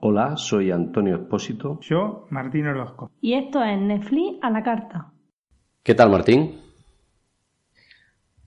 [0.00, 1.78] Hola, soy Antonio Espósito.
[1.82, 3.10] Yo, Martín Orozco.
[3.20, 5.12] Y esto es Netflix a la carta.
[5.82, 6.60] ¿Qué tal, Martín?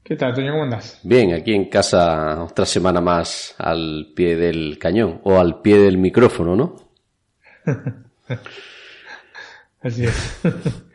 [0.04, 0.52] ¿Qué tal, Antonio?
[0.54, 1.00] ¿Cómo andas?
[1.04, 5.98] Bien, aquí en casa otra semana más al pie del cañón o al pie del
[5.98, 6.76] micrófono, ¿no?
[9.82, 10.42] Así es.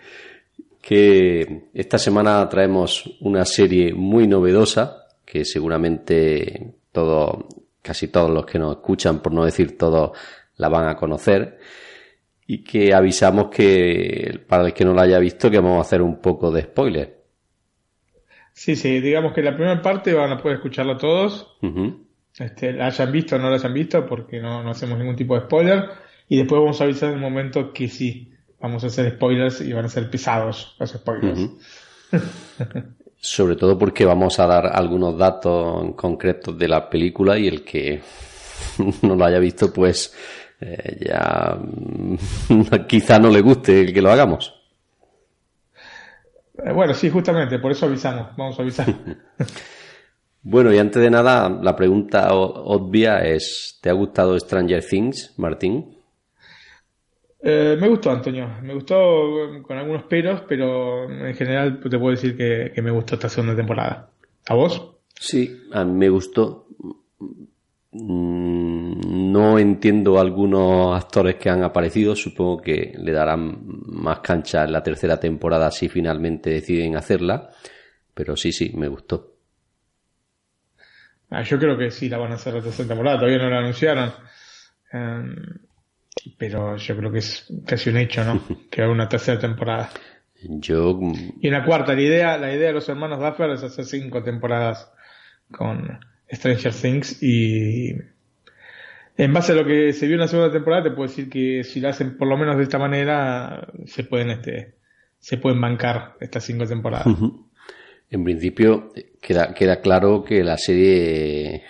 [0.87, 7.49] que esta semana traemos una serie muy novedosa que seguramente todo,
[7.83, 10.17] casi todos los que nos escuchan, por no decir todos,
[10.59, 11.59] la van a conocer
[12.47, 16.03] y que avisamos que para el que no la haya visto que vamos a hacer
[16.03, 17.25] un poco de spoiler.
[18.53, 21.59] Sí, sí, digamos que la primera parte van a poder escucharla todos,
[22.39, 25.35] este, la hayan visto o no la hayan visto porque no, no hacemos ningún tipo
[25.35, 25.85] de spoiler.
[26.29, 29.73] Y después vamos a avisar en el momento que sí, vamos a hacer spoilers y
[29.73, 31.51] van a ser pesados los spoilers.
[33.19, 38.01] Sobre todo porque vamos a dar algunos datos concretos de la película y el que
[39.03, 40.15] no lo haya visto pues
[40.61, 41.59] eh, ya
[42.87, 44.55] quizá no le guste el que lo hagamos.
[46.65, 48.87] Eh, bueno, sí, justamente, por eso avisamos, vamos a avisar.
[50.43, 55.96] bueno, y antes de nada, la pregunta obvia es, ¿te ha gustado Stranger Things, Martín?
[57.49, 58.49] Eh, me gustó, Antonio.
[58.61, 63.15] Me gustó con algunos peros, pero en general te puedo decir que, que me gustó
[63.15, 64.11] esta segunda temporada.
[64.49, 64.97] ¿A vos?
[65.15, 66.67] Sí, a mí me gustó.
[67.93, 74.73] Mm, no entiendo algunos actores que han aparecido, supongo que le darán más cancha en
[74.73, 77.51] la tercera temporada si finalmente deciden hacerla,
[78.13, 79.37] pero sí, sí, me gustó.
[81.31, 83.59] Ah, yo creo que sí la van a hacer la tercera temporada, todavía no la
[83.59, 84.13] anunciaron,
[84.93, 85.66] em,
[86.39, 88.43] pero yo creo que es casi un hecho, ¿no?
[88.71, 89.91] que haga una tercera temporada.
[90.43, 90.99] Yo...
[91.41, 94.23] Y en la cuarta, la idea, la idea de los hermanos Duffer es hacer cinco
[94.23, 94.91] temporadas
[95.51, 95.99] con
[96.31, 97.93] Stranger Things y
[99.17, 101.65] en base a lo que se vio en la segunda temporada te puedo decir que
[101.65, 104.75] si lo hacen por lo menos de esta manera se pueden este
[105.19, 107.07] se pueden bancar estas cinco temporadas.
[108.11, 111.65] En principio queda, queda claro que la serie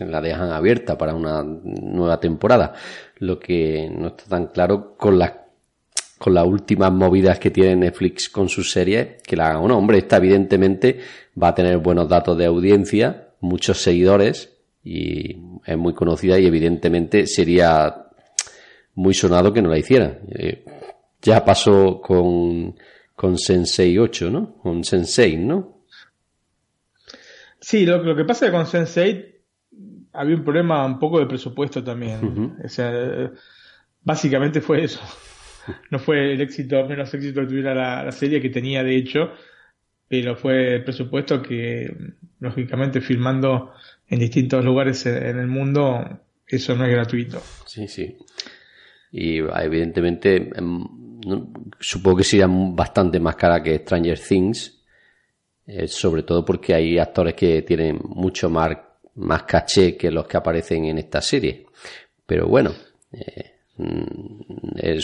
[0.00, 2.74] la dejan abierta para una nueva temporada.
[3.22, 5.32] Lo que no está tan claro con las
[6.18, 9.78] con las últimas movidas que tiene Netflix con sus series, que la hagan o no.
[9.78, 11.00] Hombre, esta evidentemente
[11.40, 17.26] va a tener buenos datos de audiencia, muchos seguidores y es muy conocida y evidentemente
[17.26, 18.06] sería
[18.94, 20.20] muy sonado que no la hicieran.
[20.30, 20.64] Eh,
[21.20, 22.76] ya pasó con,
[23.14, 24.54] con Sensei 8, ¿no?
[24.58, 25.82] Con Sensei, ¿no?
[27.60, 29.31] Sí, lo, lo que pasa es que con Sensei
[30.12, 32.56] había un problema un poco de presupuesto también.
[32.64, 33.30] O sea,
[34.02, 35.00] básicamente fue eso.
[35.92, 39.30] No fue el éxito, menos éxito que tuviera la, la serie que tenía de hecho,
[40.08, 41.88] pero fue el presupuesto que,
[42.40, 43.72] lógicamente, filmando
[44.08, 47.40] en distintos lugares en el mundo, eso no es gratuito.
[47.64, 48.16] Sí, sí.
[49.12, 50.84] Y evidentemente, em,
[51.78, 54.82] supongo que sería bastante más cara que Stranger Things,
[55.66, 58.76] eh, sobre todo porque hay actores que tienen mucho más,
[59.16, 61.66] más caché que los que aparecen en esta serie.
[62.26, 62.72] Pero bueno,
[63.12, 65.00] eh, Mm, eh,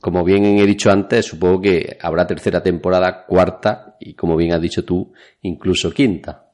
[0.00, 4.60] como bien he dicho antes, supongo que habrá tercera temporada, cuarta y como bien has
[4.60, 6.50] dicho tú, incluso quinta.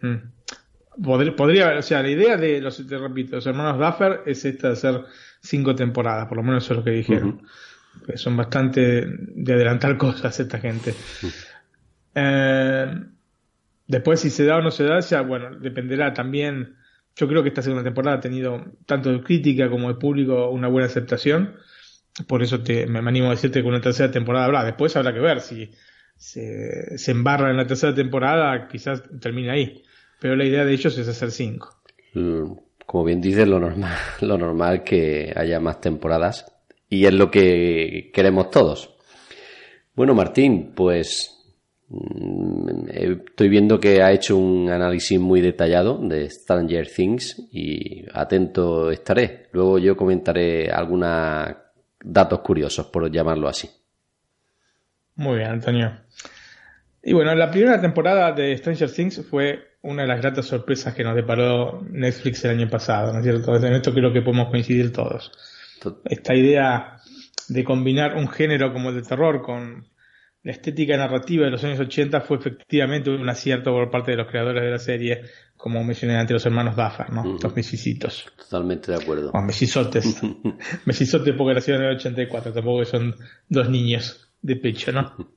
[0.00, 0.16] Mm.
[1.02, 4.72] Podría, o sea, la idea de los, te repito, los hermanos Duffer es esta de
[4.72, 5.04] hacer
[5.40, 7.42] cinco temporadas, por lo menos eso es lo que dijeron.
[8.14, 10.94] Son bastante de adelantar cosas esta gente.
[12.14, 12.92] Eh,
[13.88, 16.76] después si se da o no se da, ya bueno, dependerá también
[17.18, 20.68] yo creo que esta segunda temporada ha tenido tanto de crítica como de público una
[20.68, 21.56] buena aceptación.
[22.28, 24.64] Por eso te, me animo a decirte que una tercera temporada habrá.
[24.64, 25.68] Después habrá que ver si
[26.16, 29.82] se, se embarra en la tercera temporada, quizás termine ahí.
[30.20, 31.80] Pero la idea de ellos es hacer cinco.
[32.14, 32.52] Mm,
[32.86, 36.46] como bien dices, lo normal, lo normal que haya más temporadas.
[36.88, 38.94] Y es lo que queremos todos.
[39.96, 41.37] Bueno, Martín, pues
[42.88, 49.48] estoy viendo que ha hecho un análisis muy detallado de Stranger Things y atento estaré.
[49.52, 51.48] Luego yo comentaré algunos
[52.00, 53.68] datos curiosos, por llamarlo así.
[55.16, 55.92] Muy bien, Antonio.
[57.02, 61.04] Y bueno, la primera temporada de Stranger Things fue una de las gratas sorpresas que
[61.04, 63.56] nos deparó Netflix el año pasado, ¿no es cierto?
[63.56, 65.32] En esto creo que podemos coincidir todos.
[66.04, 66.98] Esta idea
[67.48, 69.86] de combinar un género como el de terror con
[70.42, 74.28] la estética narrativa de los años 80 fue efectivamente un acierto por parte de los
[74.28, 75.22] creadores de la serie,
[75.56, 77.38] como mencioné antes, los hermanos Duffer, ¿no?
[77.42, 78.26] Los mesicitos.
[78.36, 79.30] Totalmente de acuerdo.
[79.32, 80.20] O mesisotes.
[80.84, 83.14] mesisotes porque nacieron en el 84, tampoco son
[83.48, 84.30] dos niños.
[84.40, 85.14] de pecho, ¿no?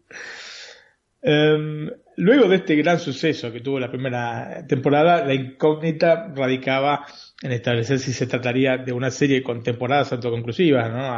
[1.23, 1.87] Em,
[2.17, 7.05] luego de este gran suceso que tuvo la primera temporada, la incógnita radicaba
[7.43, 11.13] en establecer si se trataría de una serie con temporadas autoconclusivas, ¿no?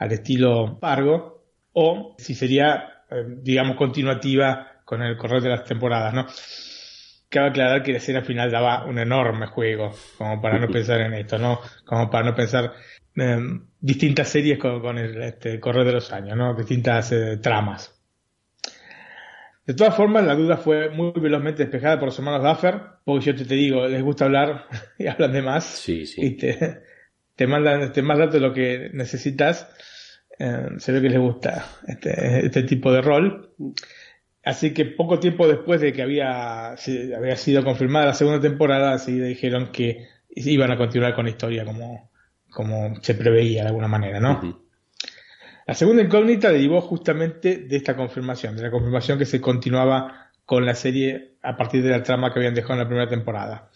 [0.00, 1.42] al estilo Pargo,
[1.72, 6.26] o si sería, em, digamos, continuativa con el correr de las temporadas, ¿no?
[7.28, 11.14] Cabe aclarar que la escena final daba un enorme juego, como para no pensar en
[11.14, 11.60] esto, ¿no?
[11.84, 12.72] Como para no pensar
[13.14, 16.54] en distintas series con, el este, correr de los años, ¿no?
[16.54, 17.96] Distintas eh, tramas.
[19.66, 23.36] De todas formas, la duda fue muy velozmente despejada por los hermanos Duffer, porque yo
[23.36, 24.66] te, te digo, les gusta hablar
[24.98, 25.64] y hablan de más.
[25.64, 26.20] Sí, sí.
[26.24, 26.82] Y te,
[27.36, 29.68] te mandan más datos de lo que necesitas.
[30.42, 33.50] Eh, se ve que les gusta este, este tipo de rol.
[34.42, 39.20] Así que poco tiempo después de que había, había sido confirmada la segunda temporada, así
[39.20, 42.10] dijeron que iban a continuar con la historia como,
[42.48, 44.64] como se preveía de alguna manera, ¿no?
[45.66, 50.64] La segunda incógnita derivó justamente de esta confirmación, de la confirmación que se continuaba con
[50.64, 53.70] la serie a partir de la trama que habían dejado en la primera temporada.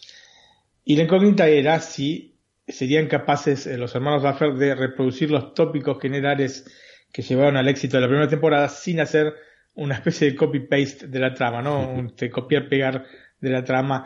[0.83, 2.34] Y la incógnita era si
[2.67, 6.65] serían capaces eh, los hermanos Duffer de reproducir los tópicos generales
[7.11, 9.33] que llevaron al éxito de la primera temporada sin hacer
[9.75, 11.89] una especie de copy-paste de la trama, ¿no?
[11.93, 13.05] Un copiar-pegar
[13.39, 14.05] de la trama.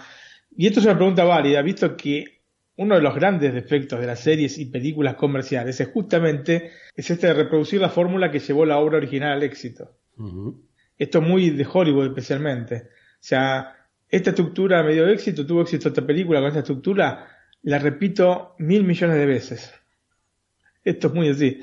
[0.56, 2.40] Y esto es una pregunta válida, visto que
[2.76, 7.28] uno de los grandes defectos de las series y películas comerciales es justamente es este
[7.28, 9.98] de reproducir la fórmula que llevó la obra original al éxito.
[10.98, 12.76] Esto es muy de Hollywood especialmente.
[12.76, 13.76] O sea,
[14.08, 17.28] esta estructura me dio éxito, tuvo éxito esta película con esta estructura,
[17.64, 19.74] la repito mil millones de veces.
[20.84, 21.60] Esto es muy así.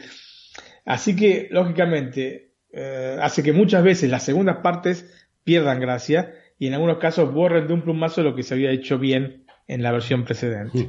[0.84, 6.74] Así que, lógicamente, eh, hace que muchas veces las segundas partes pierdan gracia y en
[6.74, 10.24] algunos casos borren de un plumazo lo que se había hecho bien en la versión
[10.24, 10.88] precedente.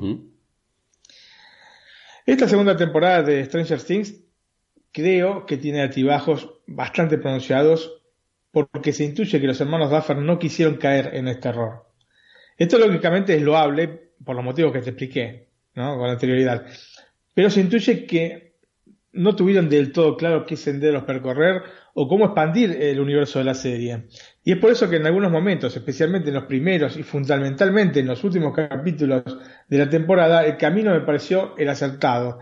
[2.26, 4.22] Esta segunda temporada de Stranger Things
[4.92, 8.02] creo que tiene altibajos bastante pronunciados
[8.52, 11.86] porque se intuye que los hermanos Duffer no quisieron caer en este error.
[12.58, 15.98] Esto lógicamente es loable por los motivos que te expliqué ¿no?
[15.98, 16.66] con anterioridad,
[17.34, 18.48] pero se intuye que
[19.14, 23.56] no tuvieron del todo claro qué senderos percorrer o cómo expandir el universo de la
[23.56, 24.04] serie.
[24.44, 28.08] Y es por eso que en algunos momentos, especialmente en los primeros y fundamentalmente en
[28.08, 29.24] los últimos capítulos
[29.68, 32.40] de la temporada, el camino me pareció el acertado.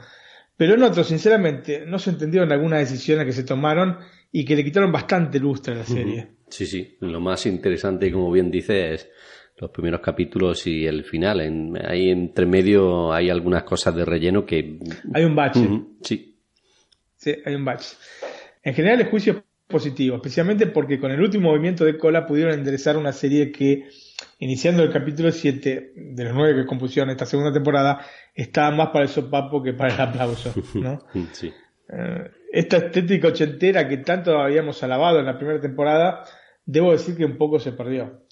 [0.57, 4.00] Pero en otros, sinceramente, no se entendieron algunas decisiones que se tomaron
[4.31, 6.27] y que le quitaron bastante lustre a la serie.
[6.50, 6.98] Sí, sí.
[7.00, 9.10] Lo más interesante, como bien dices, es
[9.57, 11.42] los primeros capítulos y el final.
[11.42, 14.80] En, ahí entre medio hay algunas cosas de relleno que...
[15.13, 15.68] Hay un bache.
[16.02, 16.38] Sí.
[17.16, 17.96] Sí, hay un bache.
[18.63, 22.54] En general el juicio es positivo, especialmente porque con el último movimiento de cola pudieron
[22.54, 23.88] enderezar una serie que,
[24.40, 29.04] iniciando el capítulo 7 de los nueve que compusieron esta segunda temporada, estaba más para
[29.04, 30.54] el sopapo que para el aplauso.
[30.75, 31.00] ¿no?
[31.31, 31.51] Sí.
[31.88, 36.24] Eh, esta estética ochentera que tanto habíamos alabado en la primera temporada,
[36.66, 38.25] debo decir que un poco se perdió.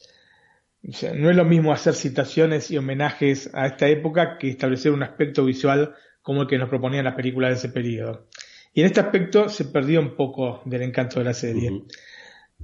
[0.84, 5.46] No es lo mismo hacer citaciones y homenajes a esta época que establecer un aspecto
[5.46, 8.28] visual como el que nos proponían las películas de ese periodo.
[8.74, 11.84] Y en este aspecto se perdió un poco del encanto de la serie.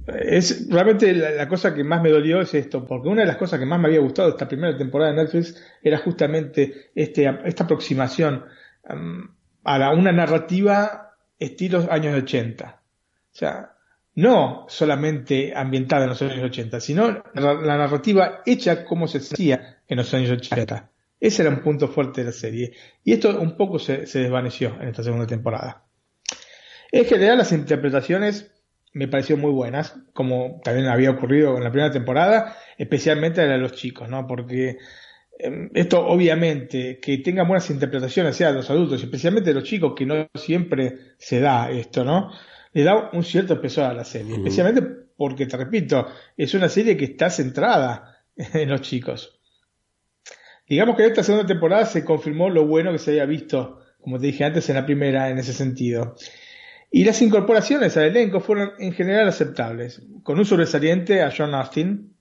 [0.06, 3.58] Es realmente la, cosa que más me dolió es esto, porque una de las cosas
[3.58, 7.64] que más me había gustado de esta primera temporada de Netflix era justamente este, esta
[7.64, 8.44] aproximación
[8.88, 9.28] um,
[9.64, 12.82] a una narrativa estilo años 80.
[13.32, 13.76] O sea,
[14.14, 19.96] no solamente ambientada en los años 80, sino la, narrativa hecha como se hacía en
[19.96, 20.90] los años 80.
[21.20, 22.72] Ese era un punto fuerte de la serie.
[23.04, 25.84] Y esto un poco se desvaneció en esta segunda temporada.
[26.92, 28.52] En general las interpretaciones
[28.92, 33.58] me parecieron muy buenas, como también había ocurrido en la primera temporada, especialmente la de
[33.58, 34.26] los chicos, ¿no?
[34.26, 34.78] Porque
[35.38, 40.28] em, esto obviamente, que tengan buenas interpretaciones, sea los adultos, especialmente los chicos, que no
[40.34, 42.32] siempre se da esto, ¿no?
[42.72, 44.82] Le da un cierto peso a la serie, especialmente
[45.16, 49.40] porque, te repito, es una serie que está centrada en los chicos.
[50.68, 54.18] Digamos que en esta segunda temporada se confirmó lo bueno que se había visto, como
[54.18, 56.14] te dije antes, en la primera, en ese sentido.
[56.92, 62.14] Y las incorporaciones al elenco fueron en general aceptables, con un sobresaliente a John Austin,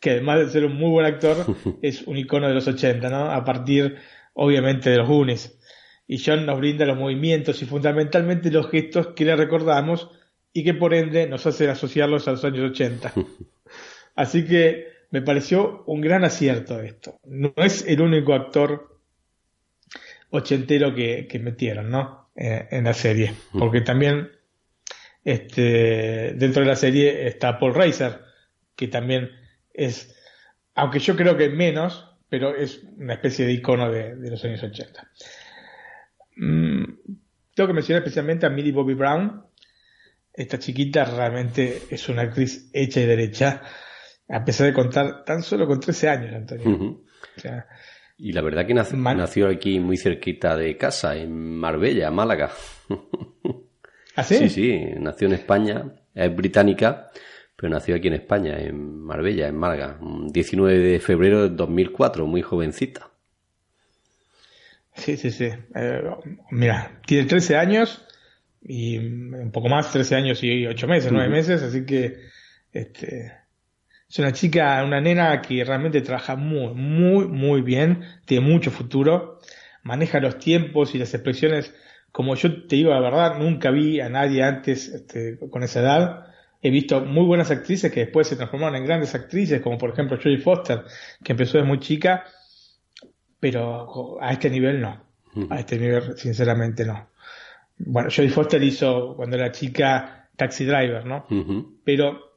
[0.00, 1.46] que además de ser un muy buen actor,
[1.82, 3.30] es un icono de los 80, ¿no?
[3.30, 3.96] A partir,
[4.34, 5.58] obviamente, de los Goonies.
[6.12, 10.10] Y John nos brinda los movimientos y fundamentalmente los gestos que le recordamos
[10.52, 13.14] y que por ende nos hacen asociarlos a los años 80.
[14.14, 17.18] Así que me pareció un gran acierto esto.
[17.24, 19.00] No es el único actor
[20.28, 22.28] ochentero que, que metieron, ¿no?
[22.36, 23.32] Eh, en la serie.
[23.58, 24.32] Porque también
[25.24, 28.20] este, dentro de la serie está Paul Reiser,
[28.76, 29.30] que también
[29.72, 30.14] es,
[30.74, 35.10] aunque yo creo que menos, pero es una especie de icono de, los años 80.
[36.36, 36.84] Mm,
[37.54, 39.44] tengo que mencionar especialmente a Millie Bobby Brown,
[40.32, 43.62] esta chiquita realmente es una actriz hecha y derecha,
[44.28, 47.02] a pesar de contar tan solo con 13 años, Antonio.
[48.16, 52.50] y la verdad que nació, aquí muy cerquita de casa, en Marbella, Málaga.
[54.16, 54.36] ¿Ah, sí?
[54.36, 57.10] Sí, sí, nació en España, es británica,
[57.56, 62.42] pero nació aquí en España, en Marbella, en Málaga, 19 de febrero de 2004, muy
[62.42, 63.11] jovencita.
[64.94, 65.50] Sí, sí, sí.
[65.74, 66.02] Eh,
[66.50, 68.04] mira, tiene 13 años
[68.62, 72.18] y un poco más, 13 años y 8 meses, 9 meses, así que
[72.72, 73.32] este,
[74.08, 79.40] es una chica, una nena que realmente trabaja muy, muy, muy bien, tiene mucho futuro,
[79.82, 81.74] maneja los tiempos y las expresiones,
[82.12, 86.26] como yo te digo la verdad, nunca vi a nadie antes este, con esa edad.
[86.64, 90.16] He visto muy buenas actrices que después se transformaron en grandes actrices, como por ejemplo
[90.22, 90.84] Jodie Foster,
[91.24, 92.24] que empezó de muy chica
[93.42, 95.02] pero a este nivel no.
[95.50, 97.08] A este nivel, sinceramente, no.
[97.76, 101.26] Bueno, Jodie Foster hizo cuando era chica Taxi Driver, ¿no?
[101.82, 102.36] Pero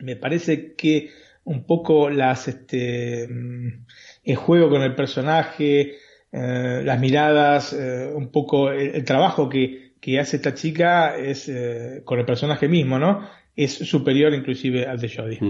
[0.00, 1.08] me parece que
[1.44, 3.86] un poco las, este, mm,
[4.24, 5.96] el juego con el personaje,
[6.30, 12.02] eh, las miradas, eh, un poco el, trabajo que, que, hace esta chica es eh,
[12.04, 13.26] con el personaje mismo, ¿no?
[13.56, 15.40] Es superior inclusive al de Jodie.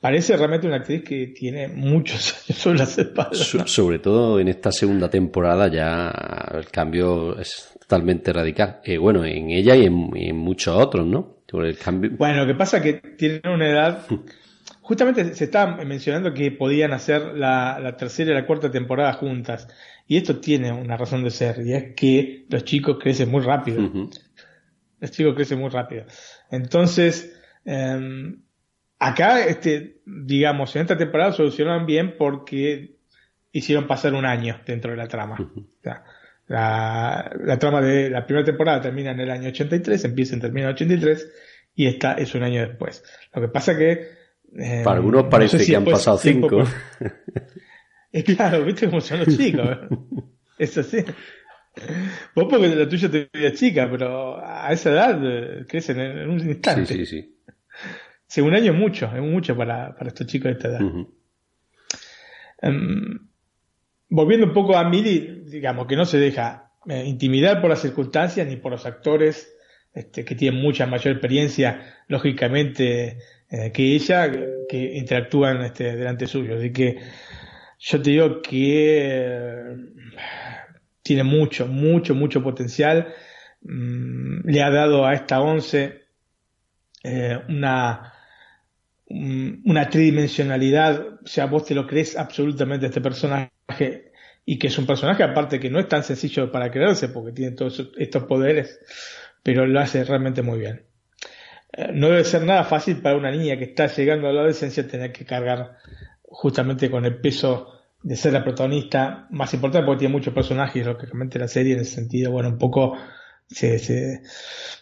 [0.00, 3.56] Parece realmente una actriz que tiene muchos años sobre las espaldas.
[3.66, 6.12] sobre todo en esta segunda temporada ya
[6.54, 8.80] el cambio es totalmente radical.
[8.84, 11.36] Eh, bueno, en ella y en, muchos otros, ¿no?
[11.52, 12.10] el cambio...
[12.18, 14.06] Bueno, lo que pasa es que tiene una edad...
[14.82, 19.66] Justamente se está mencionando que podían hacer la, tercera y la cuarta temporada juntas.
[20.06, 23.90] Y esto tiene una razón de ser, y es que los chicos crecen muy rápido.
[25.00, 26.04] Los chicos crecen muy rápido.
[26.52, 28.42] Entonces, em,
[28.98, 32.96] Acá, este, digamos, en esta temporada solucionaron bien porque
[33.52, 35.36] hicieron pasar un año dentro de la trama.
[36.48, 40.68] la, trama de la primera temporada termina en el año 83, empieza en termina en
[40.70, 41.32] el 83
[41.74, 43.04] y esta es un año después.
[43.34, 44.16] Lo que pasa que...
[44.58, 46.64] Eh, Para algunos parece que han pasado cinco.
[48.12, 49.78] es claro, viste cómo son los chicos.
[50.58, 51.04] es así.
[52.34, 56.40] Vos porque la tuya te veía chica, pero a esa edad eh, crecen en, un
[56.40, 56.86] instante.
[56.86, 57.36] Sí, sí, sí.
[58.38, 60.80] Un año es mucho, es mucho para, para estos chicos de esta edad.
[62.60, 63.18] Em,
[64.08, 68.46] volviendo un poco a Mili, digamos que no se deja eh, intimidar por las circunstancias
[68.46, 69.52] ni por los actores
[69.92, 73.18] este, que tienen mucha mayor experiencia, lógicamente,
[73.48, 74.30] eh, que ella,
[74.68, 76.56] que interactúan este, delante suyo.
[76.56, 76.98] Así que
[77.78, 79.76] yo te digo que eh,
[81.02, 83.14] tiene mucho, mucho, mucho potencial.
[83.62, 86.02] Mm, le ha dado a esta once
[87.48, 88.15] una
[89.08, 94.12] una tridimensionalidad, o sea, vos te lo crees absolutamente este personaje
[94.44, 97.52] y que es un personaje aparte que no es tan sencillo para creerse porque tiene
[97.54, 98.80] todos estos poderes,
[99.42, 100.86] pero lo hace realmente muy bien.
[101.72, 104.86] Eh, no debe ser nada fácil para una niña que está llegando a la adolescencia
[104.88, 105.76] tener que cargar
[106.22, 107.72] justamente con el peso
[108.02, 111.94] de ser la protagonista más importante porque tiene muchos personajes, lógicamente la serie en ese
[111.94, 112.96] sentido, bueno, un poco
[113.48, 114.22] se, se,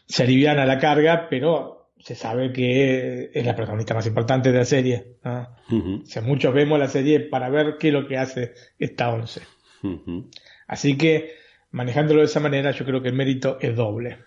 [0.07, 4.67] se aliviana la carga, pero se sabe que es la protagonista más importante de la
[4.67, 5.17] serie.
[6.23, 9.41] muchos vemos la serie para ver qué es lo que hace esta once.
[10.67, 11.33] Así que,
[11.71, 14.19] manejándolo de esa manera, yo creo que el mérito es doble.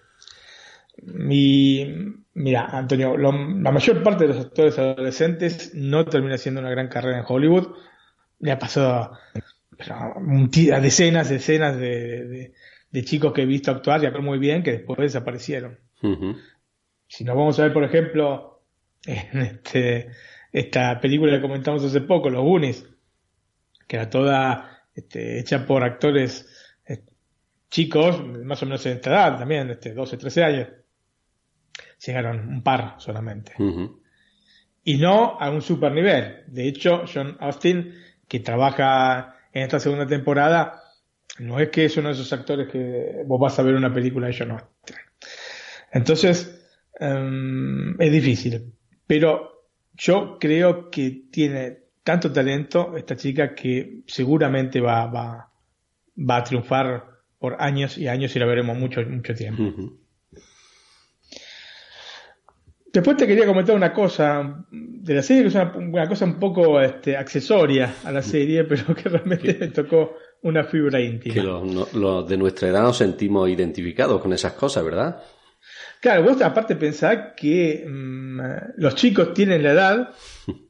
[1.30, 1.86] Y
[2.34, 7.20] mira, Antonio, la mayor parte de los actores adolescentes no termina siendo una gran carrera
[7.20, 7.76] en Hollywood.
[8.40, 9.20] Le ha pasado
[9.92, 12.54] a, decenas, decenas de,
[13.04, 15.78] chicos que he visto actuar y actuar muy bien que después desaparecieron.
[17.08, 18.62] Si nos vamos a ver, por ejemplo,
[19.06, 20.10] en este,
[20.52, 22.86] esta película que comentamos hace poco, Los Goonies,
[23.88, 26.48] que era toda este, hecha por actores
[26.86, 27.04] eh,
[27.70, 30.68] chicos, más o menos en esta edad también, este, 12, 13 años.
[32.06, 33.54] Llegaron un par solamente.
[34.84, 36.44] Y no a un super nivel.
[36.48, 37.94] De hecho, John Austin,
[38.28, 40.84] que trabaja en esta segunda temporada,
[41.40, 44.28] no es que es uno de esos actores que vos vas a ver una película
[44.28, 44.96] de John Austin.
[45.92, 46.57] Entonces,
[47.00, 48.74] Em, es difícil.
[49.06, 55.52] Pero yo creo que tiene tanto talento esta chica que seguramente va, va,
[56.18, 57.06] va a triunfar
[57.40, 59.64] por años y años y la veremos mucho, mucho tiempo.
[62.92, 66.82] Después te quería comentar una cosa de la serie, que es una, cosa un poco
[66.82, 71.36] este, accesoria a la serie, pero que realmente me tocó una fibra íntima.
[71.36, 75.22] Que los de nuestra edad nos sentimos identificados con esas cosas, ¿verdad?
[76.02, 78.40] Claro, vos aparte pensás que mm,
[78.78, 80.10] los chicos tienen la edad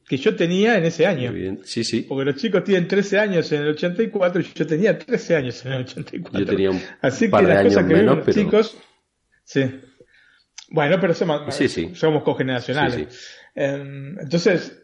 [0.08, 1.32] que yo tenía en ese año.
[1.64, 2.02] Sí, sí.
[2.02, 5.72] Porque los chicos tienen 13 años en el 84 y yo tenía 13 años en
[5.72, 6.40] el 84.
[6.40, 8.78] Yo tenía un Así que las cosas que menos, los chicos,
[9.44, 9.80] sí.
[10.70, 11.54] Bueno, pero somos,
[11.94, 13.36] somos cogeneracionales.
[13.54, 14.82] Em, entonces,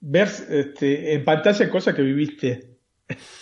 [0.00, 2.78] ver este, en pantalla cosas que viviste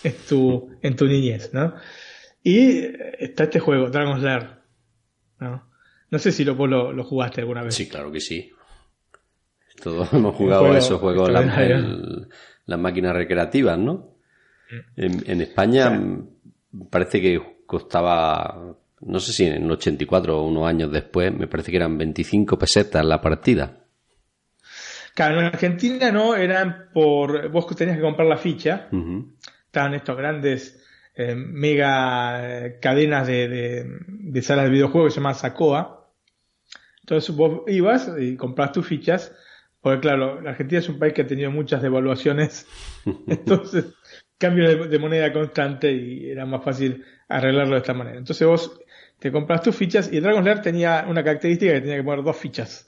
[0.03, 1.75] en tu, en tu niñez, ¿no?
[2.41, 2.85] Y
[3.19, 4.49] está este juego, Dragon's Lair,
[5.39, 5.72] ¿no?
[6.13, 7.73] No sé si lo, vos lo, jugaste alguna vez.
[7.73, 8.51] Sí, claro que sí.
[9.81, 14.13] Todos hemos jugado esos juegos, las máquinas recreativas, ¿no?
[14.95, 15.09] Mm.
[15.25, 15.99] En, España
[16.91, 21.71] parece que costaba, no sé si en el 84 o unos años después, me parece
[21.71, 23.79] que eran 25 pesetas la partida.
[25.15, 27.49] Claro, en Argentina no, eran por.
[27.49, 28.87] Vos tenías que comprar la ficha.
[29.65, 30.79] Estaban estos grandes
[31.15, 36.01] eh, mega eh, cadenas de, de, salas de videojuegos que se llaman Sacoa.
[37.03, 39.35] Entonces vos ibas y compras tus fichas.
[39.81, 42.65] Porque claro, la Argentina es un país que ha tenido muchas devaluaciones.
[43.27, 43.93] Entonces,
[44.37, 48.17] cambio de, moneda constante y era más fácil arreglarlo de esta manera.
[48.17, 48.79] Entonces vos
[49.19, 52.23] te compras tus fichas y el Dragon's Lair tenía una característica que tenía que poner
[52.23, 52.85] dos fichas.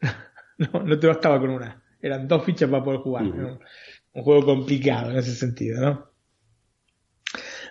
[0.58, 1.82] No, no te bastaba con una.
[2.00, 3.24] Eran dos fichas para poder jugar.
[3.24, 3.58] un,
[4.12, 6.10] juego complicado en ese sentido, ¿no?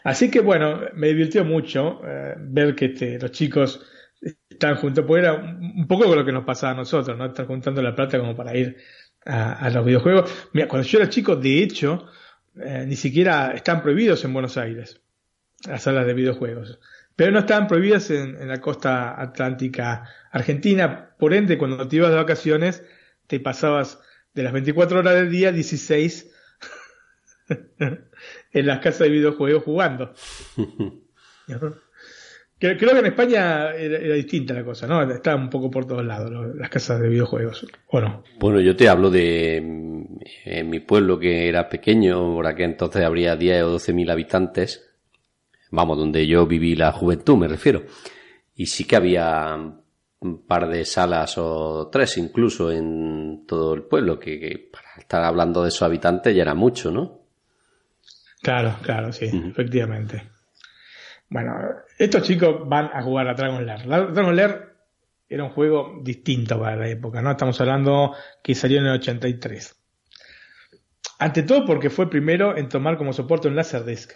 [0.03, 3.85] Así que bueno, me divirtió mucho eh, ver que este, los chicos
[4.21, 7.25] están juntos, porque era un poco con lo que nos pasaba a nosotros, ¿no?
[7.25, 8.77] Estar juntando la plata como para ir
[9.25, 10.49] a, los videojuegos.
[10.53, 12.07] Mira, cuando yo era chico, de hecho,
[12.55, 15.01] eh, ni siquiera están prohibidos en Buenos Aires,
[15.67, 16.79] las salas de videojuegos.
[17.15, 21.15] Pero no estaban prohibidas en, la costa atlántica argentina.
[21.17, 22.83] Por ende, cuando te ibas de vacaciones,
[23.27, 23.99] te pasabas
[24.33, 26.31] de las 24 horas del día, 16
[27.79, 30.13] en las casas de videojuegos jugando.
[32.61, 35.01] Creo, que en España era, distinta la cosa, ¿no?
[35.01, 38.23] Estaba un poco por todos lados las casas de videojuegos, ¿o no?
[38.39, 43.35] Bueno, yo te hablo de en mi pueblo que era pequeño, por aquel entonces habría
[43.35, 44.91] 10 o 12 mil habitantes
[45.71, 47.83] vamos, donde yo viví la juventud, me refiero.
[48.55, 49.55] Y sí que había
[50.19, 55.63] un par de salas o tres incluso en todo el pueblo, que, para estar hablando
[55.63, 57.21] de sus habitantes ya era mucho, ¿no?
[58.43, 60.23] Claro, claro, sí, efectivamente.
[61.31, 61.57] Bueno,
[61.97, 63.87] estos chicos van a jugar a Dragon Lair.
[63.87, 64.71] Dragon Lair
[65.29, 67.31] era un juego distinto para la época, ¿no?
[67.31, 68.13] Estamos hablando
[68.43, 69.81] que salió en el 83.
[71.19, 74.11] Ante todo porque fue primero en tomar como soporte un Laserdisc.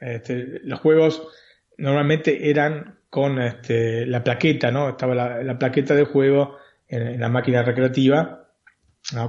[0.00, 1.28] Este, los juegos
[1.76, 4.88] normalmente eran con este, la plaqueta, ¿no?
[4.88, 6.56] Estaba la, plaqueta del juego
[6.88, 8.48] en, la máquina recreativa,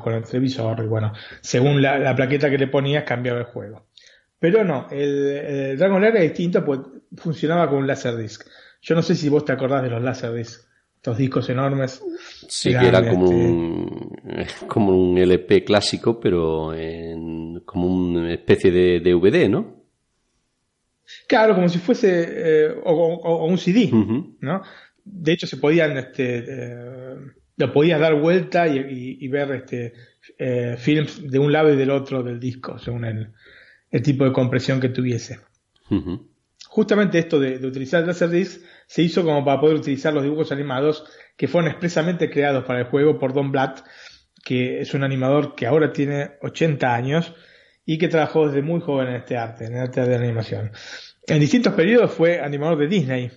[0.02, 3.88] con el televisor, y bueno, según la, plaqueta que le ponías cambiaba el juego.
[4.44, 6.82] Pero no, el, Dragon Lair era distinto, pues
[7.16, 8.46] funcionaba con un Laserdisc.
[8.82, 12.04] Yo no sé si vos te acordás de los Laserdisc, estos discos enormes.
[12.50, 14.18] Sí, que era como, este, un,
[14.68, 19.82] como un LP clásico, pero en, como una especie de DVD, ¿no?
[21.26, 23.92] Claro, como si fuese eh, o, un CD,
[24.42, 24.62] ¿no?
[25.06, 27.16] De hecho, se podían, este, eh,
[27.56, 29.94] lo podías dar vuelta y, ver este,
[30.38, 33.30] eh, films de un lado y del otro del disco, según el,
[34.02, 35.40] tipo de compresión que tuviese.
[36.68, 41.06] Justamente esto de, utilizar el Laserdisc se hizo como para poder utilizar los dibujos animados
[41.38, 43.82] que fueron expresamente creados para el juego por Don Blatt,
[44.44, 47.34] que es un animador que ahora tiene 80 años
[47.86, 50.72] y que trabajó desde muy joven en este arte, en el arte de la animación.
[51.28, 53.32] En distintos periodos fue animador de Disney.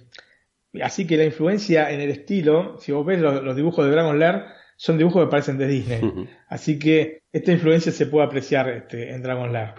[0.83, 4.45] Así que la influencia en el estilo, si vos ves los, dibujos de Dragon Lair,
[4.77, 6.01] son dibujos que parecen de Disney.
[6.49, 9.75] Así que esta influencia se puede apreciar este, en Dragon Lair.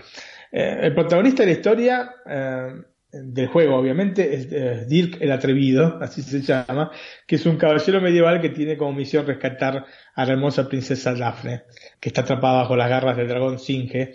[0.52, 2.74] Eh, el protagonista de la historia eh,
[3.12, 6.92] del juego, obviamente, es Dirk el Atrevido, así se llama,
[7.26, 11.64] que es un caballero medieval que tiene como misión rescatar a la hermosa princesa Daphne,
[12.00, 14.14] que está atrapada bajo las garras del dragón Singe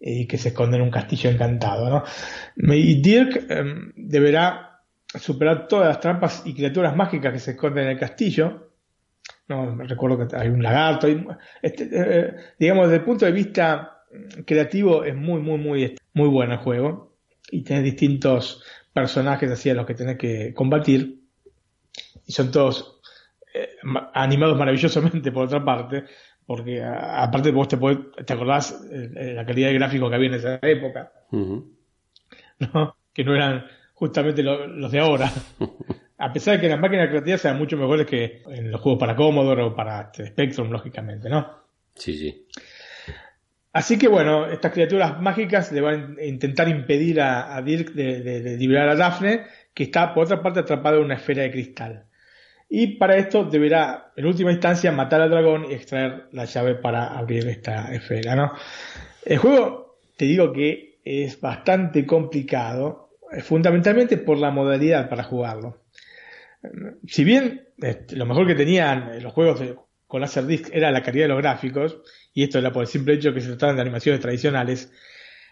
[0.00, 1.90] y que se esconde en un castillo encantado.
[1.90, 2.74] ¿no?
[2.74, 4.82] Y Dirk em, deberá
[5.14, 8.72] superar todas las trampas y criaturas mágicas que se esconden en el castillo.
[9.48, 11.08] No, recuerdo que hay un lagarto.
[11.62, 13.97] Este, eh, eh, digamos, desde el punto de vista
[14.44, 17.16] creativo es muy, muy, muy, muy bueno el juego.
[17.50, 21.20] Y tiene distintos personajes así a los que tenés que combatir.
[22.26, 23.00] Y son todos
[23.54, 23.70] eh,
[24.14, 26.04] animados maravillosamente por otra parte
[26.48, 30.34] porque aparte vos te, te acordás eh, eh, la calidad de gráfico que había en
[30.34, 32.96] esa época, ¿no?
[33.12, 35.30] que no eran justamente los de ahora.
[36.20, 39.14] A pesar de que las máquinas creativas sean mucho mejores que en los juegos para
[39.14, 41.48] Commodore o para este, Spectrum, lógicamente, ¿no?
[41.94, 42.46] Sí, sí.
[43.78, 48.56] Así que bueno, estas criaturas mágicas le van a intentar impedir a, Dirk de, de,
[48.56, 52.04] liberar a Daphne, que está por otra parte atrapada en una esfera de cristal.
[52.68, 57.16] Y para esto deberá, en última instancia, matar al dragón y extraer la llave para
[57.16, 58.52] abrir esta esfera.
[59.24, 65.84] El juego, te digo que es bastante complicado, eh, fundamentalmente por la modalidad para jugarlo.
[67.06, 69.62] si bien este, lo mejor que tenían los juegos
[70.08, 72.00] con Laserdisc era la calidad de los gráficos,
[72.32, 74.90] y esto era por el simple hecho que se trataban de animaciones tradicionales,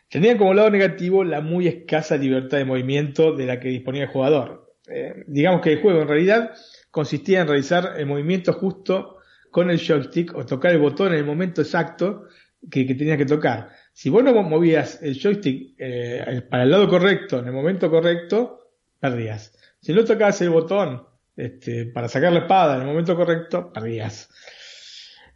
[0.09, 4.09] tenían como lado negativo la muy escasa libertad de movimiento de la que disponía el
[4.09, 4.75] jugador.
[4.89, 6.53] Eh, digamos que el juego en realidad
[6.91, 9.19] consistía en realizar el movimiento justo
[9.51, 12.25] con el joystick o tocar el botón en el momento exacto
[12.71, 13.69] que, que tenías que tocar.
[13.93, 18.71] Si vos no movías el joystick eh, para el lado correcto en el momento correcto,
[18.99, 19.53] perdías.
[19.81, 21.03] Si no tocabas el botón
[21.37, 24.29] este, para sacar la espada en el momento correcto, perdías.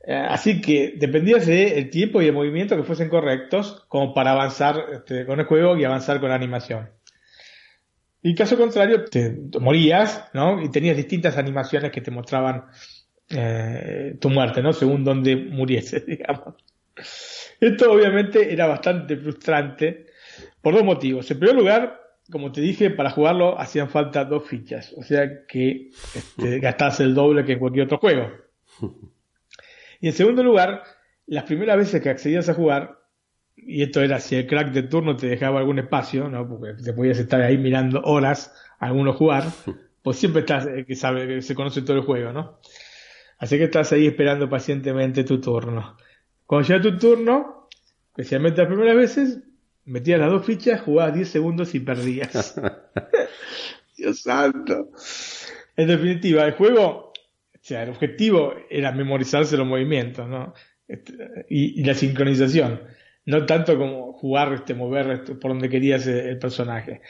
[0.02, 4.86] Eh, así que dependías del tiempo y el movimiento que fuesen correctos como para avanzar
[4.92, 6.88] este, con el juego y avanzar con la animación.
[8.22, 10.62] Y caso contrario, te, morías, ¿no?
[10.62, 12.64] Y tenías distintas animaciones que te mostraban
[13.30, 14.72] eh, tu muerte, ¿no?
[14.72, 16.54] Según donde muriese, digamos.
[17.60, 20.06] Esto obviamente era bastante frustrante
[20.60, 21.30] por dos motivos.
[21.30, 25.90] En primer lugar, como te dije, para jugarlo hacían falta dos fichas, o sea que
[26.14, 28.30] este, gastas el doble que en cualquier otro juego.
[30.00, 30.82] Y en segundo lugar,
[31.26, 32.98] las primeras veces que accedías a jugar,
[33.56, 36.48] y esto era si el crack de turno te dejaba algún espacio, ¿no?
[36.48, 39.44] porque te podías estar ahí mirando horas a alguno jugar,
[40.02, 42.58] pues siempre estás, eh, que sabe, que se conoce todo el juego, ¿no?
[43.38, 45.96] Así que estás ahí esperando pacientemente tu turno.
[46.46, 47.68] Cuando llega tu turno,
[48.08, 49.40] especialmente las primeras veces,
[49.84, 52.54] metías las dos fichas, jugabas 10 segundos y perdías.
[53.96, 54.90] Dios santo.
[55.76, 57.10] En definitiva, el juego
[57.60, 60.54] o sea, el objetivo era memorizarse los movimientos, ¿no?
[60.88, 61.12] Este,
[61.50, 62.80] y, la sincronización.
[63.26, 67.02] No tanto como jugar, este, mover este, por donde querías el, personaje.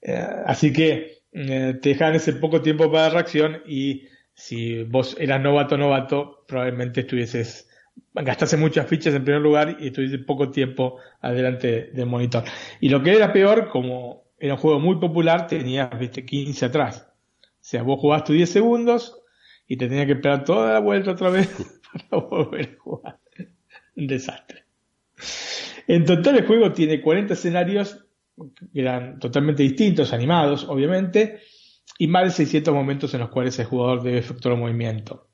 [0.00, 5.42] Eh, así que eh, te dejaban ese poco tiempo para reacción y si vos eras
[5.42, 7.68] novato novato, probablemente estuvieses
[8.14, 12.44] gastase muchas fichas en primer lugar y estuviese poco tiempo adelante del monitor.
[12.80, 17.08] Y lo que era peor, como era un juego muy popular, tenías viste, 15 atrás.
[17.42, 19.22] O sea, vos jugabas tus 10 segundos,
[19.72, 21.48] y te tenía que esperar toda la vuelta otra vez
[22.10, 23.18] para volver a jugar.
[23.96, 24.64] Un desastre.
[25.86, 28.04] En total el juego tiene 40 escenarios
[28.72, 31.40] que eran totalmente distintos, animados, obviamente,
[31.98, 35.28] y más de 600 momentos en los cuales el jugador debe efectuar un movimiento.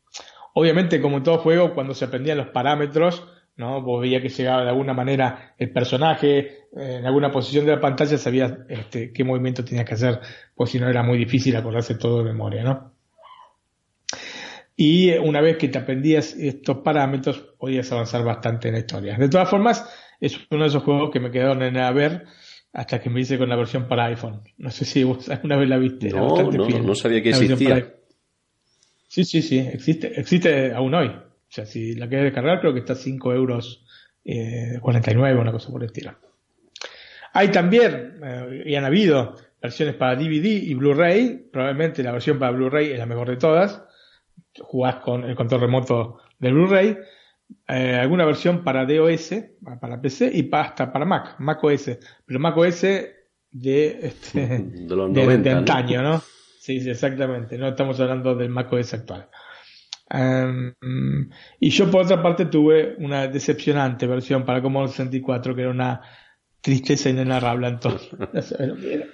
[0.61, 3.81] Obviamente, como en todo juego, cuando se aprendían los parámetros, ¿no?
[3.81, 6.39] Vos veías que llegaba de alguna manera el personaje
[6.77, 10.19] eh, en alguna posición de la pantalla, sabías este, qué movimiento tenías que hacer,
[10.57, 12.93] pues si no era muy difícil acordarse todo de memoria, ¿no?
[14.75, 19.17] y una vez que te aprendías estos parámetros podías avanzar bastante en la historia.
[19.17, 19.89] De todas formas,
[20.21, 22.25] es uno de esos juegos que me quedaron en a ver
[22.73, 24.43] hasta que me hice con la versión para iPhone.
[24.57, 26.09] No sé si vos alguna vez la viste.
[26.09, 27.95] No, no, no sabía que existía.
[29.09, 31.09] Sí, sí, sí, existe, existe aún hoy.
[31.09, 33.85] O sea, si la quieres descargar, creo que está a 5 euros
[34.25, 36.15] eh, 49, una cosa por el estilo.
[37.33, 41.49] Hay también, eh, y han habido versiones para DVD y Blu-ray.
[41.51, 43.83] Probablemente la versión para Blu-ray es la mejor de todas
[44.61, 46.97] jugás con el control remoto del Blu-ray,
[47.69, 49.35] eh, alguna versión para DOS,
[49.81, 55.11] para PC y hasta para Mac, Mac OS, pero Mac OS de, este, de, los
[55.11, 56.23] 90, de, antaño, ¿no?
[56.69, 59.27] Sí, sí, exactamente, no estamos hablando del Mac OS actual.
[60.13, 65.71] Um, y yo por otra parte tuve una decepcionante versión para Commodore 64 que era
[65.71, 66.03] una
[66.61, 68.11] tristeza inenarrable entonces.
[68.35, 69.07] No sabes lo que era.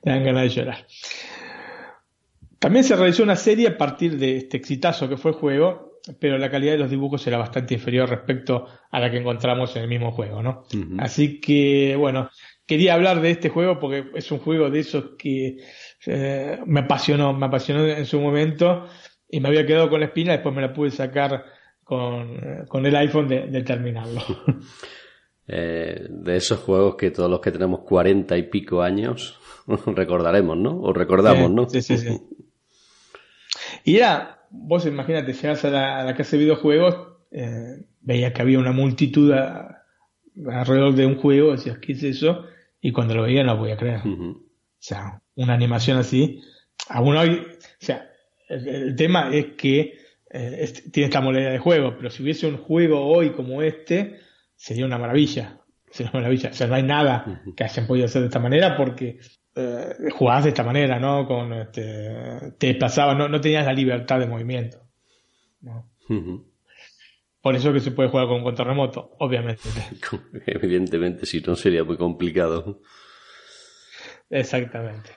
[0.00, 0.86] Te dan ganas de llorar.
[2.58, 6.38] También se realizó una serie a partir de este exitazo que fue el juego, pero
[6.38, 9.88] la calidad de los dibujos era bastante inferior respecto a la que encontramos en el
[9.88, 10.64] mismo juego, ¿no?
[10.98, 12.30] Así que, bueno,
[12.66, 15.58] quería hablar de este juego porque es un juego de esos que
[16.06, 18.86] eh, me apasionó, me apasionó en su momento
[19.28, 21.44] y me había quedado con la espina, después me la pude sacar
[21.84, 24.20] con, el iPhone de, terminarlo.
[25.48, 29.40] Eh, de esos juegos que todos los que tenemos cuarenta y pico años
[29.86, 30.80] recordaremos, ¿no?
[30.80, 31.68] O recordamos, ¿no?
[31.68, 32.16] Sí, sí, sí.
[33.84, 35.70] Y era, vos imagínate, llegas a
[36.04, 36.96] la, casa de videojuegos,
[37.32, 42.44] eh, veías que había una multitud alrededor de un juego, decías, ¿qué es eso?
[42.80, 44.00] Y cuando lo veía no lo podía creer.
[44.06, 44.38] O
[44.78, 46.42] sea, una animación así,
[46.88, 48.10] aún hoy, o sea,
[48.48, 49.98] el, tema es que
[50.30, 54.18] eh, tiene esta modalidad de juego, pero si hubiese un juego hoy como este,
[54.56, 55.58] sería una maravilla.
[55.90, 56.50] Sería una maravilla.
[56.50, 59.18] O sea, no hay nada que hayan podido hacer de esta manera porque
[59.54, 61.26] eh, jugabas de esta manera, ¿no?
[61.26, 64.78] Con, este, te desplazabas, no, no tenías la libertad de movimiento.
[67.40, 69.62] Por eso que se puede jugar con un control remoto, obviamente.
[70.46, 72.80] Evidentemente, si no sería muy complicado.
[74.30, 75.10] Exactamente.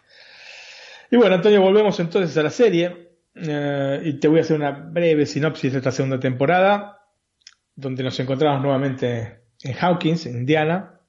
[1.11, 3.11] Y bueno, Antonio, volvemos entonces a la serie.
[3.35, 7.01] Eh, y te voy a hacer una breve sinopsis de esta segunda temporada,
[7.75, 10.99] donde nos encontramos nuevamente en Hawkins, en Indiana,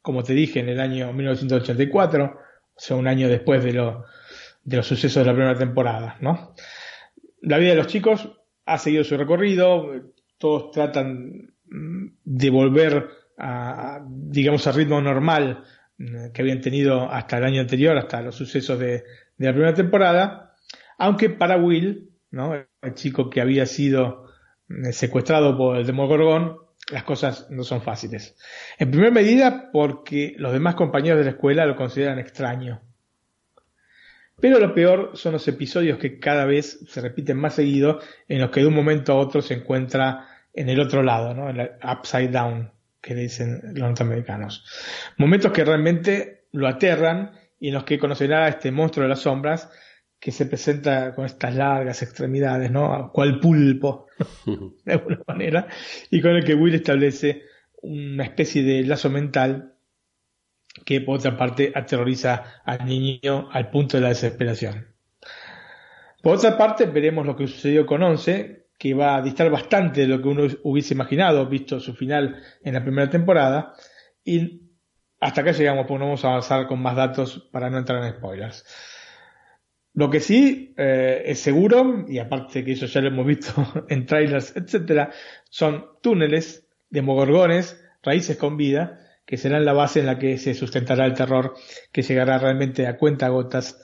[0.00, 2.44] como te dije, en el año 1984
[2.76, 4.04] o sea, un año después de lo,
[4.64, 6.54] de los sucesos de la primera temporada, ¿no?
[7.40, 8.28] La vida de los chicos
[8.66, 9.92] ha seguido su recorrido,
[10.38, 15.62] todos tratan mm, de volver a, digamos, al ritmo normal
[15.98, 19.04] mm, que habían tenido hasta el año anterior, hasta los sucesos de,
[19.38, 20.54] la primera temporada,
[20.98, 22.54] aunque para Will, ¿no?
[22.54, 24.26] el chico que había sido
[24.68, 26.58] mm, secuestrado por el Demogorgón,
[26.90, 28.36] las cosas no son fáciles.
[28.78, 32.82] En primera medida porque los demás compañeros de la escuela lo consideran extraño.
[34.40, 38.50] Pero lo peor son los episodios que cada vez se repiten más seguido, en los
[38.50, 41.48] que de un momento a otro se encuentra en el otro lado, ¿no?
[41.82, 42.70] upside down,
[43.00, 44.64] que dicen los norteamericanos.
[45.16, 47.32] Momentos que realmente lo aterran
[47.64, 49.70] y en los que conocerá a este monstruo de las sombras
[50.20, 53.10] que se presenta con estas largas extremidades, ¿no?
[53.10, 54.08] Cual pulpo,
[54.84, 55.66] de alguna manera,
[56.10, 57.44] y con el que Will establece
[57.80, 59.76] una especie de lazo mental
[60.84, 64.86] que por otra parte aterroriza al niño al punto de la desesperación.
[66.22, 70.08] Por otra parte, veremos lo que sucedió con Once, que va a distar bastante de
[70.08, 73.72] lo que uno hubiese imaginado, visto su final en la primera temporada,
[74.22, 74.63] y
[75.24, 78.12] hasta acá llegamos, pues no vamos a avanzar con más datos para no entrar en
[78.12, 78.62] spoilers.
[79.94, 83.54] Lo que sí eh, es seguro, y aparte que eso ya lo hemos visto
[83.88, 85.12] en trailers, etcétera,
[85.48, 91.06] son túneles, demogorgones, raíces con vida, que serán la base en la que se sustentará
[91.06, 91.54] el terror
[91.90, 93.82] que llegará realmente a cuenta gotas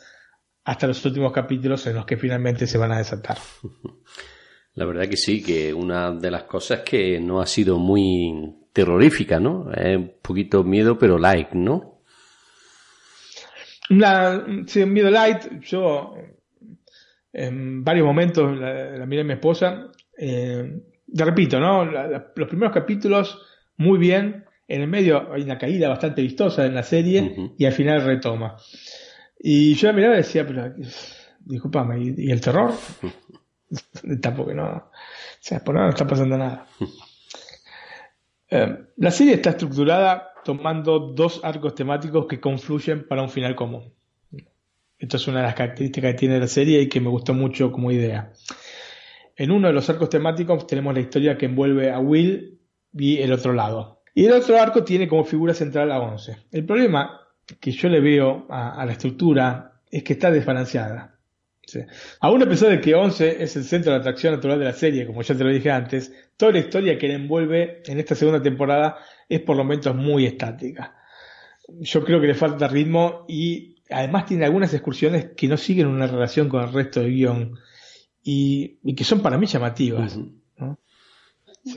[0.64, 3.38] hasta los últimos capítulos en los que finalmente se van a desatar.
[4.74, 9.40] La verdad que sí, que una de las cosas que no ha sido muy terrorífica,
[9.40, 9.72] ¿no?
[9.72, 12.02] Es un poquito miedo, pero like, ¿no?
[13.90, 15.60] Una, sí, un miedo light.
[15.62, 16.14] Yo
[17.32, 19.88] en varios momentos la, miré a mi esposa.
[20.16, 20.80] Eh,
[21.12, 21.84] te repito, ¿no?
[21.84, 23.40] los primeros capítulos
[23.76, 27.72] muy bien, en el medio hay una caída bastante vistosa en la serie y al
[27.72, 28.56] final retoma.
[29.38, 30.72] Y yo la miraba y decía, pero
[31.40, 32.72] discúlpame, ¿y, el terror?
[34.22, 34.68] Tampoco no.
[34.68, 34.90] O
[35.40, 36.66] sea, por nada no está pasando nada.
[38.50, 43.92] Eh, la serie está estructurada tomando dos arcos temáticos que confluyen para un final común.
[44.98, 47.72] Esto es una de las características que tiene la serie y que me gustó mucho
[47.72, 48.32] como idea.
[49.36, 52.58] En uno de los arcos temáticos tenemos la historia que envuelve a Will
[52.92, 54.02] y el otro lado.
[54.14, 56.36] Y el otro arco tiene como figura central a Once.
[56.50, 57.20] El problema
[57.60, 61.18] que yo le veo a, la estructura es que está desbalanceada.
[62.20, 65.06] Aún a pesar de que Once es el centro de atracción natural de la serie,
[65.06, 68.40] como ya te lo dije antes, toda la historia que le envuelve en esta segunda
[68.40, 68.96] temporada
[69.28, 70.96] es por lo menos muy estática.
[71.68, 76.06] Yo creo que le falta ritmo y además tiene algunas excursiones que no siguen una
[76.06, 77.58] relación con el resto del guion
[78.22, 80.18] y, que son para mí llamativas.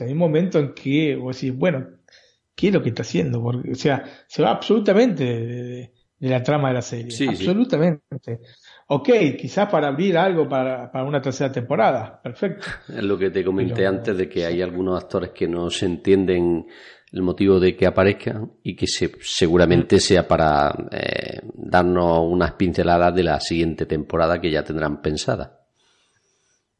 [0.00, 1.86] hay un momento en que vos decís, bueno,
[2.54, 6.68] qué es lo que está haciendo, porque, o sea, se va absolutamente de, la trama
[6.68, 7.28] de la serie.
[7.28, 8.40] absolutamente.
[8.86, 12.20] Ok, quizás para abrir algo para, para, una tercera temporada.
[12.22, 12.66] Perfecto.
[12.88, 16.66] Es lo que te comenté antes de que hay algunos actores que no se entienden
[17.10, 23.14] el motivo de que aparezcan y que se, seguramente sea para eh, darnos unas pinceladas
[23.14, 25.60] de la siguiente temporada que ya tendrán pensada.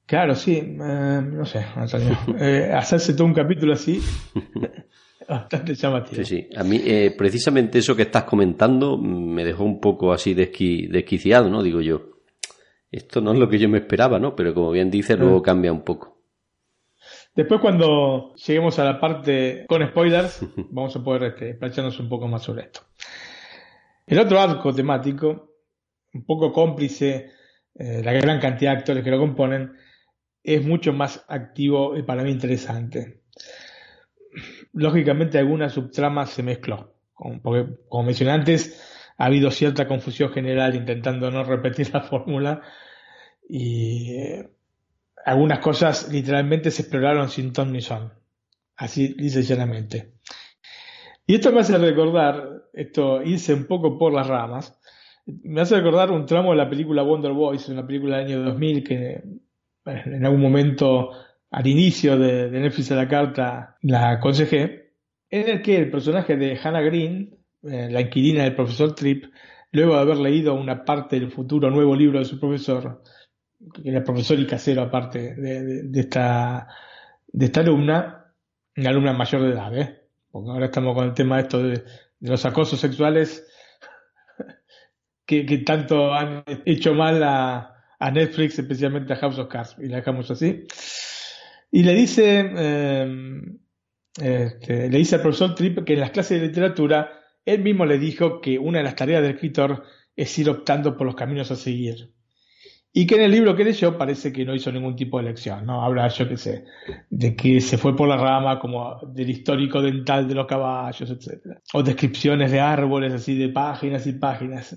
[0.06, 1.64] Claro, sí, eh, no sé,
[2.38, 4.02] eh, hacerse todo un capítulo así
[5.28, 6.22] Bastante llamativo.
[6.22, 6.48] Sí, sí.
[6.56, 11.62] A mí, eh, precisamente eso que estás comentando me dejó un poco así desquiciado, ¿no?
[11.62, 12.14] Digo yo,
[12.90, 14.36] esto no es lo que yo me esperaba, ¿no?
[14.36, 15.42] Pero como bien dices, luego mm.
[15.42, 16.18] cambia un poco.
[17.34, 21.58] Después cuando lleguemos a la parte con spoilers, vamos a poder este,
[22.00, 22.80] un poco más sobre esto.
[24.06, 25.50] El otro arco temático,
[26.12, 27.30] un poco cómplice,
[27.74, 29.72] eh, la gran cantidad de actores que lo componen,
[30.42, 33.22] es mucho más activo y para mí interesante
[34.74, 36.94] lógicamente alguna subtrama se mezcló,
[37.42, 42.62] porque como mencioné antes, ha habido cierta confusión general intentando no repetir la fórmula
[43.48, 44.50] y eh,
[45.24, 48.12] algunas cosas literalmente se exploraron sin ton ni son,
[48.76, 50.14] así dice llanamente.
[51.26, 54.78] Y esto me hace recordar, esto irse un poco por las ramas,
[55.26, 58.84] me hace recordar un tramo de la película Wonder Boys, una película del año 2000
[58.84, 59.22] que
[59.86, 61.10] en algún momento
[61.54, 64.90] al inicio de, Netflix a la carta la aconsejé,
[65.30, 69.26] en el que el personaje de Hannah Green, eh, la inquilina del profesor Tripp,
[69.70, 73.02] luego de haber leído una parte del futuro nuevo libro de su profesor,
[73.72, 76.66] que era profesor y casero aparte de, esta,
[77.28, 78.34] de esta alumna,
[78.76, 80.08] una alumna mayor de edad, ¿eh?
[80.32, 81.84] porque ahora estamos con el tema esto de,
[82.18, 83.46] los acosos sexuales
[85.24, 89.98] que, tanto han hecho mal a, a Netflix, especialmente a House of Cards, y la
[89.98, 90.66] dejamos así.
[91.74, 93.58] Y le dice, em,
[94.22, 97.10] este, le dice al profesor Tripp que en las clases de literatura
[97.44, 99.82] él mismo le dijo que una de las tareas del escritor
[100.14, 102.12] es ir optando por los caminos a seguir.
[102.92, 105.66] y que en el libro que leyó parece que no hizo ningún tipo de elección,
[105.66, 105.82] ¿no?
[105.82, 106.64] Habla, yo qué sé,
[107.10, 111.58] de que se fue por la rama como del histórico dental de los caballos, etc.
[111.72, 114.76] O descripciones de árboles, así de páginas y páginas.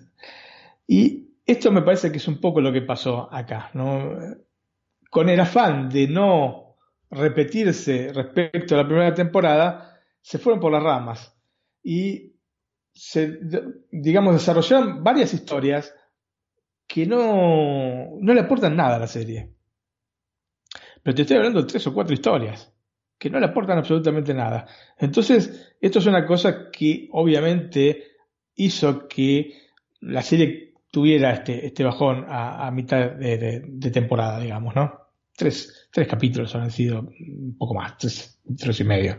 [0.88, 4.18] Y esto me parece que es un poco lo que pasó acá, ¿no?
[5.12, 6.67] Con el afán de no
[7.10, 11.36] repetirse respecto a la primera temporada, se fueron por las ramas
[11.84, 12.34] y
[12.93, 13.39] se,
[13.91, 15.93] digamos, desarrollaron varias historias
[16.88, 19.54] que no, no le aportan nada a la serie.
[21.04, 22.74] Pero te estoy hablando de tres o cuatro historias
[23.17, 24.67] que no le aportan absolutamente nada.
[24.98, 28.04] Entonces, esto es una cosa que obviamente
[28.56, 29.54] hizo que
[30.02, 35.07] la serie tuviera este, este bajón a, mitad de, temporada, digamos, ¿no?
[35.38, 39.17] Tres, tres capítulos han sido un poco más, tres, tres y medio.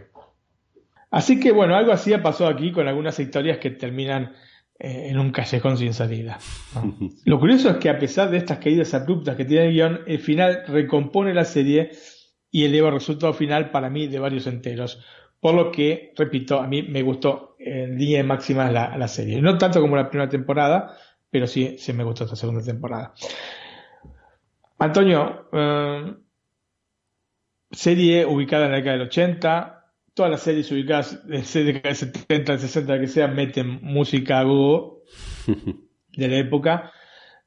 [1.12, 4.32] Así que bueno, algo así ha pasado aquí con algunas historias que terminan
[4.80, 6.38] eh, en un callejón sin salida.
[7.24, 10.18] Lo curioso es que a pesar de estas caídas abruptas que tiene el guion, el
[10.18, 11.92] final recompone la serie
[12.50, 15.00] y eleva el resultado final para mí de varios enteros.
[15.40, 19.40] Por lo que, repito, a mí me gustó en línea máxima la, la serie.
[19.40, 20.96] No tanto como la primera temporada,
[21.30, 23.14] pero sí, sí me gustó esta segunda temporada.
[24.78, 26.14] Antonio, eh,
[27.70, 33.00] serie ubicada en la década del 80, todas las series ubicadas de década 70, 60,
[33.00, 35.02] que sea, meten música a Google
[36.16, 36.92] de la época.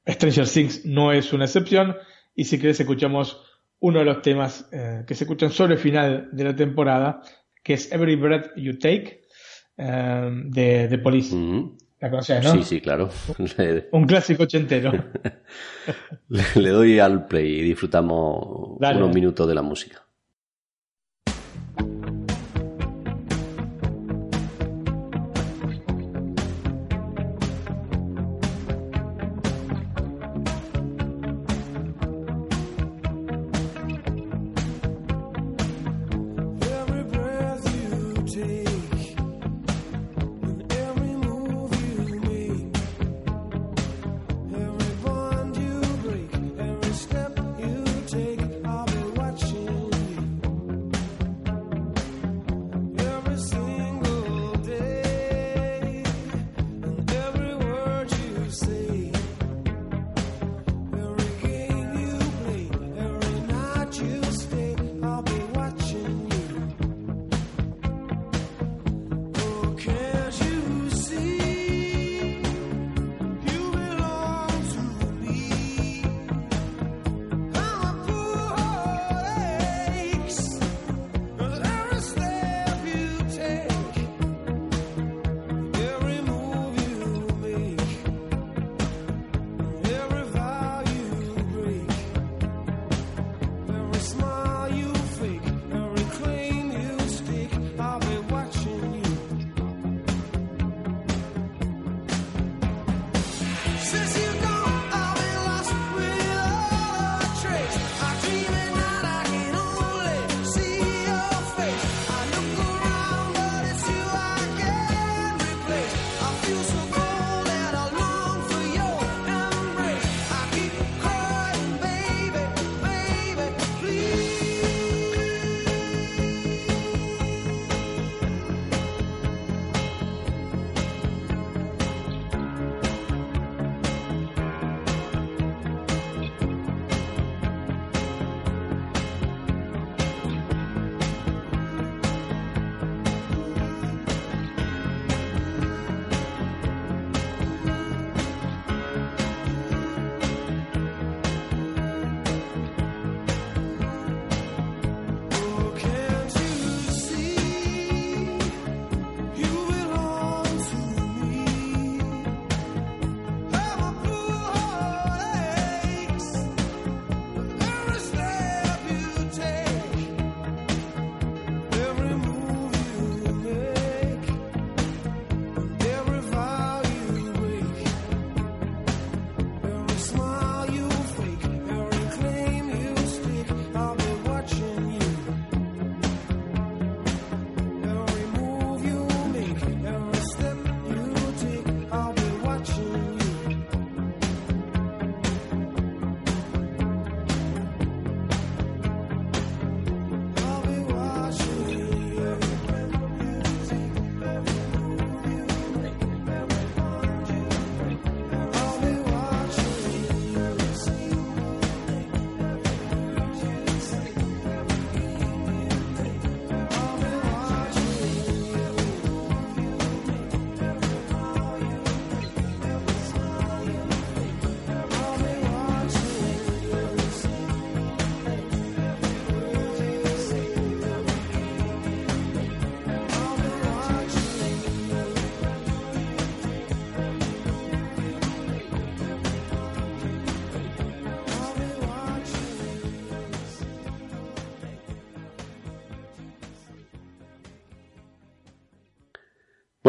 [0.08, 1.96] Stranger Things no es una excepción.
[2.36, 3.42] Y si querés, escuchamos
[3.80, 7.22] uno de los temas eh, que se escuchan sobre el final de la temporada,
[7.64, 9.22] que es Every Breath You Take,
[9.78, 11.36] eh, de, de, Police.
[12.02, 12.52] ¿La conoces, no?
[12.54, 13.10] Sí, sí, claro.
[13.92, 14.92] Un clásico ochentero.
[16.30, 20.04] le, doy al play y disfrutamos unos minutos de la música.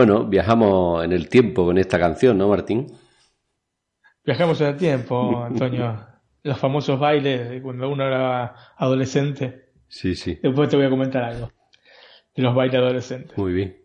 [0.04, 2.88] Bueno, viajamos en el tiempo con esta canción, ¿no, Martín?
[4.24, 5.96] Viajamos en el tiempo, Antonio.
[6.42, 9.68] Los famosos bailes de cuando uno era adolescente.
[9.86, 10.40] Sí, sí.
[10.42, 11.52] Después te voy a comentar algo
[12.34, 13.38] de los bailes adolescentes.
[13.38, 13.80] Muy bien.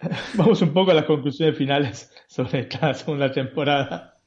[0.34, 4.20] Vamos un poco a las conclusiones finales sobre esta segunda temporada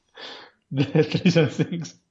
[0.67, 2.03] de Stranger Things.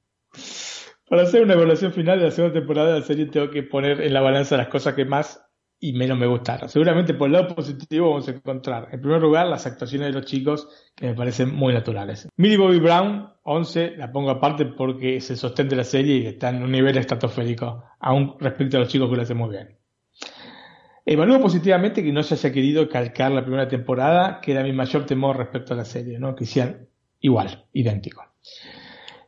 [1.07, 4.01] Para hacer una evaluación final de la segunda temporada de la serie tengo que poner
[4.01, 5.39] en la balanza las cosas que más
[5.79, 6.67] y menos me gustaron.
[6.69, 10.25] Seguramente por el lado positivo vamos a encontrar, en primer lugar, las actuaciones de los
[10.25, 12.27] chicos que me parecen muy naturales.
[12.35, 16.63] Millie Bobby Brown, 11, la pongo aparte porque se sostiene la serie y está en
[16.63, 19.77] un nivel estratosférico, aún respecto a los chicos que lo hacen muy bien.
[21.05, 25.05] Evalúo positivamente que no se haya querido calcar la primera temporada, que era mi mayor
[25.05, 26.35] temor respecto a la serie, ¿no?
[26.35, 26.87] que sean
[27.19, 28.23] igual, idéntico.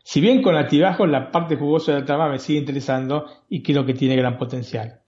[0.04, 3.86] Si bien con altibajos la parte jugosa de la trama me sigue interesando y creo
[3.86, 5.02] que tiene gran potencial.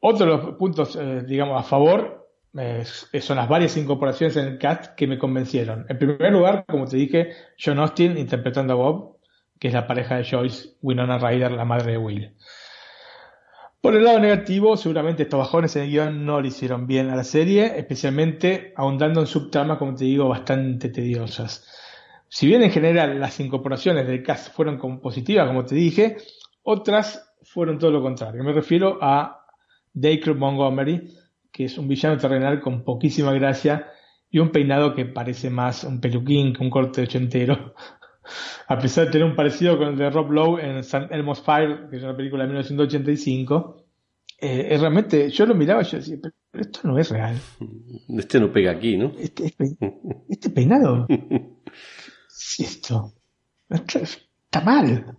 [0.00, 2.84] Otro de los puntos, eh, digamos, a favor eh,
[3.20, 5.86] son las varias incorporaciones en el cast que me convencieron.
[5.88, 7.32] En primer lugar, como te dije,
[7.62, 9.16] John Austin interpretando a Bob,
[9.58, 12.34] que es la pareja de Joyce, Winona Ryder, la madre de Will.
[13.80, 17.16] Por el lado negativo, seguramente estos bajones en el guion no le hicieron bien a
[17.16, 21.66] la serie, especialmente ahondando en subtramas, como te digo, bastante tediosas.
[22.28, 26.16] Si bien en general las incorporaciones del cast fueron positivas, como te dije,
[26.62, 28.42] otras fueron todo lo contrario.
[28.42, 29.37] Me refiero a
[29.92, 31.14] Dacre Montgomery,
[31.52, 33.86] que es un villano terrenal con poquísima gracia
[34.30, 37.74] y un peinado que parece más un peluquín que un corte ochentero.
[38.68, 41.88] A pesar de tener un parecido con el de Rob Lowe en San Elmo's Fire,
[41.88, 43.86] que es una película de 1985,
[44.40, 47.36] eh, realmente yo lo miraba y yo decía, pero esto no es real.
[48.18, 49.12] Este no pega aquí, ¿no?
[49.18, 49.76] Este, este,
[50.28, 51.06] este peinado.
[52.58, 53.14] esto,
[53.68, 55.16] esto está mal.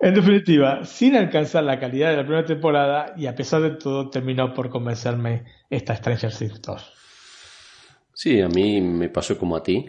[0.00, 4.10] En definitiva, sin alcanzar la calidad de la primera temporada y a pesar de todo
[4.10, 6.92] terminó por convencerme esta Stranger Things 2.
[8.14, 9.86] Sí, a mí me pasó como a ti.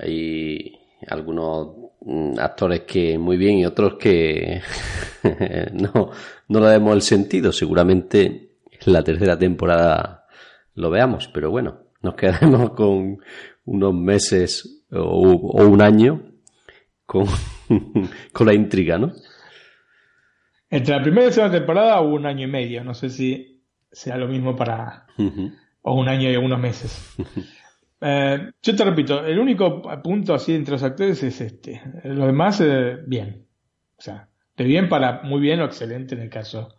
[0.00, 0.78] Hay
[1.08, 4.60] algunos mm, actores que muy bien y otros que
[5.72, 6.10] no,
[6.46, 7.50] no le damos el sentido.
[7.50, 10.26] Seguramente en la tercera temporada
[10.74, 13.18] lo veamos, pero bueno, nos quedaremos con
[13.64, 16.22] unos meses o, o un año
[17.04, 17.26] con,
[18.32, 19.12] con la intriga, ¿no?
[20.70, 22.84] Entre la primera y la segunda temporada hubo un año y medio.
[22.84, 23.60] No sé si
[23.90, 25.06] sea lo mismo para.
[25.82, 27.16] O un año y algunos meses.
[28.02, 31.82] Eh, yo te repito, el único punto así entre los actores es este.
[32.04, 33.46] Lo demás, eh, bien.
[33.98, 36.74] O sea, de bien para muy bien o excelente en el caso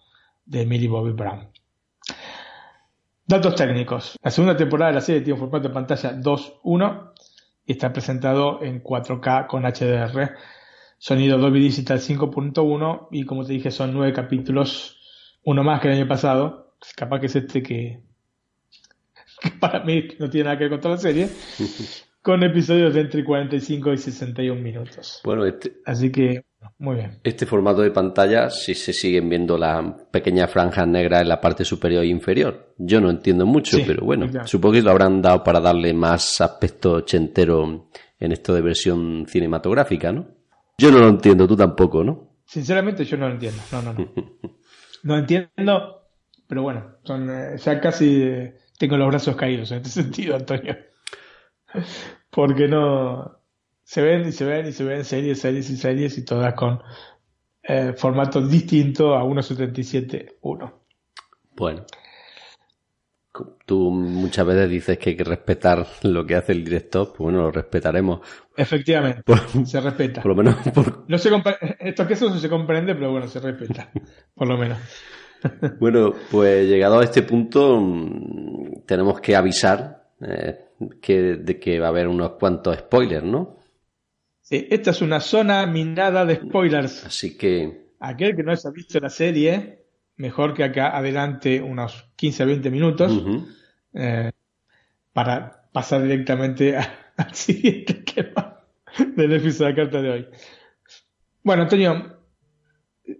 [0.45, 1.49] de Millie Bobby Brown.
[3.27, 4.17] Datos técnicos.
[4.23, 7.11] La segunda temporada de la serie tiene un formato de pantalla 2.1
[7.67, 10.35] y está presentado en 4K con HDR
[11.01, 14.99] Sonido Dolby Digital 5.1 y como te dije son nueve capítulos,
[15.43, 18.03] uno más que el año pasado, capaz que es este que,
[19.59, 21.27] para mí no tiene nada que ver con toda la serie,
[22.21, 25.21] con episodios de entre 45 y 61 minutos.
[25.23, 26.45] Bueno, este, así que
[26.77, 27.19] muy bien.
[27.23, 31.65] Este formato de pantalla, si se siguen viendo las pequeñas franjas negras en la parte
[31.65, 32.75] superior e inferior.
[32.77, 36.91] Yo no entiendo mucho, pero bueno, supongo que lo habrán dado para darle más aspecto
[36.91, 37.89] ochentero
[38.19, 40.40] en esto de versión cinematográfica, ¿no?
[40.81, 42.37] Yo no lo entiendo, tú tampoco, ¿no?
[42.43, 44.13] Sinceramente yo no lo entiendo, no, no, no.
[45.03, 46.09] No entiendo,
[46.47, 50.75] pero bueno, son, eh, ya casi eh, tengo los brazos caídos en este sentido, Antonio.
[52.31, 53.39] Porque no...
[53.83, 56.81] Se ven y se ven y se ven series, series y series y todas con
[57.61, 60.73] eh, formato distinto a 1.77.1.
[61.55, 61.85] Bueno.
[63.65, 67.43] Tú muchas veces dices que hay que respetar lo que hace el director, pues bueno,
[67.43, 68.19] lo respetaremos.
[68.57, 69.23] Efectivamente,
[69.65, 70.21] se respeta.
[70.21, 70.57] Por lo menos.
[71.07, 71.29] No se
[71.79, 73.89] esto que eso se comprende, pero bueno, se respeta,
[74.35, 74.77] por lo menos.
[75.79, 80.65] bueno, pues llegado a este punto, mm, tenemos que avisar eh,
[81.01, 83.57] que, de que va a haber unos cuantos spoilers, ¿no?
[84.41, 87.05] Sí, esta es una zona minada de spoilers.
[87.05, 87.91] Así que.
[87.99, 89.80] Aquel que no haya visto la serie
[90.17, 93.23] mejor que acá adelante unos 15 a 20 minutos
[93.93, 94.31] eh,
[95.13, 96.77] para pasar directamente
[97.17, 98.59] al siguiente tema
[99.15, 100.27] del episodio de la carta de hoy.
[101.43, 102.19] Bueno, Antonio,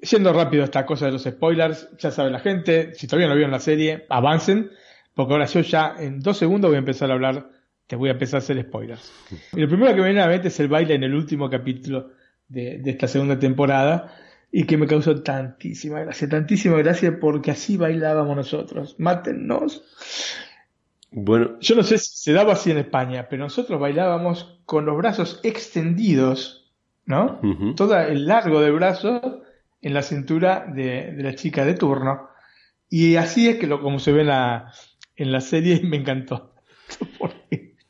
[0.01, 3.51] yendo rápido esta cosa de los spoilers, ya sabe la gente, si todavía no vieron
[3.51, 4.69] la serie, avancen,
[5.13, 7.49] porque ahora yo ya en dos segundos voy a empezar a hablar,
[7.87, 9.11] te voy a empezar a hacer spoilers.
[9.53, 11.49] Y lo primero que me viene a la mente es el baile en el último
[11.49, 12.11] capítulo
[12.47, 14.13] de, de esta segunda temporada,
[14.51, 18.95] y que me causó tantísima gracia, tantísima gracia porque así bailábamos nosotros.
[18.99, 19.83] Mátennos.
[21.11, 21.57] Bueno.
[21.59, 25.39] Yo no sé si se daba así en España, pero nosotros bailábamos con los brazos
[25.43, 26.71] extendidos,
[27.05, 27.39] ¿no?
[27.75, 29.43] Todo el largo del brazo
[29.81, 32.29] en la cintura de, la chica de turno.
[32.89, 34.73] Y así es que lo, como se ve en la,
[35.15, 36.53] en la serie y me encantó.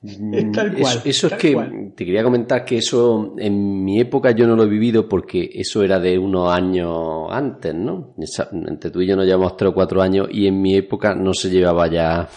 [0.03, 1.01] Es tal cual.
[1.05, 4.67] Eso, es que te quería comentar que eso en mi época yo no lo he
[4.67, 8.15] vivido porque eso era de unos años antes, ¿no?
[8.51, 11.33] Entre tú y yo nos llevamos tres o cuatro años y en mi época no
[11.35, 12.27] se llevaba ya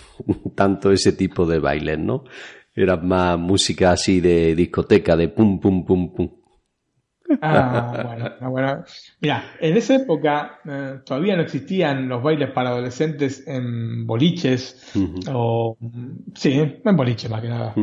[0.54, 2.24] tanto ese tipo de bailes, ¿no?
[2.74, 6.41] Era más música así de discoteca, de pum, pum, pum, pum.
[7.40, 8.84] Ah, bueno, ah, bueno.
[9.20, 14.92] Mira, en esa época eh, todavía no existían los bailes para adolescentes en boliches,
[15.32, 15.76] o
[16.34, 17.74] sí, en boliches más que nada.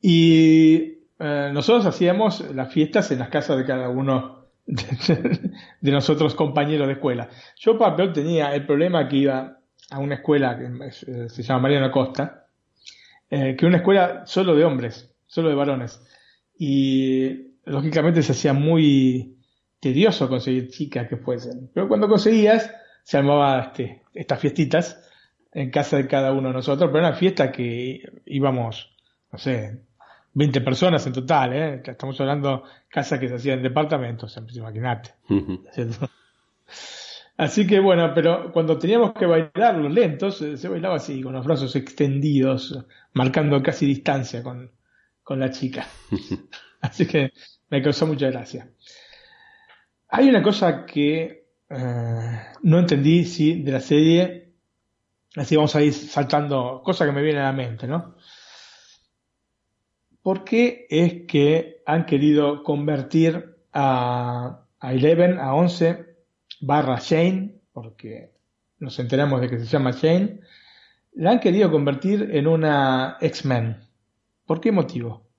[0.00, 0.76] Y
[1.18, 5.52] eh, nosotros hacíamos las fiestas en las casas de cada uno de,
[5.92, 7.28] nosotros compañeros de escuela.
[7.56, 9.58] Yo, papel, tenía el problema que iba
[9.90, 12.46] a una escuela que eh, se llama Mariano Costa,
[13.28, 16.02] que era una escuela solo de hombres, solo de varones.
[16.58, 19.36] Y lógicamente se hacía muy
[19.80, 21.70] tedioso conseguir chicas que fuesen.
[21.72, 22.70] Pero cuando conseguías,
[23.02, 25.02] se armaba este, estas fiestitas
[25.52, 28.94] en casa de cada uno de nosotros, pero era una fiesta que íbamos,
[29.32, 29.80] no sé,
[30.34, 31.82] 20 personas en total, ¿eh?
[31.84, 35.14] Estamos hablando de casas que se hacían en departamentos, imagínate.
[37.36, 41.32] Así que bueno, pero cuando teníamos que bailar los lentos, eh, se bailaba así, con
[41.32, 42.84] los brazos extendidos,
[43.14, 44.70] marcando casi distancia con,
[45.22, 45.86] con la chica.
[46.82, 47.32] Así que
[47.68, 48.70] me causó mucha gracia.
[50.08, 54.54] Hay una cosa que eh, no entendí sí, de la serie,
[55.36, 58.16] así vamos a ir saltando cosas que me vienen a la mente, ¿no?
[60.22, 66.06] ¿Por qué es que han querido convertir a, a Eleven, a 11,
[66.60, 68.32] barra Shane, porque
[68.80, 70.40] nos enteramos de que se llama Shane,
[71.12, 73.78] la han querido convertir en una X-Men?
[74.44, 75.29] ¿Por qué motivo?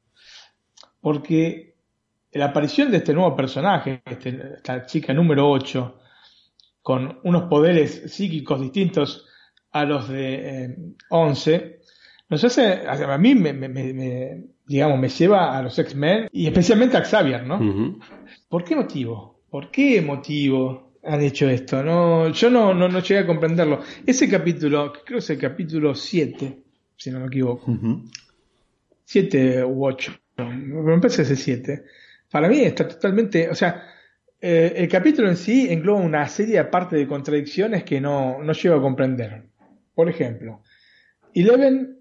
[1.02, 1.76] Porque
[2.32, 5.99] la aparición de este nuevo personaje, este, esta chica número 8,
[6.82, 9.26] con unos poderes psíquicos distintos
[9.72, 11.82] a los de 11, eh,
[12.30, 13.52] nos hace, a mí me,
[14.66, 17.99] digamos, me lleva a los X-Men y especialmente a Xavier, ¿no?
[18.47, 19.41] ¿Por qué motivo?
[19.49, 21.84] ¿Por qué motivo han hecho esto?
[21.84, 23.82] No, yo no, no, llegué a comprenderlo.
[24.06, 26.64] Ese capítulo, creo que es el capítulo 7,
[26.95, 27.66] si no me equivoco.
[29.04, 30.14] 7 u 8,
[30.46, 31.84] me parece ese 7
[32.32, 33.86] para mí está totalmente, o sea,
[34.39, 38.76] eh, el capítulo en sí engloba una serie aparte de contradicciones que no, no llego
[38.76, 39.44] a comprender.
[39.94, 40.64] Por ejemplo,
[41.36, 42.00] Eleven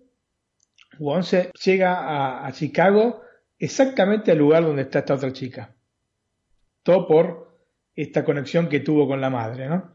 [1.01, 3.23] o 11 llega a, Chicago
[3.59, 5.75] exactamente al lugar donde está esta otra chica.
[6.83, 7.59] Todo por
[7.95, 9.93] esta conexión que tuvo con la madre, ¿no?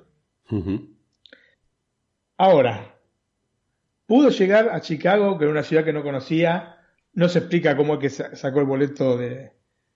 [2.37, 2.95] Ahora,
[4.05, 6.74] pudo llegar a Chicago, que era una ciudad que no conocía,
[7.15, 9.51] no se explica cómo es que sacó el boleto de,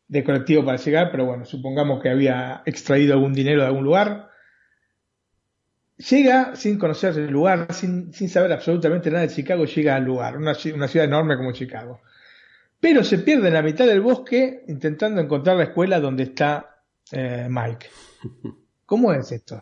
[0.07, 4.29] de colectivo para llegar, pero bueno, supongamos que había extraído algún dinero de algún lugar.
[5.97, 10.37] Llega sin conocer el lugar, sin, sin saber absolutamente nada de Chicago, llega al lugar,
[10.37, 12.01] una, una, ciudad enorme como Chicago.
[12.79, 17.47] Pero se pierde en la mitad del bosque intentando encontrar la escuela donde está eh,
[17.49, 17.87] Mike.
[18.85, 19.61] ¿Cómo es esto?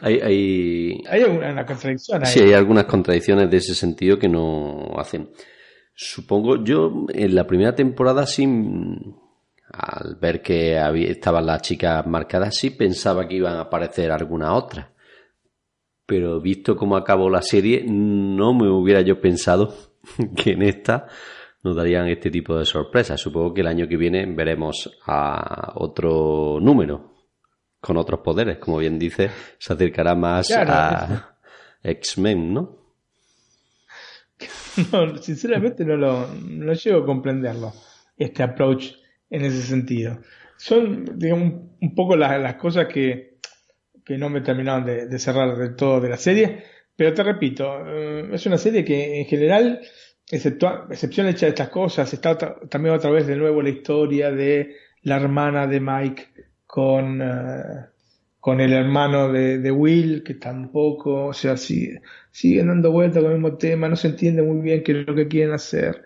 [0.00, 1.02] Hay, hay...
[1.08, 2.30] hay una contradicción ahí.
[2.30, 5.30] Sí, hay algunas contradicciones de ese sentido que no hacen.
[5.94, 9.14] Supongo, yo en la primera temporada sin
[9.76, 14.54] al ver que había, estaban las chicas marcadas, sí pensaba que iban a aparecer alguna
[14.54, 14.92] otra.
[16.06, 19.74] Pero visto cómo acabó la serie, no me hubiera yo pensado
[20.36, 21.06] que en esta
[21.62, 23.20] nos darían este tipo de sorpresas.
[23.20, 27.12] Supongo que el año que viene veremos a otro número
[27.80, 28.58] con otros poderes.
[28.58, 31.36] Como bien dice, se acercará más a
[31.82, 32.83] X-Men, ¿no?
[35.20, 37.72] Sinceramente no lo no llego a comprenderlo,
[38.16, 38.92] este approach
[39.30, 40.18] en ese sentido.
[40.56, 43.38] Son, digamos, un poco las, cosas que,
[44.04, 46.64] que, no me terminaron de, cerrar del todo de la serie,
[46.96, 49.80] pero te repito, eh, es una serie que en general,
[50.30, 52.36] excepción hecha de estas cosas, está
[52.68, 56.28] también otra vez de nuevo la historia de la hermana de Mike
[56.66, 57.86] con, eh,
[58.44, 63.32] con el hermano de, de, Will, que tampoco, o sea, sigue, siguen dando vueltas con
[63.32, 66.04] el mismo tema, no se entiende muy bien qué es lo que quieren hacer,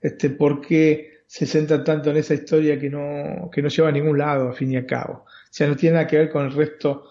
[0.00, 3.90] este, por qué se centra tanto en esa historia que no, que no lleva a
[3.90, 5.24] ningún lado, a fin y a cabo.
[5.24, 7.06] O sea, no tiene nada que ver con el resto.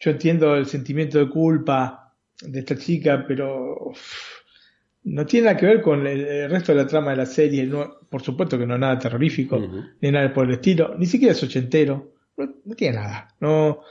[0.00, 3.92] Yo entiendo el sentimiento de culpa de esta chica, pero
[5.04, 7.66] no tiene nada que ver con el, resto de la trama de la serie.
[7.66, 9.60] No, por supuesto que no es nada terrorífico,
[10.00, 12.14] ni nada por el estilo, ni siquiera es ochentero.
[12.38, 13.28] No, tiene nada.
[13.40, 13.82] No,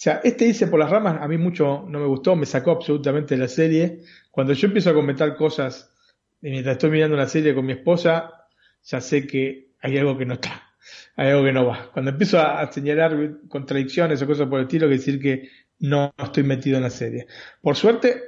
[0.00, 3.34] sea, este dice por las ramas, a mí mucho no me gustó, me sacó absolutamente
[3.34, 4.02] de la serie.
[4.30, 5.92] Cuando yo empiezo a comentar cosas,
[6.40, 8.46] mientras estoy mirando una serie con mi esposa,
[8.84, 10.70] ya sé que hay algo que no está,
[11.16, 11.90] hay algo que no va.
[11.92, 15.48] Cuando empiezo a, señalar contradicciones o cosas por el estilo, que decir que
[15.80, 17.26] no estoy metido en la serie.
[17.60, 18.22] Por suerte,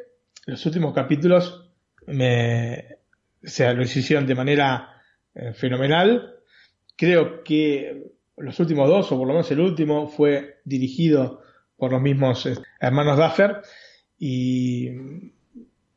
[0.47, 1.71] los últimos capítulos
[2.09, 2.97] me,
[3.45, 5.01] o sea, lo hicieron de manera
[5.37, 6.35] eh, fenomenal.
[6.97, 11.45] Creo que los últimos dos, o por lo menos el último, fue dirigido
[11.81, 13.62] por los mismos eh, hermanos Duffer
[14.18, 14.91] y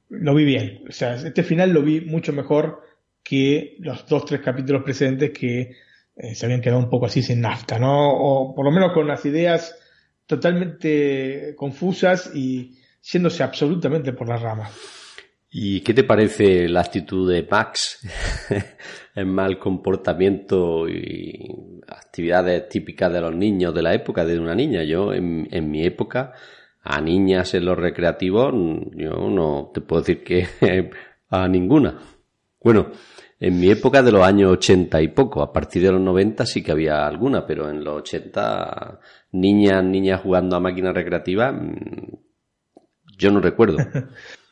[0.09, 0.86] lo vi bien.
[0.89, 2.81] O sea, este final lo vi mucho mejor
[3.21, 5.75] que los dos, tres capítulos precedentes que
[6.15, 8.11] eh, se habían quedado un poco así sin nafta, ¿no?
[8.11, 9.75] O por lo menos con las ideas
[10.25, 15.02] totalmente confusas y yéndose absolutamente por las ramas.
[15.55, 17.99] ¿Y qué te parece la actitud de Max?
[19.15, 24.83] el mal comportamiento y actividades típicas de los niños de la época, de una niña.
[24.83, 26.33] Yo, en, en mi época,
[26.81, 28.51] a niñas en los recreativos,
[28.95, 30.47] yo no te puedo decir que
[31.29, 31.99] a ninguna.
[32.59, 32.87] Bueno,
[33.39, 36.63] en mi época de los años 80 y poco, a partir de los 90 sí
[36.63, 38.99] que había alguna, pero en los 80
[39.33, 42.15] niñas, niñas jugando a máquinas recreativas, mm,
[43.19, 43.77] yo no recuerdo.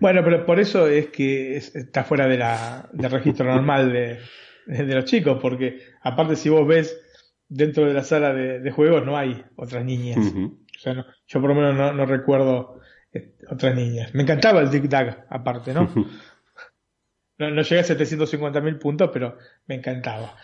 [0.00, 4.18] Bueno, pero por eso es que está fuera de la, del registro normal de,
[4.66, 7.00] de, los chicos, porque aparte si vos ves
[7.48, 10.18] dentro de la sala de, juegos no hay otras niñas.
[10.18, 12.80] o sea, no, yo por lo menos no, no recuerdo
[13.12, 14.14] eh, otras niñas.
[14.14, 15.92] Me encantaba el Tic Tac, aparte, ¿no?
[17.38, 20.36] no, no llegué a 750.000 puntos, pero me encantaba.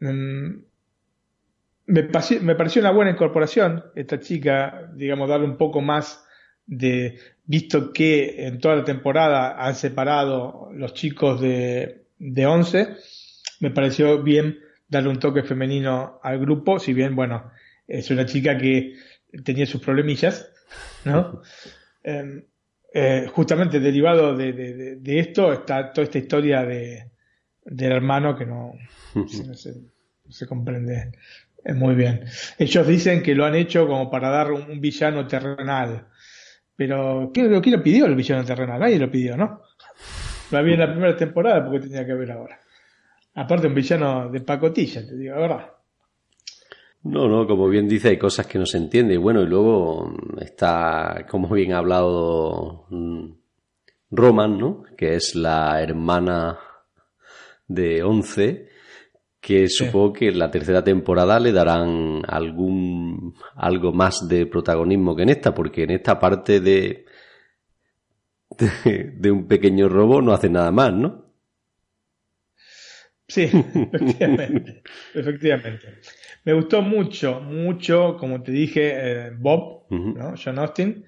[0.00, 0.62] Mm,
[1.86, 2.08] me,
[2.42, 6.26] me pareció una buena incorporación esta chica, digamos, darle un poco más
[6.70, 12.96] de, visto que en toda la temporada han separado los chicos de, de 11,
[13.58, 17.50] me pareció bien darle un toque femenino al grupo, si bien, bueno,
[17.88, 18.94] es una chica que
[19.44, 20.50] tenía sus problemillas,
[21.04, 21.42] ¿no?
[22.02, 22.42] Em,
[22.94, 24.54] eh, justamente derivado de,
[24.96, 27.10] de, esto está toda esta historia de,
[27.62, 28.72] del hermano que no,
[29.28, 29.74] se,
[30.30, 31.12] se, comprende
[31.74, 32.24] muy bien.
[32.58, 36.06] Ellos dicen que lo han hecho como para dar un villano terrenal,
[36.80, 38.80] pero ¿quién, lo pidió el villano terrenal?
[38.80, 39.60] Nadie lo pidió, ¿no?
[40.50, 42.58] Lo había en la primera temporada porque tenía que haber ahora.
[43.34, 45.70] Aparte un villano de pacotilla, te digo, la verdad.
[47.02, 49.16] No, no, como bien dice, hay cosas que no se entienden.
[49.16, 50.10] Y bueno, y luego
[50.40, 53.26] está, como bien ha hablado mm,
[54.12, 54.84] Roman, ¿no?
[54.96, 56.60] Que es la hermana
[57.68, 58.69] de Once,
[59.40, 65.22] que supongo que en la tercera temporada le darán algún algo más de protagonismo que
[65.22, 67.06] en esta, porque en esta parte de,
[68.84, 71.24] de, un pequeño robo no hace nada más, ¿no?
[73.26, 73.42] Sí,
[73.92, 74.82] efectivamente,
[75.14, 75.86] efectivamente.
[76.44, 80.34] Me gustó mucho, mucho, como te dije, eh, Bob, ¿no?
[80.42, 81.04] John Austin.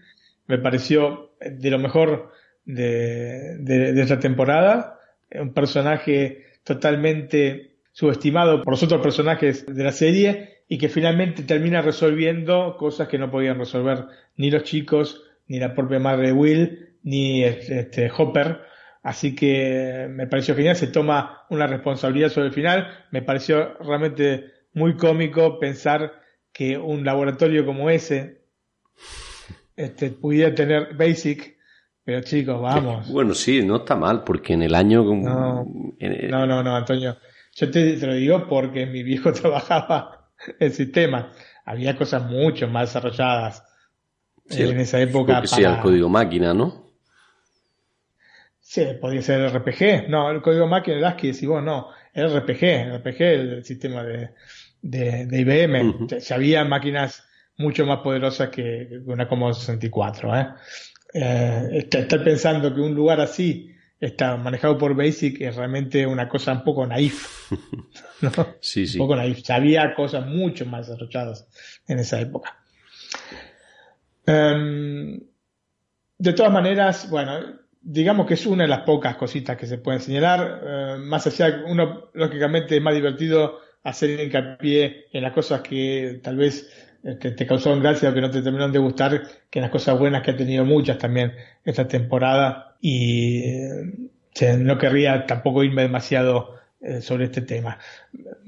[0.46, 2.32] Me pareció de lo mejor
[2.64, 4.98] de, de, de esta temporada.
[5.30, 11.82] Un personaje totalmente subestimado por los otros personajes de la serie y que finalmente termina
[11.82, 16.96] resolviendo cosas que no podían resolver ni los chicos, ni la propia madre de Will,
[17.02, 18.62] ni este, Hopper.
[19.02, 22.88] Así que me pareció genial, se toma una responsabilidad sobre el final.
[23.10, 26.22] Me pareció realmente muy cómico pensar
[26.52, 28.42] que un laboratorio como ese
[29.76, 31.56] este, pudiera tener Basic,
[32.04, 33.10] pero chicos, vamos.
[33.10, 35.04] Bueno, sí, no está mal, porque en el año...
[35.04, 35.66] No,
[35.98, 37.16] no, no, no, Antonio.
[37.54, 41.36] Yo te, lo digo porque mi viejo trabajaba en sistemas.
[41.64, 43.64] Había cosas mucho más desarrolladas
[44.48, 45.34] en esa época.
[45.34, 45.46] Para...
[45.46, 46.82] sea el código máquina, ¿no?
[48.60, 50.08] Sí, podía ser el RPG.
[50.08, 51.88] No, el código máquina, el ASCII, decís vos, no.
[52.14, 54.30] El RPG, el RPG, el sistema de,
[54.80, 56.08] de, de IBM.
[56.08, 57.24] ya, había máquinas
[57.58, 60.36] mucho más poderosas que una como 64.
[60.36, 60.48] ¿eh?
[61.14, 63.70] Eh, estar pensando que un lugar así
[64.02, 67.52] está manejado por Basic es realmente una cosa un poco naif.
[68.20, 68.30] ¿no?
[68.60, 68.98] Sí, sí.
[68.98, 69.48] Un poco naif.
[69.48, 71.46] Había cosas mucho más desarrolladas
[71.86, 72.58] en esa época.
[74.26, 75.20] Em,
[76.18, 80.00] de todas maneras, bueno, digamos que es una de las pocas cositas que se pueden
[80.00, 80.62] señalar.
[80.64, 86.36] Eh, más allá, uno lógicamente es más divertido hacer hincapié en las cosas que tal
[86.36, 86.68] vez
[87.20, 89.96] te, te causaron gracia o que no te terminaron de gustar, que en las cosas
[89.96, 91.34] buenas que ha tenido muchas también
[91.64, 97.78] esta temporada y eh, no querría tampoco irme demasiado eh, sobre este tema.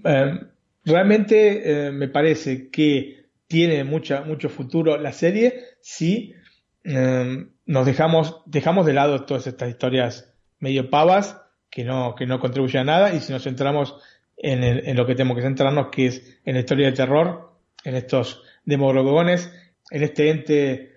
[0.05, 0.41] Eh,
[0.85, 6.35] realmente me parece que tiene mucha, mucho futuro la serie si
[6.83, 12.83] nos dejamos, dejamos de lado todas estas historias medio pavas que no, que no contribuyen
[12.83, 13.97] a nada y si nos centramos
[14.37, 17.53] en, lo que tenemos que centrarnos, que es en la historia de terror,
[17.85, 19.51] en estos demogorgones,
[19.91, 20.93] en este ente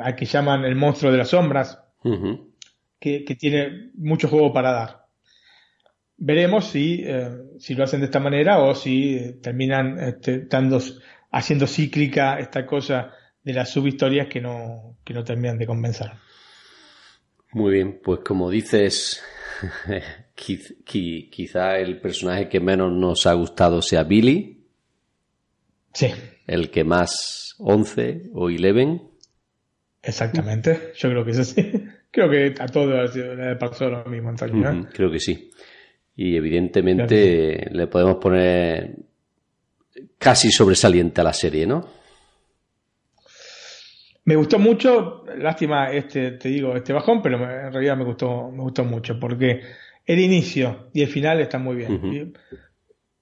[0.00, 1.78] al que llaman el monstruo de las sombras,
[2.98, 5.06] que, tiene mucho juego para dar.
[6.16, 10.48] Veremos si, eh, si lo hacen de esta manera o si terminan este,
[11.30, 16.12] haciendo cíclica esta cosa de las subhistorias que no, que no terminan de convencer.
[17.52, 19.22] Muy bien, pues como dices,
[20.34, 24.66] quizá el personaje que menos nos ha gustado sea Billy.
[25.92, 26.08] Sí.
[26.46, 29.00] El que más 11 o 11.
[30.02, 31.86] Exactamente, yo creo que es así.
[32.14, 34.70] Creo que a todos le pasó lo mismo, Antonio.
[34.70, 34.84] ¿eh?
[34.92, 35.50] creo que sí.
[36.14, 38.94] Y evidentemente le podemos poner
[40.16, 41.84] casi sobresaliente a la serie, ¿no?
[44.26, 48.62] Me gustó mucho, lástima este, te digo, este bajón, pero en realidad me gustó, me
[48.62, 49.62] gustó mucho, porque
[50.06, 52.32] el inicio y el final están muy bien.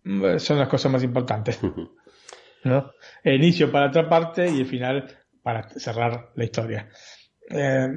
[0.05, 1.59] Mm, son las cosas más importantes.
[2.65, 2.93] ¿no?
[3.25, 5.07] El inicio para otra parte y el final
[5.43, 6.91] para cerrar la historia.
[7.49, 7.89] Eh,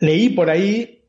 [0.00, 1.04] leí por ahí,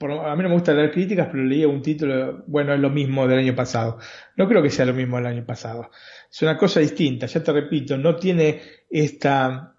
[0.00, 3.26] a mí no me gusta leer críticas, pero leí un título, bueno, es lo mismo
[3.28, 3.98] del año pasado.
[4.36, 5.90] No creo que sea lo mismo del año pasado.
[6.30, 8.60] Es una cosa distinta, ya te repito, no tiene
[8.90, 9.74] esta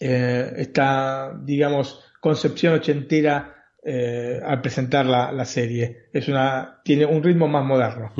[0.00, 6.08] eh, esta, digamos, concepción ochentera eh, al presentar la, serie.
[6.12, 8.12] Es una, tiene un ritmo más moderno.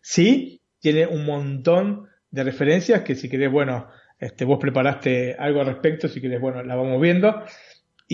[0.00, 5.66] Sí, tiene un montón de referencias que si querés, bueno, este, vos preparaste algo al
[5.66, 7.44] respecto, si querés, bueno, la vamos viendo.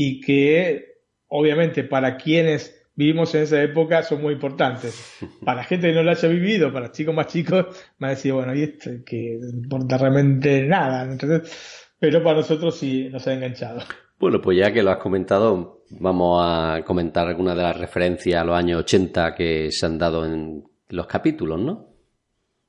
[0.01, 5.19] Y que, obviamente, para quienes vivimos en esa época son muy importantes.
[5.45, 7.67] Para gente que no lo haya vivido, para chicos más chicos,
[7.99, 11.03] me ha decir, bueno, y esto que no importa realmente nada.
[11.03, 13.81] Entonces, pero para nosotros sí nos ha enganchado.
[14.21, 18.45] Bueno, pues ya que lo has comentado, vamos a comentar algunas de las referencias a
[18.45, 21.89] los años 80 que se han dado en los capítulos, ¿no?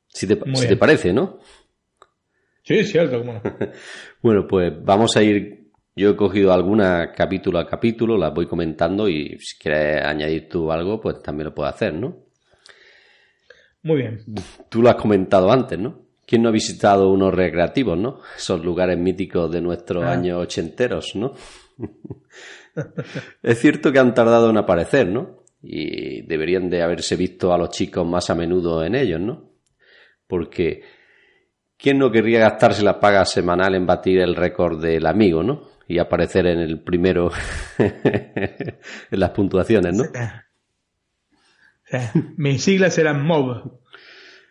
[0.07, 0.35] Si te,
[0.77, 1.39] parece, ¿no?
[2.63, 3.41] Sí, cierto, cómo
[4.23, 5.58] bueno, pues vamos a ir.
[5.99, 10.71] Yo he cogido algunas capítulo a capítulo, las voy comentando y si quieres añadir tú
[10.71, 12.19] algo, pues también lo puedes hacer, ¿no?
[13.83, 14.23] Muy bien.
[14.69, 16.03] Tú lo has comentado antes, ¿no?
[16.25, 18.21] ¿Quién no ha visitado unos recreativos, no?
[18.37, 20.13] Esos lugares míticos de nuestros ah.
[20.13, 21.33] años ochenteros, ¿no?
[23.43, 25.43] es cierto que han tardado en aparecer, ¿no?
[25.61, 29.51] Y deberían de haberse visto a los chicos más a menudo en ellos, ¿no?
[30.27, 30.81] Porque
[31.75, 35.77] ¿quién no querría gastarse la paga semanal en batir el récord del amigo, ¿no?
[35.89, 37.31] Y aparecer en el primero
[37.77, 38.79] en
[39.09, 40.05] las puntuaciones, ¿no?
[42.37, 43.79] Mis siglas eran MOB.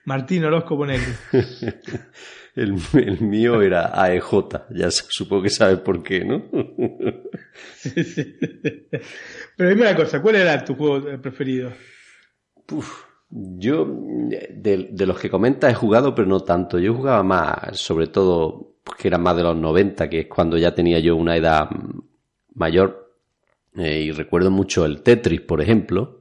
[0.04, 1.04] Martín Orozco Bonelli.
[2.56, 4.30] el, el, mío era AEJ,
[4.70, 6.44] ya supongo que sabes por qué, ¿no?
[9.56, 11.72] Pero dime una cosa, ¿cuál era tu juego preferido?
[13.30, 16.78] yo, de, los que comenta he jugado, pero no tanto.
[16.78, 20.74] Yo jugaba más, sobre todo, que era más de los 90, que es cuando ya
[20.74, 21.68] tenía yo una edad
[22.54, 23.14] mayor.
[23.76, 26.18] Eh, y recuerdo mucho el Tetris, por ejemplo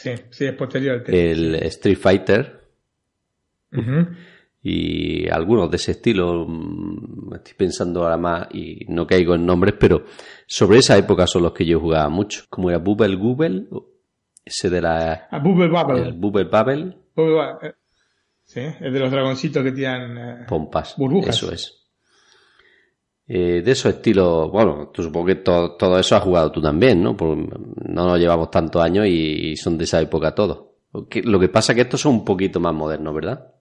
[0.00, 2.58] Sí, sí, es posterior El Street Fighter.
[4.62, 9.74] Y algunos de ese estilo, mm, estoy pensando ahora más y no caigo en nombres,
[9.78, 10.04] pero
[10.46, 12.44] sobre esa época son los que yo jugaba mucho.
[12.48, 13.66] Como era Bubble Google,
[14.44, 15.28] ese de la.
[15.30, 16.08] Ah, Bubble Bubble.
[16.08, 16.96] El Bubble Bubble.
[17.62, 17.72] Eh,
[18.50, 20.18] sí, es de los dragoncitos que tiran.
[20.18, 20.94] Eh, Pompas.
[20.96, 21.36] Burbujas.
[21.36, 21.80] Eso es.
[23.32, 27.16] Eh, de esos estilos, bueno, tú supongo que todo, eso has jugado tú también, ¿no?
[27.16, 27.48] Porque
[27.86, 30.66] no nos llevamos tantos años y, son de esa época todos.
[30.92, 33.54] Lo que pasa es que estos son un poquito más modernos, ¿verdad?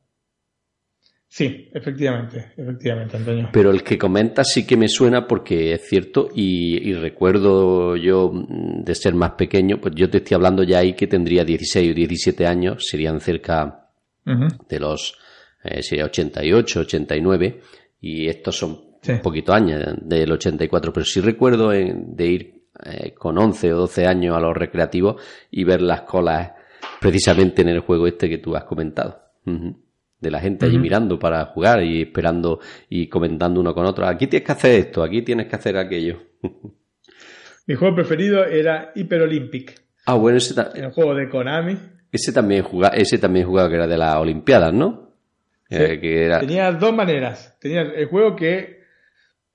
[1.27, 3.49] Sí, efectivamente, efectivamente, Antonio.
[3.53, 8.95] Pero el que comenta sí que me suena porque es cierto y, recuerdo yo de
[8.95, 12.47] ser más pequeño, pues yo te estoy hablando ya ahí que tendría 16 o 17
[12.47, 13.78] años, serían cerca
[14.67, 15.17] de los,
[15.63, 17.61] eh, sería 88, 89
[18.01, 23.37] y estos son un poquito años, del 84, pero sí recuerdo de ir eh, con
[23.37, 25.21] 11 o 12 años a los recreativos
[25.51, 26.51] y ver las colas
[26.99, 29.21] precisamente en el juego este que tú has comentado.
[29.45, 32.59] De la gente allí mirando para jugar y esperando
[32.89, 34.05] y comentando uno con otro.
[34.05, 36.21] Aquí tienes que hacer esto, aquí tienes que hacer aquello.
[37.67, 39.81] Mi juego preferido era Hyper Olympic.
[40.05, 40.55] Ah, bueno, ese.
[40.75, 41.77] El juego de Konami.
[42.11, 45.13] Ese también jugaba, ese también jugaba que era de las Olimpiadas, ¿no?
[45.69, 45.99] Eh,
[46.39, 47.55] Tenía dos maneras.
[47.59, 48.79] Tenía el juego que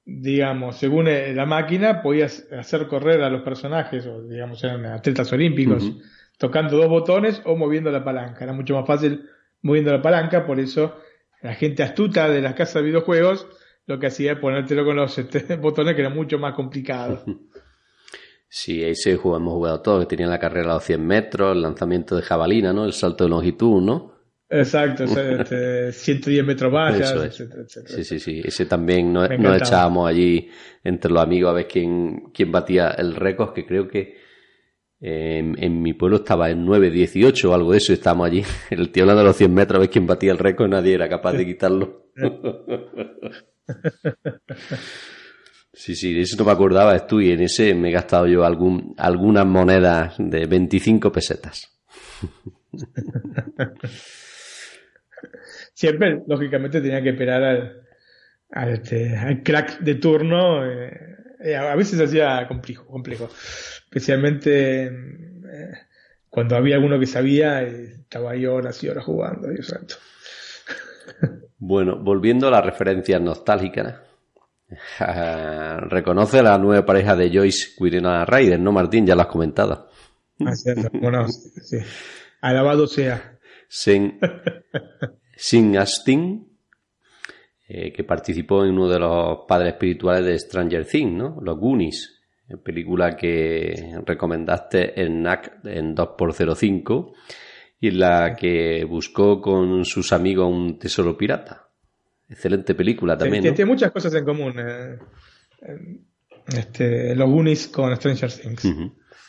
[0.07, 5.32] digamos, según eh, la máquina, podías hacer correr a los personajes, o digamos, eran atletas
[5.32, 5.92] olímpicos,
[6.38, 8.44] tocando dos botones o moviendo la palanca.
[8.44, 9.28] Era mucho más fácil
[9.62, 10.98] moviendo la palanca, por eso
[11.42, 13.46] la gente astuta de las casas de videojuegos
[13.86, 17.24] lo que hacía era ponértelo con los este, botones, que era mucho más complicado.
[18.57, 21.62] Sí, ese juego hemos jugado todos, que tenían la carrera a los 100 metros, el
[21.62, 22.84] lanzamiento de jabalina, ¿no?
[22.84, 24.14] El salto de longitud, ¿no?
[24.48, 27.96] Exacto, este, 110 metros vallas, etcétera, etcétera.
[27.96, 28.42] Sí, sí, sí.
[28.44, 30.48] Ese también nos, echábamos allí
[30.84, 34.18] entre los amigos a ver quién, quién batía el récord, que creo que
[35.00, 38.44] En, mi pueblo estaba en 9.18 o algo de eso, y estábamos allí.
[38.70, 41.09] El tío hablando de los 100 metros, a ver quién batía el récord, nadie era
[41.09, 42.07] capaz de quitarlo.
[45.75, 48.45] Sí, sí, de eso no me acordaba tú y en ese me he gastado yo
[48.45, 51.68] algún, algunas monedas de 25 pesetas.
[55.75, 57.83] Siempre, lógicamente, tenía que esperar al,
[58.53, 60.64] al, este, crack de turno.
[60.64, 63.29] Eh, eh, a veces hacía complejo, complejo.
[63.85, 65.72] Especialmente eh,
[66.29, 69.49] cuando había alguno que sabía, estaba ahí horas y horas jugando.
[69.49, 69.75] Dios
[71.59, 73.95] Bueno, volviendo a las referencias nostálgicas,
[75.89, 79.07] reconoce a la nueva pareja de Joyce Quirina Ryder, ¿no, Martín?
[79.07, 79.89] Ya lo has comentado.
[80.41, 80.53] Ah,
[80.93, 81.79] bueno, sí.
[82.41, 83.39] Alabado sea.
[83.69, 84.19] Sin,
[85.37, 86.49] Sin Astin,
[87.67, 91.39] eh, que participó en uno de los padres espirituales de Stranger Things, ¿no?
[91.41, 92.15] Los Goonies,
[92.62, 97.12] película que recomendaste en NAC en 2x05
[97.81, 101.64] y en la que buscó con sus amigos un tesoro pirata.
[102.29, 103.43] Excelente película también.
[103.43, 104.55] Tiene muchas cosas en común.
[104.59, 104.99] Eh,
[106.47, 108.64] este, los Goonies con Stranger Things.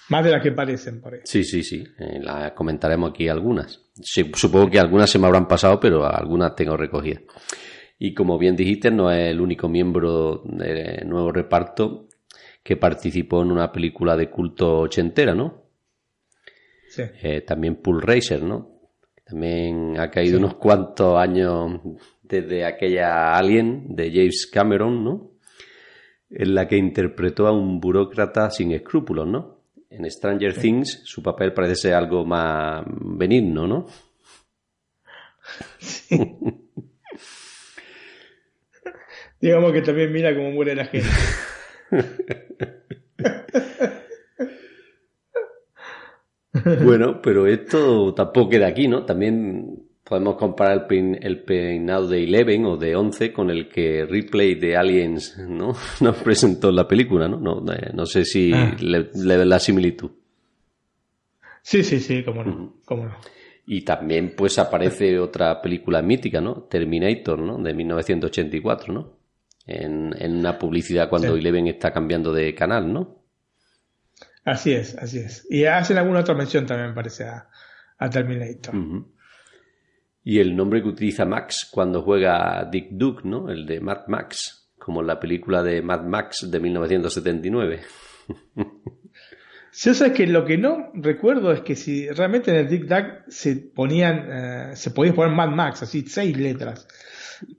[0.10, 1.84] Más de las que parecen, por Sí, sí, sí.
[1.98, 3.82] Eh, la comentaremos aquí algunas.
[4.34, 7.24] supongo que algunas se me habrán pasado, pero algunas tengo recogidas.
[7.98, 12.08] Y como bien dijiste, no es el único miembro del nuevo reparto
[12.62, 15.64] que participó en una película de culto ochentera, ¿no?
[16.89, 17.04] Sí.
[17.22, 18.80] Eh, también Pool Racer, ¿no?
[19.24, 21.80] También ha caído unos cuantos años
[22.28, 25.32] desde aquella Alien de James Cameron, ¿no?
[26.30, 29.59] En la que interpretó a un burócrata sin escrúpulos, ¿no?
[29.89, 33.86] En Stranger Things su papel parece ser algo más benigno, ¿no?
[35.78, 36.19] Sí.
[39.39, 41.07] Digamos que también mira cómo muere la gente.
[46.84, 49.05] bueno, pero esto tampoco queda aquí, ¿no?
[49.05, 54.78] También podemos comparar el, peinado de Eleven o de Once con el que Ripley de
[54.78, 55.76] Aliens ¿no?
[55.99, 57.39] nos presentó en la película, ¿no?
[57.39, 58.76] No, eh, no sé si ah.
[58.80, 60.12] le, le la similitud.
[61.62, 63.16] Sí, sí, sí, cómo no, cómo no.
[63.66, 66.68] Y también pues aparece otra película mítica, ¿no?
[66.70, 67.58] Terminator, ¿no?
[67.58, 69.18] De 1984, ¿no?
[69.66, 73.24] En, en una publicidad cuando Eleven está cambiando de canal, ¿no?
[74.43, 75.47] Así es, así es.
[75.49, 78.76] Y hacen alguna otra mención también, parece, a, Terminator.
[80.28, 83.47] Y el nombre que utiliza Max cuando juega Dick Duke, ¿no?
[83.47, 87.82] El de Mad Max, como en la película de Mad Max de 1979.
[89.78, 93.28] Yo sé que lo que no recuerdo es que si realmente en el Dick Duck
[93.28, 96.88] se ponían, eh, se podía poner Mad Max, así, seis letras.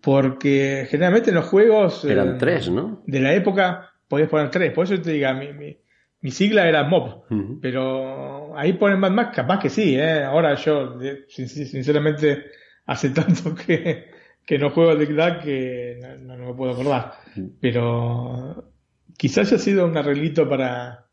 [0.03, 2.05] Porque generalmente en los juegos.
[2.05, 3.05] Eran eh, tres, ¿no?
[3.07, 4.73] De la época podías poner tres.
[4.73, 5.79] Por eso te diga, mi, mi,
[6.23, 7.61] sigla era MOB.
[7.61, 10.23] Pero ahí ponen Mad Max, capaz que sí, ¿eh?
[10.25, 10.99] Ahora yo,
[11.29, 12.47] sinceramente,
[12.87, 14.07] hace tanto que,
[14.45, 17.13] que no juego Dick Duck que no, no me puedo acordar.
[17.61, 18.73] Pero
[19.17, 21.07] quizás haya sido un arreglito para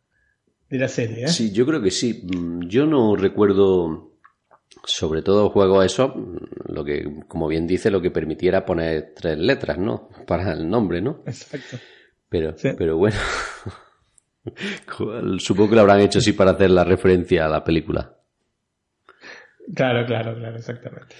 [0.69, 1.25] de la serie.
[1.25, 1.27] ¿eh?
[1.27, 2.23] Sí, yo creo que sí.
[2.23, 4.13] Mm, yo no recuerdo,
[4.83, 9.37] sobre todo juego eso, mm, lo que, como bien dice, lo que permitiera poner tres
[9.37, 10.09] letras, ¿no?
[10.25, 11.21] Para el nombre, ¿no?
[11.25, 11.77] Exacto.
[12.29, 13.17] Pero, pero bueno,
[15.39, 18.17] supongo que lo habrán hecho así para hacer la referencia a la película.
[19.73, 21.15] Claro, claro, claro, exactamente.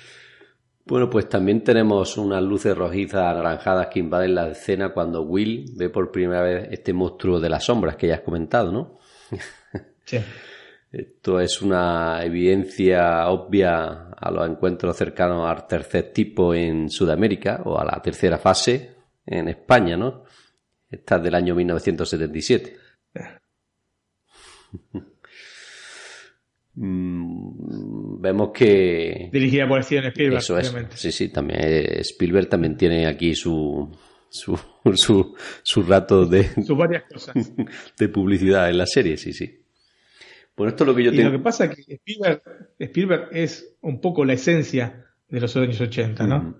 [0.86, 5.90] Bueno, pues también tenemos unas luces rojizas anaranjadas que invaden la escena cuando Will ve
[5.90, 9.00] por primera vez este monstruo de las sombras que ya has comentado, ¿no?
[10.92, 17.80] Esto es una evidencia obvia a los encuentros cercanos al tercer tipo en Sudamérica o
[17.80, 18.92] a la tercera fase
[19.26, 20.26] en España, ¿no?
[20.92, 22.83] Esta es del año 1977.
[26.76, 30.74] Mm, vemos que dirigida por Steven Spielberg eso es.
[30.96, 33.96] sí sí también eh, Spielberg también tiene aquí su
[34.28, 34.60] su,
[34.96, 37.36] su, su rato de sus varias cosas.
[38.00, 39.60] de publicidad en la serie sí sí.
[40.58, 42.00] Bueno, esto es lo que yo y Lo que pasa es que
[42.80, 46.58] Spielberg, es un poco la esencia de los años 80, ¿no?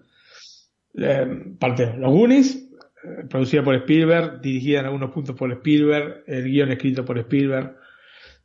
[1.60, 2.56] parte, los Goonies,
[3.04, 7.78] eh, producida por Spielberg, dirigida en algunos puntos por Spielberg, el guion escrito por Spielberg.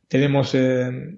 [0.09, 1.17] Tenemos eh,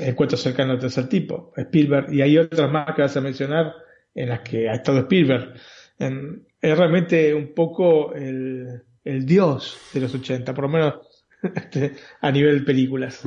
[0.00, 3.72] el cuento cercano al tercer tipo, Spielberg, y hay otras más que vas a mencionar
[4.14, 5.54] en las que ha estado Spielberg.
[5.98, 10.94] es realmente un poco el, el dios de los 80, por lo menos
[11.54, 13.22] este, a nivel películas.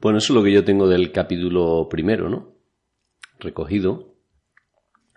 [0.00, 2.56] Bueno, eso es lo que yo tengo del capítulo primero, ¿no?
[3.38, 4.14] Recogido.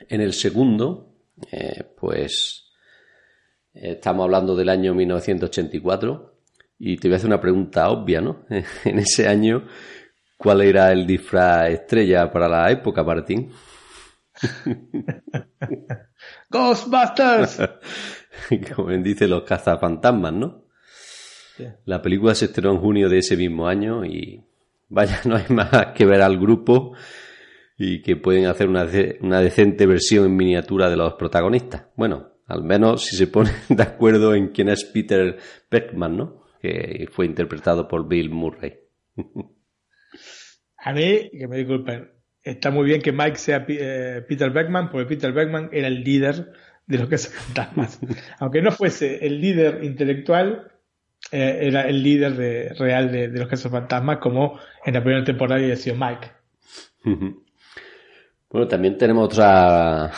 [0.09, 1.15] En el segundo,
[1.51, 2.71] eh, pues
[3.73, 6.32] estamos hablando del año 1984.
[6.79, 8.45] Y te voy a hacer una pregunta obvia, ¿no?
[8.85, 9.67] En ese año,
[10.37, 13.51] ¿cuál era el disfraz estrella para la época, Martín?
[16.49, 17.61] ¡Ghostbusters!
[18.75, 20.63] Como bien dice los cazafantasmas, ¿no?
[21.85, 24.43] La película se estrenó en junio de ese mismo año y
[24.89, 26.95] vaya, no hay más que ver al grupo
[27.77, 28.87] y que pueden hacer una,
[29.21, 31.85] una decente versión en miniatura de los protagonistas.
[31.95, 35.37] Bueno, al menos si se ponen de acuerdo en quién es Peter
[35.69, 36.42] Beckman, ¿no?
[36.63, 38.79] Que fue interpretado por Bill Murray.
[40.77, 42.09] A mí, que me disculpen,
[42.41, 46.53] está muy bien que Mike sea eh, Peter Beckman, porque Peter Beckman era el líder
[46.87, 47.99] de los que fantasmas.
[48.39, 50.71] Aunque no fuese el líder intelectual,
[51.31, 55.25] eh, era el líder de, real de, de los casos fantasmas, como en la primera
[55.25, 56.31] temporada había sido Mike.
[58.49, 60.11] Bueno, también tenemos otra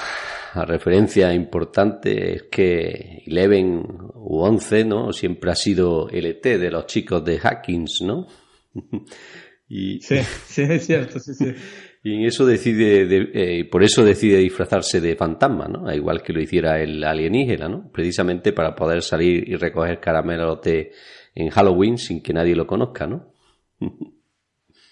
[0.64, 3.84] referencia importante, es que Eleven
[4.14, 5.12] u 11, ¿no?
[5.12, 8.28] Siempre ha sido el ET de los chicos de Hackings, ¿no?
[9.68, 10.00] y...
[10.00, 11.54] Sí, sí, es cierto, sí, sí.
[12.06, 15.92] Y en eso decide, eh, por eso decide disfrazarse de fantasma, ¿no?
[15.92, 17.90] Igual que lo hiciera el alienígena, ¿no?
[17.92, 20.92] Precisamente para poder salir y recoger caramelos de,
[21.34, 23.34] en Halloween sin que nadie lo conozca, ¿no?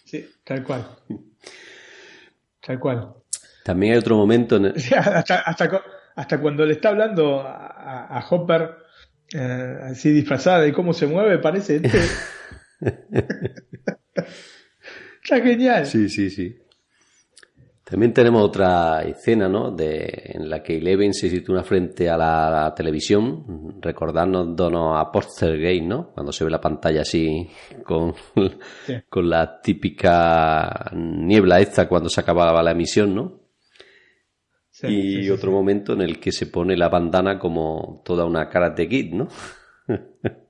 [0.06, 0.86] Sí, tal cual.
[2.62, 3.23] Tal cual.
[3.64, 4.58] También hay otro momento.
[4.58, 5.82] En hasta, hasta,
[6.16, 8.84] hasta, cuando le está hablando a, a Hopper,
[9.34, 11.78] eh, así disfrazada de cómo se mueve, parece.
[11.78, 12.00] Este.
[15.24, 15.86] está genial.
[15.86, 16.60] Sí, sí, sí.
[17.84, 19.72] También tenemos otra escena, ¿no?
[19.72, 25.12] De, en la que Eleven se sitúa frente a la, televisión, recordándonos a
[25.42, 26.12] Gate, ¿no?
[26.14, 27.50] Cuando se ve la pantalla así
[27.84, 28.14] con,
[29.10, 33.43] con la típica niebla esta cuando se acababa la emisión, ¿no?
[34.84, 38.88] Y otro momento en el que se pone la bandana como toda una cara de
[38.88, 39.28] kid, ¿no?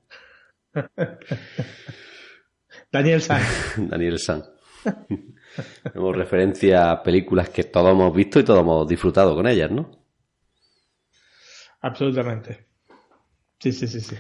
[2.92, 3.42] Daniel San.
[3.90, 4.44] Daniel San.
[5.84, 9.92] Tenemos referencia a películas que todos hemos visto y todos hemos disfrutado con ellas, ¿no?
[11.82, 12.66] Absolutamente.
[13.60, 14.16] Sí, sí, sí, sí.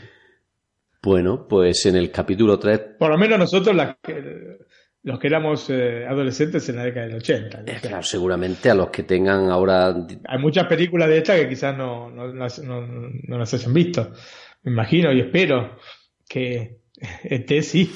[1.02, 2.80] Bueno, pues en el capítulo 3.
[2.98, 4.60] Por lo menos nosotros las que,
[5.04, 7.64] los que éramos eh, adolescentes en la década del 80.
[7.68, 9.94] Eh, claro, seguramente a los que tengan ahora.
[10.26, 12.60] Hay muchas películas de estas que quizás no, no, las,
[13.54, 14.12] hayan visto.
[14.64, 15.78] Me imagino y espero
[16.28, 16.80] que
[17.24, 17.92] este sí.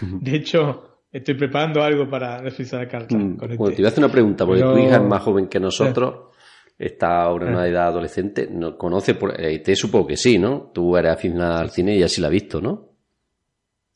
[0.00, 3.16] De hecho, estoy preparando algo para a la carta.
[3.16, 5.58] Mm, bueno, te voy a hacer una pregunta, porque tu hija es más joven que
[5.58, 6.30] nosotros.
[6.78, 8.48] Está ahora en una edad adolescente.
[8.50, 9.68] ¿No conoce por ET?
[9.74, 10.70] Supongo que sí, ¿no?
[10.72, 12.91] Tú eres aficionada al cine y ya sí la has visto, ¿no?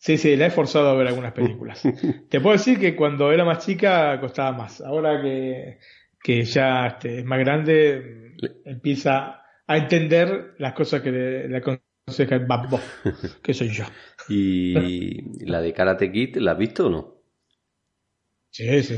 [0.07, 1.83] Sí, sí, la he forzado a ver algunas películas.
[2.29, 4.81] Te puedo decir que cuando era más chica costaba más.
[4.81, 5.81] Ahora que,
[6.23, 12.37] que ya este, es más grande, empieza a entender las cosas que le, le aconseja
[12.37, 12.79] el babbo,
[13.43, 13.83] que soy yo.
[14.29, 17.23] ¿Y la de Karate Kid, la has visto o no?
[18.51, 18.97] Sí, sí,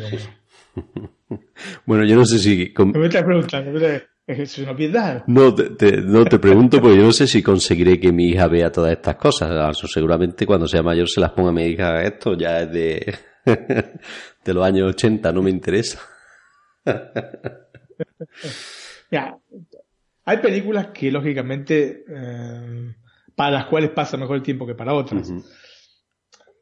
[1.87, 2.75] bueno, yo no sé si...
[2.77, 3.81] Me estás preguntando,
[4.29, 5.25] es una piedad.
[5.27, 8.71] No te, no te pregunto porque yo no sé si conseguiré que mi hija vea
[8.71, 9.79] todas estas cosas.
[9.91, 13.15] seguramente cuando sea mayor se las ponga a mi hija esto, ya es de,
[14.45, 15.99] de los años 80, no me interesa.
[19.11, 19.39] ya,
[20.27, 22.95] hay películas que lógicamente eh,
[23.35, 25.33] para las cuales pasa mejor el tiempo que para otras.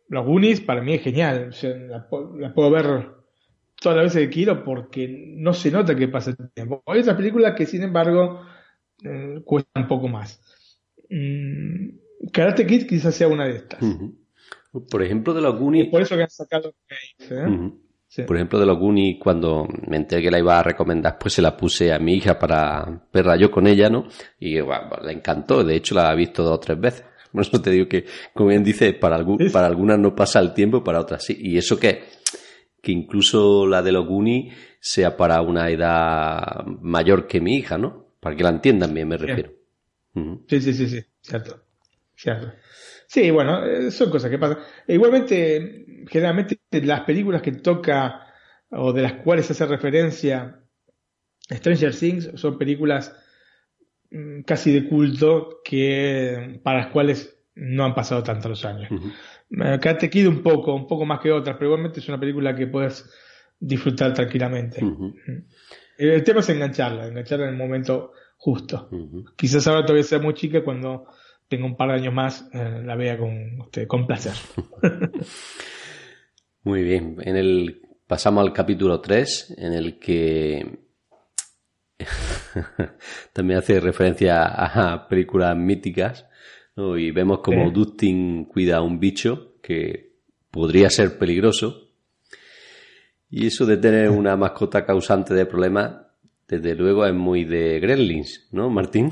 [0.09, 1.53] Los Goonies para mí es genial,
[1.91, 3.09] la puedo ver
[3.81, 6.83] todas las veces que quiero porque no se nota que pasa el tiempo.
[6.87, 8.43] Hay otras películas que, sin embargo,
[9.05, 10.41] eh, cuestan un poco más.
[11.11, 13.81] Mm, Karate Kid quizás sea una de estas.
[14.91, 15.89] Por ejemplo, de los Goonies.
[15.89, 16.75] por eso que han sacado.
[17.31, 17.71] ¿eh?
[18.27, 21.43] Por ejemplo, de los Goonies, cuando me enteré que la iba a recomendar, pues se
[21.43, 24.09] la puse a mi hija para verla yo con ella, ¿no?
[24.39, 25.63] Y bueno, le encantó.
[25.63, 27.05] De hecho, la ha visto dos o tres veces.
[27.33, 29.23] Por eso te digo que, como bien dice, para,
[29.53, 31.37] para algunas no pasa el tiempo, para otras sí.
[31.39, 32.16] Y eso que
[32.87, 38.13] que incluso la de los Goonies sea para una edad mayor que mi hija, ¿no?
[38.21, 39.51] Para que la entiendan bien, me refiero.
[40.15, 41.65] Sí, sí, sí, sí, cierto.
[42.15, 42.53] cierto.
[43.09, 44.59] Sí, bueno, eh, son cosas que pasan.
[44.87, 48.25] E igualmente, generalmente las películas que toca
[48.71, 50.61] o de las cuales hace referencia
[51.51, 53.17] Stranger Things son películas
[54.13, 58.89] mm, casi de culto que para las cuales no han pasado tantos los años.
[59.61, 62.55] Acá te queda un poco, un poco más que otras, pero igualmente es una película
[62.55, 63.09] que puedes
[63.59, 64.81] disfrutar tranquilamente.
[65.97, 68.91] El tema es engancharla, engancharla en el momento justo.
[69.37, 71.07] Quizás ahora todavía sea muy chica cuando
[71.49, 74.35] tenga un par de años más eh, la vea con, usted, con placer.
[76.65, 80.81] muy bien, en el pasamos al capítulo 3 en el que
[83.33, 86.27] también hace referencia a películas míticas
[86.77, 90.13] Y vemos como Dustin cuida a un bicho que
[90.51, 91.91] podría ser peligroso.
[93.31, 96.07] Y eso de tener una mascota causante de problemas,
[96.47, 99.11] desde luego es muy de Gremlins, ¿no, Martín?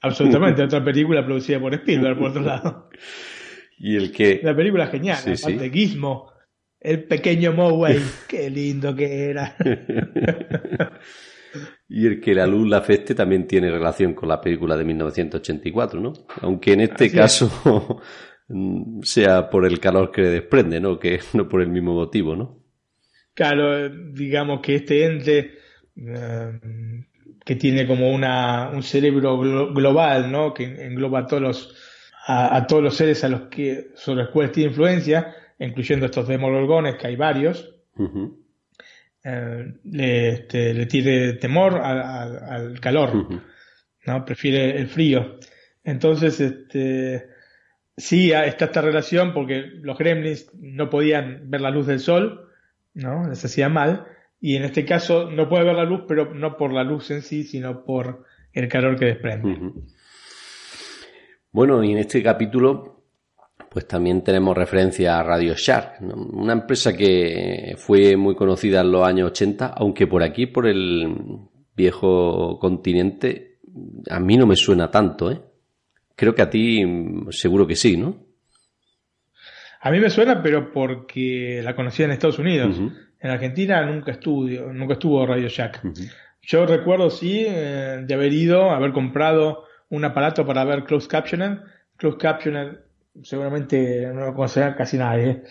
[0.00, 2.88] Absolutamente, otra película producida por Spielberg, por otro lado.
[3.78, 4.40] Y el que...
[4.42, 6.32] La película genial, aparte Gizmo,
[6.80, 9.56] el pequeño Moway, qué lindo que era.
[11.92, 16.00] y el que la luz la afecte también tiene relación con la película de 1984,
[16.00, 16.12] ¿no?
[16.40, 18.00] Aunque en este caso
[19.02, 21.00] sea por el calor que desprende, ¿no?
[21.00, 22.60] Que no por el mismo motivo, ¿no?
[23.34, 25.58] Claro, digamos que este ente
[25.96, 26.60] eh,
[27.44, 30.54] que tiene como una, un cerebro global, ¿no?
[30.54, 31.76] Que engloba a todos los,
[32.28, 36.94] a, todos los seres a los que, sobre los cuales tiene influencia, incluyendo estos demogorgones,
[36.96, 37.74] que hay varios,
[39.22, 43.42] eh, le, este, le, tiene temor al calor,
[44.06, 44.24] ¿no?
[44.24, 45.38] Prefiere el frío.
[45.84, 47.28] Entonces, este,
[47.96, 52.48] sí está esta relación porque los gremlins no podían ver la luz del sol,
[52.94, 53.28] ¿no?
[53.28, 54.06] Les hacía mal,
[54.40, 57.22] y en este caso no puede ver la luz, pero no por la luz en
[57.22, 59.72] sí, sino por el calor que desprende.
[61.52, 62.99] Bueno, y en este capítulo
[63.70, 69.06] pues también tenemos referencia a Radio Shark, una empresa que fue muy conocida en los
[69.06, 71.08] años 80, aunque por aquí, por el
[71.76, 73.58] viejo continente,
[74.10, 75.40] a mí no me suena tanto, ¿eh?
[76.16, 76.84] Creo que a ti
[77.30, 78.26] seguro que sí, ¿no?
[79.80, 82.76] A mí me suena, pero porque la conocía en Estados Unidos.
[83.20, 85.80] En Argentina nunca estuvo, nunca estuvo Radio Shack.
[86.42, 91.60] Yo recuerdo, sí, eh, de haber ido, haber comprado un aparato para ver closed captioning.
[91.96, 92.89] Closed captioning
[93.22, 95.42] seguramente no lo conocerá casi nadie.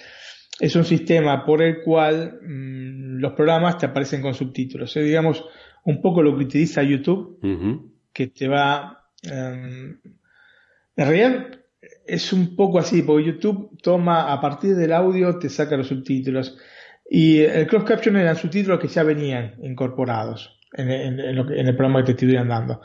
[0.59, 4.95] Es un sistema por el cual mm, los programas te aparecen con subtítulos.
[4.95, 5.45] Es, digamos,
[5.85, 7.39] un poco lo que utiliza YouTube,
[8.13, 9.05] que te va...
[9.23, 9.99] Em,
[10.95, 11.47] en realidad
[12.05, 16.57] es un poco así, porque YouTube toma a partir del audio, te saca los subtítulos.
[17.09, 22.11] Y el cross caption eran subtítulos que ya venían incorporados en, el programa que te
[22.11, 22.81] estuvieran dando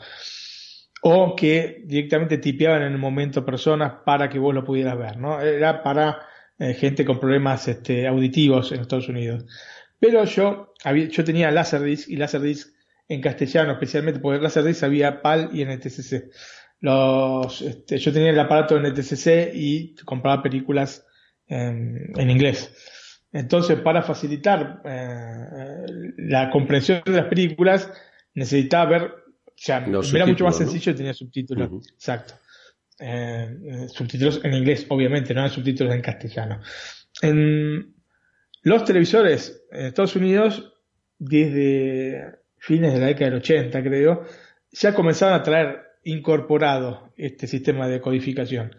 [1.07, 5.39] o que directamente tipeaban en el momento personas para que vos lo pudieras ver, ¿no?
[5.39, 6.23] Era para
[6.57, 9.45] eh, gente con problemas este, auditivos en Estados Unidos.
[9.99, 12.73] Pero yo, había, yo tenía Laserdisc y Laserdisc
[13.07, 16.31] en castellano, especialmente porque Laserdisc había PAL y NTCC.
[16.79, 21.05] Los, este, yo tenía el aparato NTCC y compraba películas
[21.45, 22.73] en, inglés.
[23.31, 25.85] Entonces, para facilitar eh,
[26.17, 27.91] la comprensión de las películas,
[28.33, 29.24] necesitaba ver
[29.55, 31.87] sea, era mucho más sencillo y tenía subtítulos.
[31.93, 32.35] Exacto.
[32.99, 36.61] Eh, eh, subtítulos en inglés, obviamente, no eran subtítulos en castellano.
[37.21, 37.95] En
[38.63, 40.73] los televisores en Estados Unidos,
[41.17, 44.25] desde fines de la década del 80, creo,
[44.71, 48.75] ya comenzaban a traer incorporado este sistema de codificación.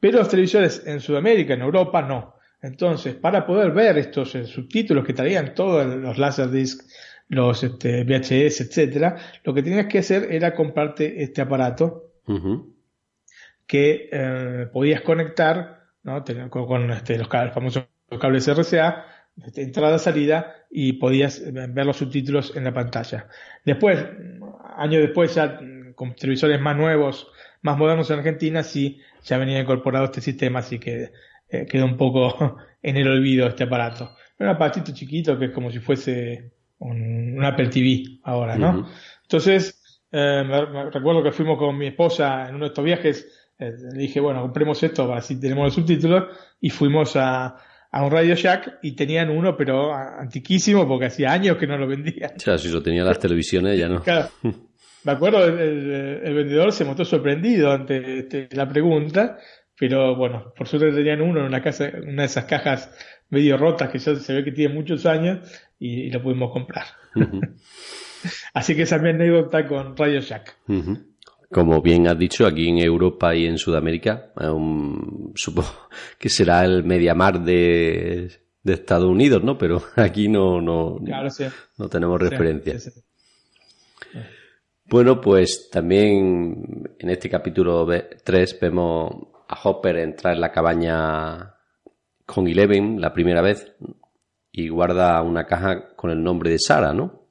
[0.00, 2.34] Pero los televisores en Sudamérica, en Europa, no.
[2.60, 6.82] Entonces, para poder ver estos eh, subtítulos que traían todos los Laserdisc
[7.32, 12.10] los este, VHS, etcétera, lo que tenías que hacer era comprarte este aparato
[13.66, 16.22] que eh, podías conectar ¿no?
[16.50, 17.84] con, este, los, famosos
[18.20, 19.06] cables RCA,
[19.46, 23.28] este, entrada-salida, y podías eh, ver los subtítulos en la pantalla.
[23.64, 24.04] Después,
[24.76, 25.58] años después, ya
[25.94, 27.28] con televisores más nuevos,
[27.62, 31.12] más modernos en Argentina, sí, ya venía incorporado este sistema, así que
[31.48, 34.14] eh, quedó un poco en el olvido este aparato.
[34.38, 36.52] Era un aparatito chiquito que es como si fuese
[36.88, 38.88] un, Apple TV ahora, ¿no?
[39.22, 40.42] Entonces, eh,
[40.92, 44.42] recuerdo que fuimos con mi esposa en uno de estos viajes, eh, le dije, bueno,
[44.42, 46.24] compremos esto para si tenemos los subtítulos,
[46.60, 47.56] y fuimos a,
[47.90, 51.86] a un Radio Shack y tenían uno, pero antiquísimo, porque hacía años que no lo
[51.86, 52.32] vendían.
[52.36, 54.02] O sea, si lo tenían las televisiones ya no.
[54.02, 54.28] Claro.
[55.04, 59.36] Me acuerdo, el, vendedor se mostró sorprendido ante este, la pregunta,
[59.76, 62.94] pero bueno, por suerte tenían uno en una, casa, una de esas cajas
[63.32, 65.38] medio rotas que ya se ve que tiene muchos años
[65.78, 66.84] y, lo pudimos comprar.
[68.54, 70.58] Así que esa es mi anécdota con Radio Shack.
[71.50, 74.32] Como bien has dicho, aquí en Europa y en Sudamérica,
[75.34, 75.88] supongo
[76.18, 78.30] que será el Mediamar de,
[78.62, 79.56] de Estados Unidos, ¿no?
[79.56, 81.00] Pero aquí no, no,
[81.78, 82.78] no tenemos referencia.
[84.84, 87.88] bueno, pues también en este capítulo
[88.24, 89.10] 3 vemos
[89.48, 91.51] a Hopper entrar en la cabaña
[92.26, 93.74] con Eleven la primera vez
[94.50, 97.22] y guarda una caja con el nombre de Sara, ¿no?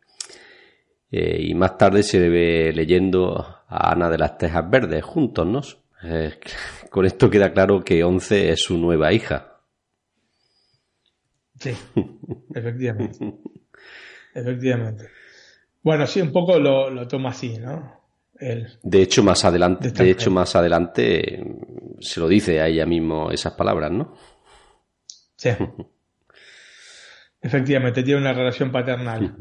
[1.11, 3.37] Eh, y más tarde se ve leyendo
[3.67, 5.61] a Ana de las Tejas Verdes juntos, ¿no?
[6.03, 6.39] Eh,
[6.89, 9.59] con esto queda claro que Once es su nueva hija.
[11.59, 11.73] Sí,
[12.55, 13.33] efectivamente.
[14.33, 15.09] efectivamente.
[15.83, 18.01] Bueno, sí, un poco lo, lo toma así, ¿no?
[18.41, 18.67] él.
[18.81, 21.43] De hecho, más adelante, De hecho, más adelante eh,
[21.99, 24.15] se lo dice a ella mismo esas palabras, ¿no?
[25.41, 25.49] Sí.
[27.41, 29.35] Efectivamente, tiene una relación paternal.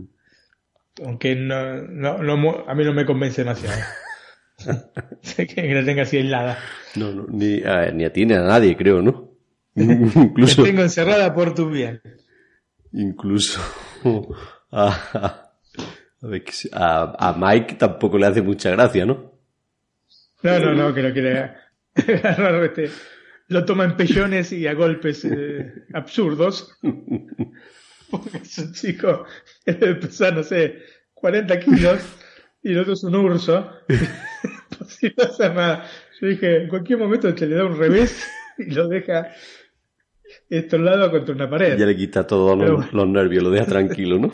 [1.05, 3.81] Aunque no, no, no a mí no me convence demasiado.
[5.37, 6.59] que la tenga así aislada.
[6.97, 9.31] No, no, ni, a, ni a ti ni a nadie, creo, ¿no?
[9.75, 12.03] Te incluso, tengo encerrada por tu bien.
[12.93, 13.61] incluso
[14.73, 15.53] a, a,
[16.23, 16.53] a ver, que
[17.37, 19.33] Mike tampoco le hace mucha gracia, ¿no?
[20.43, 21.53] No, no, no, que quiere
[21.95, 22.91] agarrar, este,
[23.51, 26.79] lo toma en pellones y a golpes eh, absurdos.
[28.11, 29.25] Porque es un chico
[29.65, 30.79] que debe pesar, no sé,
[31.15, 32.01] 40 kilos
[32.63, 33.69] y el otro es un urso.
[34.71, 35.85] Imposible hacer nada.
[36.21, 38.25] Yo dije, en cualquier momento te le da un revés
[38.57, 39.31] y lo deja
[40.49, 41.77] estrolado contra una pared.
[41.77, 42.89] Ya le quita todos los, bueno.
[42.93, 44.33] los nervios, lo deja tranquilo, ¿no?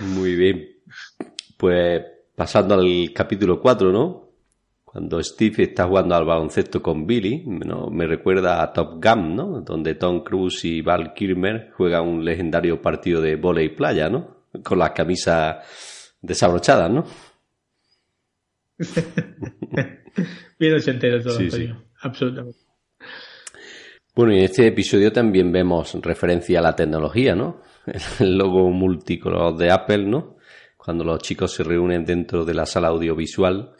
[0.00, 0.68] Muy bien.
[1.56, 2.02] Pues
[2.36, 4.21] pasando al capítulo 4, ¿no?
[4.92, 7.88] Cuando Steve está jugando al baloncesto con Billy, ¿no?
[7.88, 9.60] me recuerda a Top Gun, ¿no?
[9.62, 14.42] Donde Tom Cruise y Val Kilmer juegan un legendario partido de volei playa, ¿no?
[14.62, 17.04] Con las camisas desabrochadas, ¿no?
[20.58, 21.74] Bien ochentero todo, Sí, Antonio.
[21.76, 21.82] sí.
[22.02, 22.58] Absolutamente.
[24.14, 27.62] Bueno, y en este episodio también vemos referencia a la tecnología, ¿no?
[28.20, 30.36] El logo multicolor de Apple, ¿no?
[30.76, 33.72] Cuando los chicos se reúnen dentro de la sala audiovisual.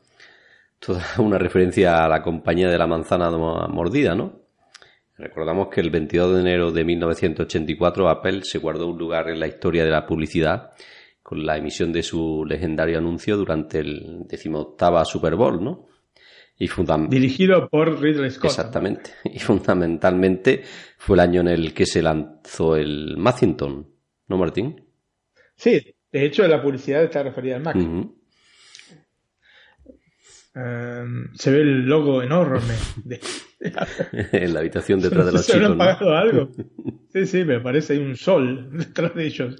[0.84, 4.40] Toda una referencia a la compañía de la manzana mo- mordida, ¿no?
[5.16, 9.46] Recordamos que el 22 de enero de 1984 Apple se guardó un lugar en la
[9.46, 10.70] historia de la publicidad
[11.22, 15.86] con la emisión de su legendario anuncio durante el decimoctava Super Bowl, ¿no?
[16.58, 16.68] Y
[17.08, 18.46] Dirigido por Ridley Scott.
[18.50, 19.10] Exactamente.
[19.24, 20.62] Y fundamentalmente
[20.98, 23.84] fue el año en el que se lanzó el Macintosh,
[24.28, 24.84] ¿no, Martín?
[25.56, 27.76] Sí, de hecho la publicidad está referida al Mac.
[30.54, 32.74] Um, se ve el logo enorme.
[33.04, 33.20] De...
[34.32, 36.10] en la habitación detrás de los ¿Se chicos, ¿no?
[36.10, 36.50] algo?
[37.12, 39.56] Sí, sí, me parece hay un sol detrás de ellos.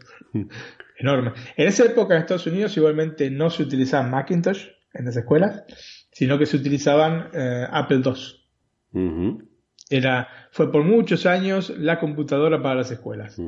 [0.99, 1.33] Enorme.
[1.57, 5.63] En esa época en Estados Unidos igualmente no se utilizaba Macintosh en las escuelas,
[6.11, 8.01] sino que se utilizaban eh, Apple
[8.95, 9.39] II.
[9.91, 13.39] Era, fue por muchos años la computadora para las escuelas.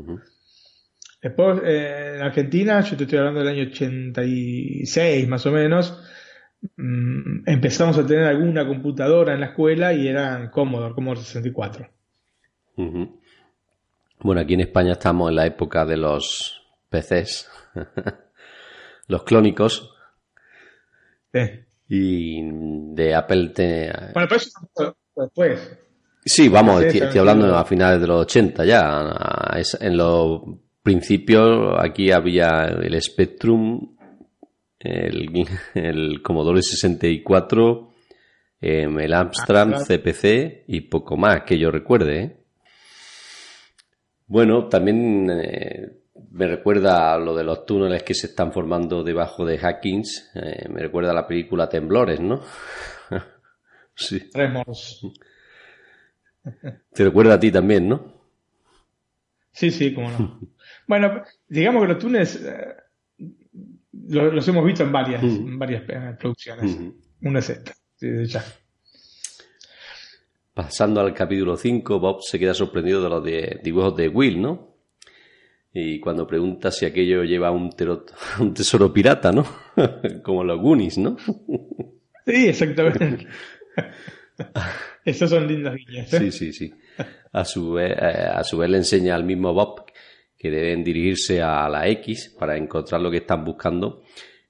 [1.22, 5.98] Después, eh, en Argentina, yo te estoy hablando del año 86 más o menos,
[6.76, 11.88] mm, empezamos a tener alguna computadora en la escuela y eran Commodore, Commodore 64.
[12.76, 13.20] Ujú.
[14.20, 17.48] Bueno, aquí en España estamos en la época de los PCs,
[19.08, 19.90] los clónicos,
[21.32, 21.40] Sí.
[21.88, 22.40] y
[22.94, 23.48] de Apple.
[23.48, 25.78] te- Bueno, pero eso después.
[26.24, 29.12] Sí, vamos, Sí, estoy, hablando a finales de los 80 ya.
[29.56, 30.40] Es- En los
[30.82, 33.93] principios aquí había el Spectrum,
[34.84, 35.30] el,
[35.74, 37.90] el Commodore 64,
[38.60, 39.82] em, el Amstrad.
[39.84, 42.20] CPC y poco más que yo recuerde.
[42.22, 42.36] ¿eh?
[44.26, 49.44] Bueno, también eh, me recuerda a lo de los túneles que se están formando debajo
[49.44, 50.30] de Hackings.
[50.34, 52.40] eh, me recuerda a la película Temblores, ¿no?
[53.94, 54.30] sí.
[54.30, 55.00] Tremors.
[56.92, 58.12] Te recuerda a ti también, ¿no?
[59.50, 60.40] Sí, sí, cómo no.
[60.86, 62.44] Bueno, digamos que los túneles
[64.08, 66.78] lo- los hemos visto en varias, en varias eh, producciones.
[67.22, 67.72] Una es esta.
[68.00, 68.44] Ya.
[70.52, 74.74] Pasando al capítulo 5, Bob se queda sorprendido de los de- dibujos de Will, ¿no?
[75.72, 78.04] Y cuando pregunta si aquello lleva un, tero-
[78.40, 79.44] un tesoro pirata, ¿no?
[80.22, 81.16] Como los Goonies, ¿no?
[82.26, 83.26] Sí, exactamente.
[85.04, 86.12] Esos son lindas guiñas.
[86.14, 86.18] ¿eh?
[86.30, 86.74] Sí, sí, sí.
[87.32, 89.84] A su, vez, eh, a su vez le enseña al mismo Bob
[90.44, 94.02] que deben dirigirse a la X para encontrar lo que están buscando,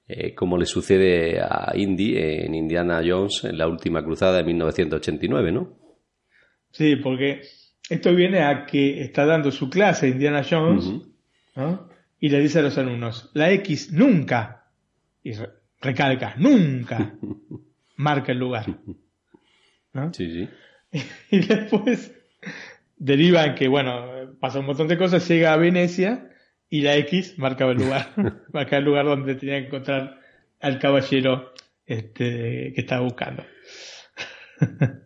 [0.09, 5.53] eh, como le sucede a Indy en Indiana Jones en la última cruzada de 1989,
[5.53, 5.79] ¿no?
[6.71, 7.43] Sí, porque
[7.89, 10.91] esto viene a que está dando su clase Indiana Jones
[12.19, 14.65] y le dice a los alumnos, la X nunca,
[15.23, 15.47] y re-
[15.79, 17.15] recalca, nunca
[17.95, 18.65] marca el lugar.
[19.93, 20.13] ¿no?
[20.13, 20.49] Sí, sí.
[21.31, 22.13] Y después
[22.97, 26.31] deriva en que, bueno, pasa un montón de cosas, llega a Venecia
[26.69, 28.13] y la X marcaba el lugar,
[28.53, 30.19] marcaba el lugar donde tenía que encontrar
[30.59, 31.53] al caballero
[31.85, 33.43] este, que estaba buscando.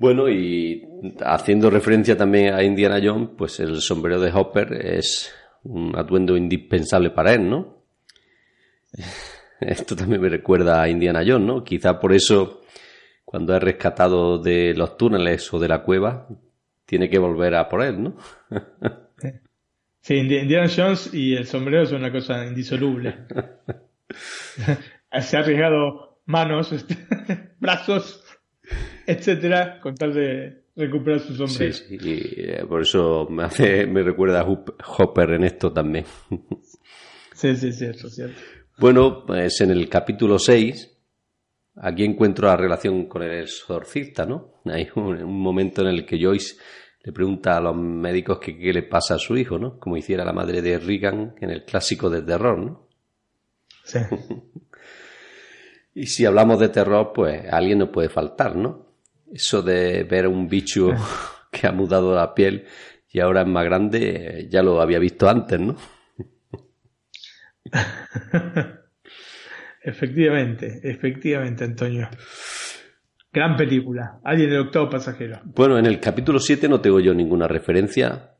[0.00, 0.82] Bueno, y
[1.20, 5.30] haciendo referencia también a Indiana Jones, pues el sombrero de Hopper es
[5.62, 7.84] un atuendo indispensable para él, ¿no?
[9.60, 11.64] Esto también me recuerda a Indiana Jones, ¿no?
[11.64, 12.62] Quizá por eso,
[13.26, 16.26] cuando es rescatado de los túneles o de la cueva,
[16.90, 18.16] tiene que volver a por él, ¿no?
[20.00, 23.14] Sí, Indiana Jones y el sombrero son una cosa indisoluble.
[25.20, 26.96] Se ha arriesgado manos, este,
[27.60, 28.24] brazos,
[29.06, 31.72] etcétera, con tal de recuperar su sombrero.
[31.72, 34.48] Sí, sí, y eh, por eso me hace, me recuerda a
[34.98, 36.06] Hopper en esto también.
[37.34, 38.40] sí, sí, cierto, cierto.
[38.78, 40.99] Bueno, pues en el capítulo 6,
[41.80, 44.60] aquí encuentro la relación con el exorcista, ¿no?
[44.66, 46.56] Hay un, un momento en el que Joyce
[47.02, 49.78] le pregunta a los médicos qué le pasa a su hijo, ¿no?
[49.78, 52.86] Como hiciera la madre de Regan en el clásico de terror, ¿no?
[53.84, 53.98] Sí.
[55.94, 58.86] y si hablamos de terror, pues alguien no puede faltar, ¿no?
[59.32, 60.90] Eso de ver un bicho
[61.50, 62.66] que ha mudado la piel
[63.12, 65.76] y ahora es más grande, ya lo había visto antes, ¿no?
[69.82, 72.08] efectivamente, efectivamente, Antonio.
[73.32, 74.20] Gran película.
[74.24, 75.40] Alguien el octavo pasajero.
[75.44, 78.34] Bueno, en el capítulo 7 no tengo yo ninguna referencia.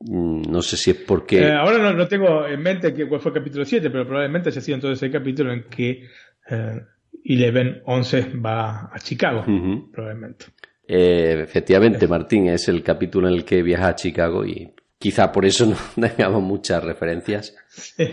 [0.00, 1.38] Mm, no sé si es porque.
[1.40, 4.76] Eh, ahora no, tengo en mente cuál fue el capítulo 7, pero probablemente haya sido
[4.76, 6.08] entonces el capítulo en que
[6.50, 6.80] eh,
[7.24, 9.44] Eleven 11 va a Chicago.
[9.92, 10.46] Probablemente.
[10.88, 15.44] Eh, efectivamente, Martín, es el capítulo en el que viaja a Chicago y quizá por
[15.44, 15.76] eso no
[16.08, 17.54] tengamos muchas referencias.
[17.68, 18.04] Sí.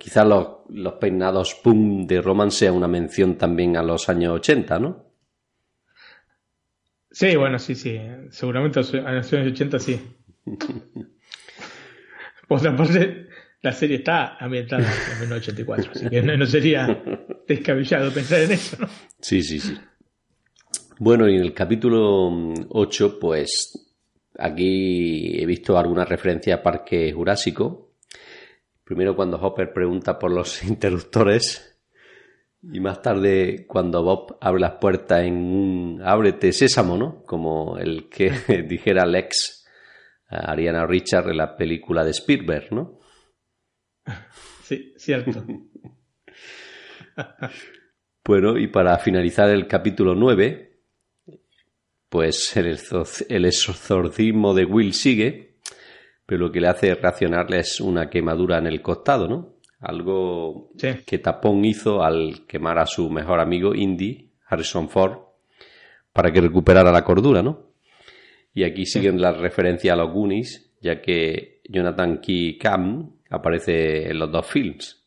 [0.00, 4.78] Quizás los, los peinados pum de Roman sea una mención también a los años 80,
[4.78, 5.04] ¿no?
[7.10, 8.00] Sí, bueno, sí, sí.
[8.30, 8.94] Seguramente a los
[9.34, 10.00] años 80 sí.
[12.48, 13.28] Por otra parte,
[13.60, 17.02] la serie está ambientada en 1984, así que no, sería
[17.46, 18.88] descabellado pensar en eso, ¿no?
[19.20, 19.76] Sí, sí, sí.
[20.98, 23.94] Bueno, y en el capítulo 8, pues
[24.38, 27.89] aquí he visto alguna referencia a Parque Jurásico,
[28.90, 31.80] Primero cuando Hopper pregunta por los interruptores
[32.60, 37.22] y más tarde cuando Bob abre las puertas en un ábrete sésamo, ¿no?
[37.22, 38.30] Como el que
[38.68, 39.64] dijera Lex
[40.26, 42.98] a Ariana Richard en la película de Spielberg, ¿no?
[44.64, 45.44] Sí, cierto.
[48.24, 50.82] bueno, y para finalizar el capítulo 9,
[52.08, 52.76] pues el,
[53.28, 55.49] el exorcismo de Will sigue
[56.30, 59.56] pero lo que le hace reaccionarle es una quemadura en el costado, ¿no?
[59.80, 60.70] Algo
[61.04, 65.18] que Tapón hizo al quemar a su mejor amigo Indy, Harrison Ford,
[66.12, 67.72] para que recuperara la cordura, ¿no?
[68.54, 74.20] Y aquí siguen las referencias a los Goonies, ya que Jonathan Key Cam aparece en
[74.20, 75.02] los dos films.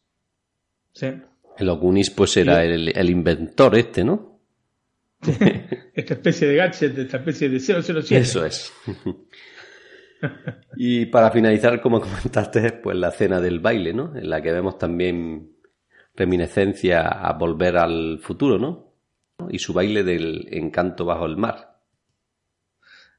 [0.91, 1.05] Sí.
[1.05, 4.41] En los Goonies, pues era el, el, inventor este, ¿no?
[5.21, 8.17] esta especie de gadget, esta especie de 007.
[8.17, 8.73] Eso es.
[10.75, 14.15] Y para finalizar, como comentaste, pues la escena del baile, ¿no?
[14.15, 15.53] En la que vemos también
[16.15, 18.93] reminiscencia a volver al futuro, ¿no?
[19.49, 21.73] Y su baile del encanto bajo el mar.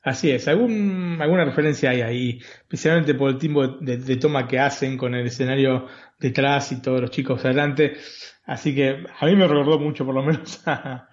[0.03, 4.99] Así es, ¿Algún, alguna referencia hay ahí, especialmente por el tipo de, toma que hacen
[4.99, 5.87] con el escenario
[6.21, 7.95] detrás y todos los chicos adelante.
[8.45, 11.09] Así que a mí me recordó mucho, por lo menos, a,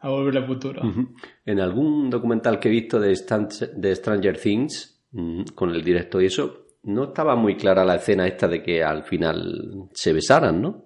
[0.00, 0.82] Volver al Futuro.
[1.44, 3.16] En algún documental que he visto de,
[3.76, 4.95] de Stranger Things,
[5.54, 9.04] con el directo y eso, no estaba muy clara la escena esta de que al
[9.04, 10.84] final se besaran, ¿no?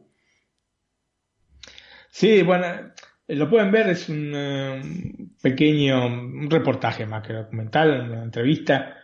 [2.11, 2.67] Sí, bueno,
[3.29, 4.83] lo pueden ver, es un eh,
[5.41, 8.97] pequeño un reportaje más que documental, una entrevista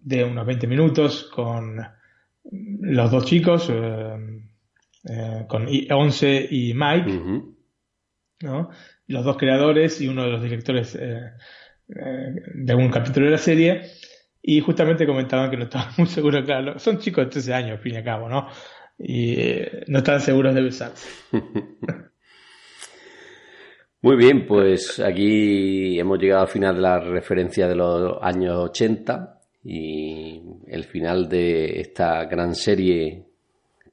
[0.00, 1.80] de unos 20 minutos con
[2.42, 4.42] los dos chicos, eh,
[5.08, 7.20] eh, con Once y Mike,
[8.40, 8.70] ¿no?
[9.06, 10.98] los dos creadores y uno de los directores
[11.86, 13.82] de algún capítulo de la serie
[14.42, 17.78] y justamente comentaban que no estaban muy seguros, claro, son chicos de 13 años, al
[17.78, 18.48] fin y al cabo, ¿no?
[18.98, 21.08] Y eh, no estaban seguros de besarse.
[24.02, 29.40] Muy bien, pues aquí hemos llegado al final de la referencia de los años 80
[29.64, 33.26] y el final de esta gran serie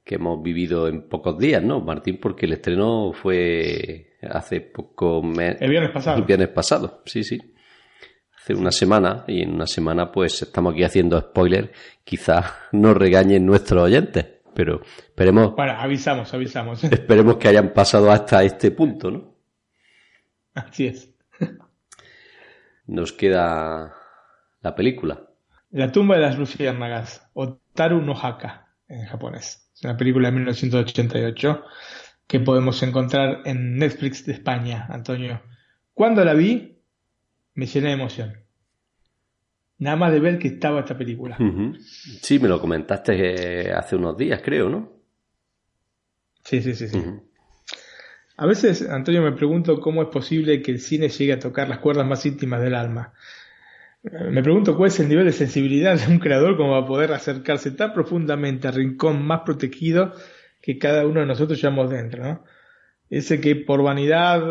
[0.04, 2.18] que hemos vivido en pocos días, ¿no, Martín?
[2.18, 5.20] Porque el estreno fue hace poco...
[5.38, 6.16] El viernes pasado.
[6.16, 7.38] El viernes pasado, sí, sí
[8.56, 11.72] una semana y en una semana pues estamos aquí haciendo spoiler,
[12.04, 15.54] quizás nos regañen nuestros oyentes, pero esperemos...
[15.54, 16.82] Bueno, avisamos, avisamos.
[16.84, 19.34] Esperemos que hayan pasado hasta este punto, ¿no?
[20.54, 21.14] Así es.
[22.86, 23.94] Nos queda
[24.60, 25.28] la película.
[25.70, 29.70] La tumba de las luciérnagas, Otaru no Haka, en japonés.
[29.74, 31.64] Es una película de 1988
[32.26, 35.42] que podemos encontrar en Netflix de España, Antonio.
[35.94, 36.77] Cuando la vi,
[37.58, 38.36] me llené de emoción.
[39.78, 41.36] Nada más de ver que estaba esta película.
[42.22, 43.14] Sí, me lo comentaste
[43.66, 44.92] eh, hace unos días, creo, ¿no?
[46.44, 47.02] Sí, sí, sí, sí.
[48.36, 51.80] A veces, Antonio, me pregunto cómo es posible que el cine llegue a tocar las
[51.80, 53.12] cuerdas más íntimas del alma.
[54.04, 57.12] Me pregunto cuál es el nivel de sensibilidad de un creador como va a poder
[57.12, 60.14] acercarse tan profundamente al rincón más protegido
[60.62, 62.44] que cada uno de nosotros llevamos dentro, ¿no?
[63.10, 64.44] Ese que por vanidad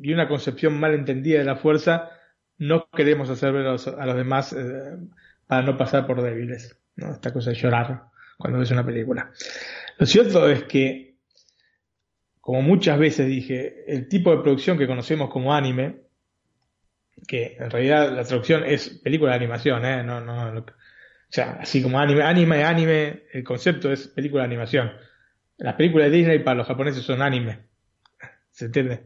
[0.00, 2.12] y una concepción mal entendida de la fuerza
[2.58, 4.96] no queremos hacer ver a los, demás eh,
[5.46, 7.12] para no pasar por débiles, ¿no?
[7.12, 8.04] Esta cosa de llorar
[8.36, 9.30] cuando ves una película.
[9.98, 11.16] Lo cierto es que,
[12.40, 16.02] como muchas veces dije, el tipo de producción que conocemos como anime,
[17.26, 20.02] que en realidad la traducción es película de animación, ¿eh?
[20.02, 20.60] No, no,
[21.28, 24.92] o sea, así como anime, anime, anime, el concepto es película de animación.
[25.58, 27.66] Las películas de Disney para los japoneses son anime.
[28.50, 29.02] ¿Se entiende?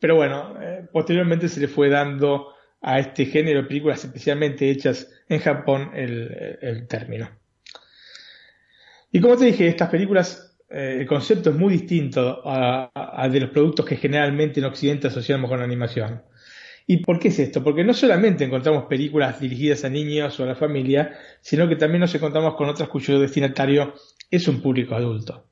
[0.00, 2.53] Pero bueno, eh, posteriormente se le fue dando
[2.86, 7.30] a este género de películas especialmente hechas en Japón el, término.
[9.10, 13.50] Y como te dije, estas películas, eh, el concepto es muy distinto a, de los
[13.50, 16.22] productos que generalmente en Occidente asociamos con la animación.
[16.86, 17.64] ¿Y por qué es esto?
[17.64, 22.00] Porque no solamente encontramos películas dirigidas a niños o a la familia, sino que también
[22.00, 23.94] nos encontramos con otras cuyo destinatario
[24.30, 25.48] es un público adulto.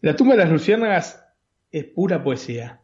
[0.00, 1.24] La tumba de las luciérnagas
[1.70, 2.81] es pura poesía,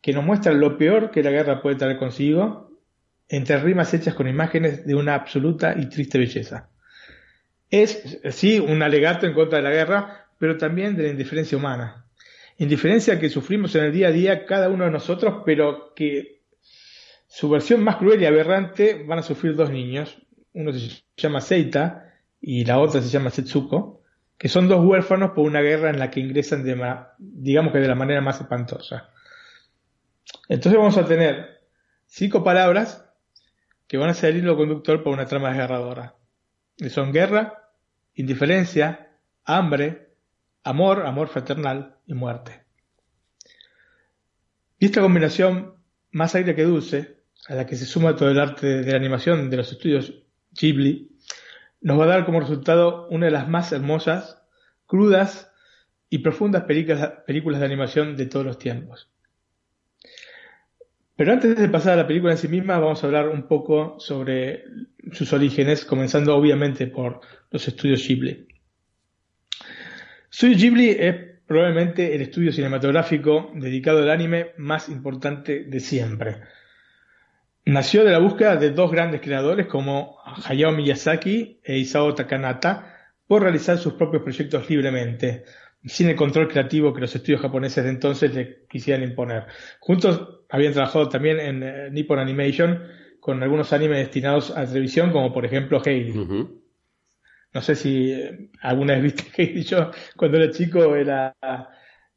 [0.00, 2.70] que nos muestra lo peor que la guerra puede traer consigo,
[3.28, 6.68] entre rimas hechas con imágenes de una absoluta y triste belleza.
[7.70, 12.06] Es, sí, un alegato en contra de la guerra, pero también de la indiferencia humana
[12.58, 16.40] indiferencia que sufrimos en el día a día cada uno de nosotros, pero que
[17.26, 20.18] su versión más cruel y aberrante van a sufrir dos niños.
[20.54, 24.02] Uno se llama Seita y la otra se llama Setsuko,
[24.38, 26.76] que son dos huérfanos por una guerra en la que ingresan de,
[27.18, 29.10] digamos que de la manera más espantosa.
[30.48, 31.60] Entonces vamos a tener
[32.06, 33.04] cinco palabras
[33.86, 36.16] que van a ser el hilo conductor para una trama desgarradora.
[36.76, 37.70] Que son guerra,
[38.14, 40.14] indiferencia, hambre,
[40.64, 42.64] amor, amor fraternal y muerte.
[44.78, 45.74] Y esta combinación,
[46.10, 47.16] más aire que dulce,
[47.48, 50.12] a la que se suma todo el arte de la animación de los estudios
[50.52, 51.16] Ghibli,
[51.80, 54.42] nos va a dar como resultado una de las más hermosas,
[54.86, 55.52] crudas
[56.10, 59.10] y profundas películas de animación de todos los tiempos.
[61.16, 63.98] Pero antes de pasar a la película en sí misma, vamos a hablar un poco
[63.98, 64.64] sobre
[65.12, 67.20] sus orígenes, comenzando obviamente por
[67.50, 68.46] los estudios Ghibli.
[70.30, 71.16] Studio Ghibli es
[71.46, 76.36] probablemente el estudio cinematográfico dedicado al anime más importante de siempre.
[77.64, 82.94] Nació de la búsqueda de dos grandes creadores como Hayao Miyazaki e Isao Takanata
[83.26, 85.44] por realizar sus propios proyectos libremente,
[85.84, 89.46] sin el control creativo que los estudios japoneses de entonces le quisieran imponer.
[89.80, 92.82] Juntos habían trabajado también en eh, Nippon Animation
[93.20, 96.12] con algunos animes destinados a televisión, como por ejemplo Heidi.
[97.52, 101.34] No sé si eh, alguna vez viste que yo cuando era chico era,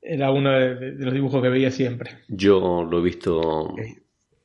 [0.02, 2.20] era uno de, los dibujos que veía siempre.
[2.28, 3.74] Yo lo he visto.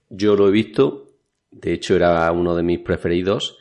[0.08, 1.08] Yo lo he visto.
[1.50, 3.58] De hecho, era uno de mis preferidos.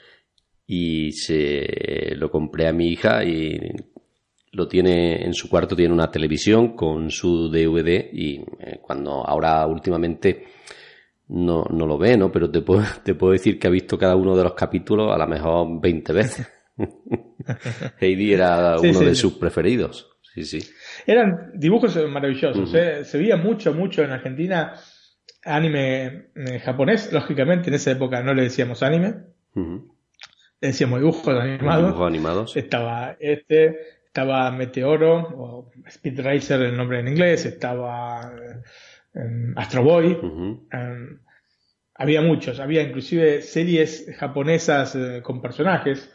[0.65, 3.59] Y se lo compré a mi hija y
[4.53, 9.65] lo tiene en su cuarto, tiene una televisión con su DVD y eh, cuando ahora
[9.65, 10.45] últimamente
[11.29, 12.31] no, no lo ve, ¿no?
[12.31, 15.17] Pero te puedo, te puedo decir que ha visto cada uno de los capítulos a
[15.17, 16.51] lo mejor 20 veces.
[17.99, 20.09] Heidi era uno de sus preferidos.
[20.33, 20.59] Sí, sí.
[21.05, 22.73] Eran dibujos maravillosos.
[22.73, 23.03] ¿eh?
[23.05, 24.73] Se veía mucho, mucho en Argentina
[25.45, 27.11] anime eh, japonés.
[27.11, 29.15] Lógicamente, en esa época no le decíamos anime.
[29.55, 31.85] Le decíamos dibujos animados.
[31.85, 32.57] Dibujos animados.
[32.57, 33.77] Estaba este,
[34.13, 37.45] estaba Meteoro, o Speed Racer, el nombre en inglés.
[37.45, 38.31] Estaba
[39.15, 40.17] eh, Astro Boy.
[40.71, 41.19] Em,
[41.95, 42.59] había muchos.
[42.59, 46.09] Había inclusive series japonesas con personajes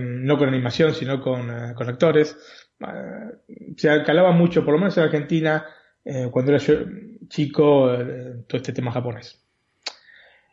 [0.00, 2.36] no con animación, sino con, eh, actores.
[2.80, 5.66] Eh, se calaba mucho, por lo menos en Argentina,
[6.04, 6.74] eh, cuando era yo
[7.28, 7.96] chico,
[8.46, 9.40] todo este tema japonés.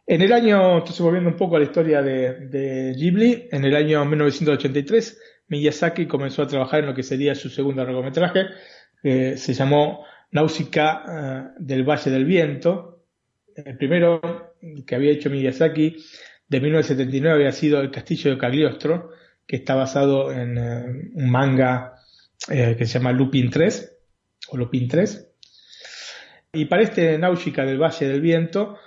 [0.05, 4.05] En el año, entonces volviendo un poco a la historia de, Ghibli, en el año
[4.05, 8.47] 1983, Miyazaki comenzó a trabajar en lo que sería su segundo largometraje,
[9.01, 13.05] que se llamó Náusica del Valle del Viento.
[13.55, 14.55] El primero
[14.85, 15.97] que había hecho Miyazaki
[16.47, 19.11] de 1979 había sido El Castillo de Cagliostro,
[19.45, 21.95] que está basado en eh, un manga
[22.49, 23.97] eh, que se llama Lupin 3,
[24.49, 25.29] o Lupin 3.
[26.53, 28.77] Y para este Náusica del Valle del Viento,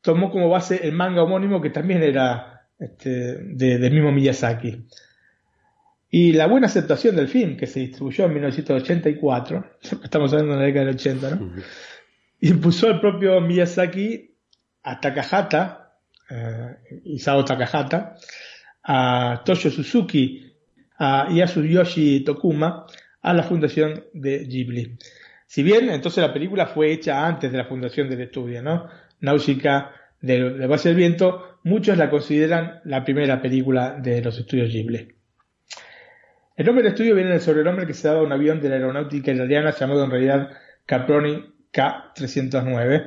[0.00, 4.86] tomó como base el manga homónimo que también era este, de, mismo Miyazaki.
[6.14, 9.64] Y la buena aceptación del film, que se distribuyó en 1984,
[10.04, 11.52] estamos hablando de la década del 80, ¿no?
[12.40, 14.30] Impulsó el propio Miyazaki
[14.82, 15.94] a Takahata,
[16.28, 18.16] eh, Isao Takahata,
[18.82, 20.52] a Toshio Suzuki
[20.98, 22.84] a, y a Tsuyoshi Tokuma
[23.22, 24.98] a la fundación de Ghibli.
[25.46, 28.86] Si bien entonces la película fue hecha antes de la fundación del estudio, ¿no?
[29.20, 34.70] Nausicaa de, de Base del Viento, muchos la consideran la primera película de los estudios
[34.70, 35.21] Ghibli.
[36.54, 38.74] El nombre del estudio viene del sobrenombre que se daba a un avión de la
[38.74, 40.50] aeronáutica italiana llamado en realidad
[40.84, 43.06] Caproni K309.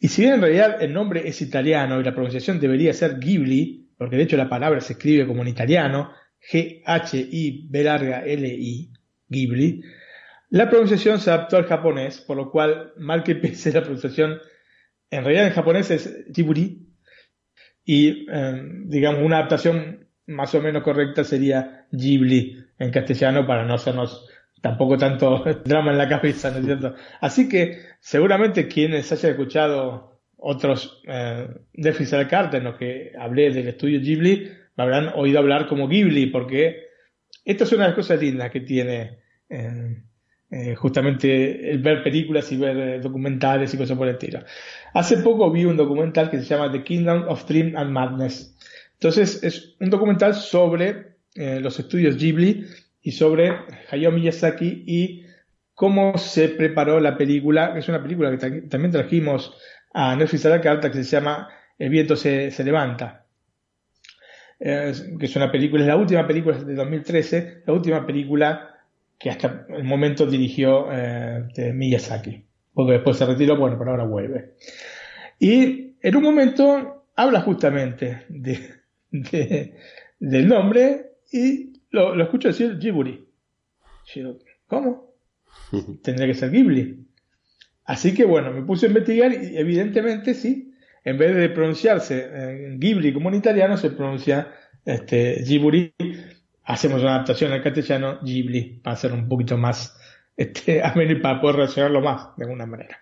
[0.00, 3.88] Y si bien en realidad el nombre es italiano y la pronunciación debería ser Ghibli,
[3.96, 6.12] porque de hecho la palabra se escribe como en italiano,
[6.52, 8.92] G-H-I-B larga L-I,
[9.28, 9.82] Ghibli,
[10.50, 14.38] la pronunciación se adaptó al japonés, por lo cual, mal que pese la pronunciación,
[15.10, 16.86] en realidad en japonés es Jiburi,
[17.84, 23.74] y eh, digamos una adaptación más o menos correcta sería Ghibli en castellano para no
[23.74, 24.28] hacernos
[24.60, 26.94] tampoco tanto drama en la cabeza, ¿no es cierto?
[27.20, 33.68] Así que seguramente quienes hayan escuchado otros eh, de carta en los que hablé del
[33.68, 36.86] estudio Ghibli, me habrán oído hablar como Ghibli, porque
[37.44, 40.02] esta es una de las cosas lindas que tiene eh,
[40.48, 44.40] eh, justamente el ver películas y ver eh, documentales y cosas por el estilo.
[44.94, 48.56] Hace poco vi un documental que se llama The Kingdom of Dream and Madness.
[48.92, 52.66] Entonces es un documental sobre eh, los estudios Ghibli
[53.02, 53.52] y sobre
[53.90, 55.24] Hayao Miyazaki y
[55.74, 59.54] cómo se preparó la película, que es una película que también trajimos
[59.92, 61.48] a Netflix a la carta que se llama
[61.78, 63.26] El viento se, se levanta.
[64.58, 64.90] que
[65.20, 68.76] es una película, es la última película de 2013, la última película
[69.18, 72.44] que hasta el momento dirigió eh, Miyazaki,
[72.74, 74.54] porque después se retiró, bueno, pero ahora vuelve.
[75.38, 78.80] Y en un momento habla justamente de,
[80.18, 83.26] del nombre y lo, lo, escucho decir Ghibli.
[84.14, 85.14] Yo, ¿cómo?
[86.02, 87.06] Tendría que ser Ghibli.
[87.84, 90.72] Así que bueno, me puse a investigar y evidentemente sí,
[91.04, 94.52] en vez de pronunciarse eh, Ghibli como en italiano, se pronuncia
[94.84, 95.94] este, Ghibli
[96.64, 99.96] hacemos una adaptación al castellano Ghibli para hacer un poquito más
[100.36, 102.98] este, ameno y para poder relacionarlo más de alguna manera.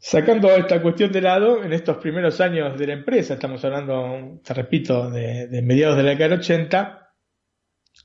[0.00, 4.54] Sacando esta cuestión de lado, en estos primeros años de la empresa, estamos hablando, te
[4.54, 7.14] repito, de, de mediados de la década del 80,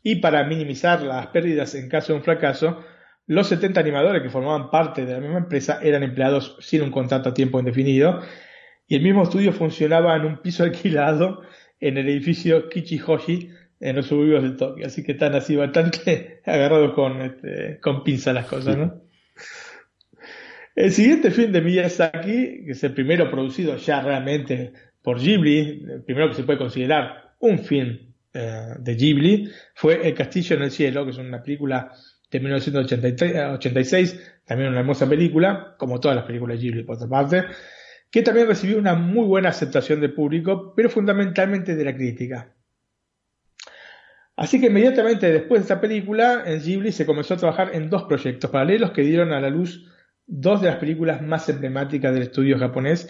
[0.01, 2.83] y para minimizar las pérdidas en caso de un fracaso,
[3.27, 7.29] los 70 animadores que formaban parte de la misma empresa eran empleados sin un contrato
[7.29, 8.21] a tiempo indefinido,
[8.87, 11.41] y el mismo estudio funcionaba en un piso alquilado
[11.79, 13.49] en el edificio Kichihoshi,
[13.79, 14.87] en los suburbios de Tokio.
[14.87, 19.01] Así que están así bastante agarrados con, este, con pinza las cosas, ¿no?
[20.75, 24.73] El siguiente film de Miyazaki, que es el primero producido ya realmente
[25.03, 27.99] por Ghibli, el primero que se puede considerar un film
[28.33, 31.91] eh, de Ghibli, fue El Castillo en el Cielo, que es una película
[32.31, 37.43] de 1986, también una hermosa película, como todas las películas de Ghibli por otra parte,
[38.09, 42.51] que también recibió una muy buena aceptación del público, pero fundamentalmente de la crítica.
[44.35, 48.05] Así que inmediatamente después de esta película, en Ghibli se comenzó a trabajar en dos
[48.05, 49.87] proyectos paralelos que dieron a la luz
[50.25, 53.09] dos de las películas más emblemáticas del estudio japonés,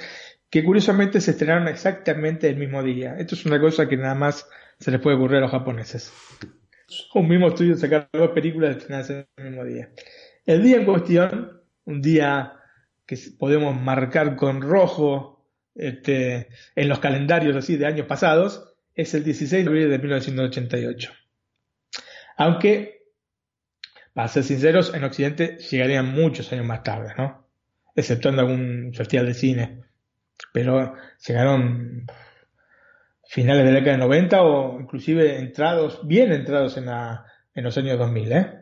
[0.50, 3.16] que curiosamente se estrenaron exactamente el mismo día.
[3.18, 4.48] Esto es una cosa que nada más
[4.80, 6.14] se les puede ocurrir a los japoneses.
[7.16, 9.90] Un mismo estudio sacar dos películas y estrenarse el mismo día.
[10.46, 12.54] El día en cuestión, un día
[13.06, 19.24] que podemos marcar con rojo este, en los calendarios así de años pasados, es el
[19.24, 21.12] 16 de abril de 1988.
[22.38, 22.93] Aunque,
[24.14, 27.48] para ser sinceros, en Occidente llegarían muchos años más tarde, ¿no?
[27.96, 29.84] Exceptuando algún festival de cine.
[30.52, 30.96] Pero
[31.26, 32.06] llegaron
[33.26, 36.86] finales de la década de 90 o inclusive entrados, bien entrados en,
[37.64, 38.60] los años 2000, ¿eh?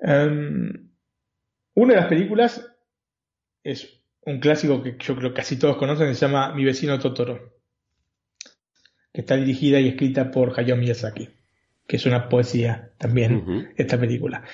[0.00, 0.90] Um,
[1.74, 2.72] una de las películas
[3.64, 7.58] es un clásico que yo creo que casi todos conocen, se llama Mi vecino Totoro
[9.12, 11.28] que está dirigida y escrita por Hayao Miyazaki,
[11.88, 14.44] que es una poesía también, esta película.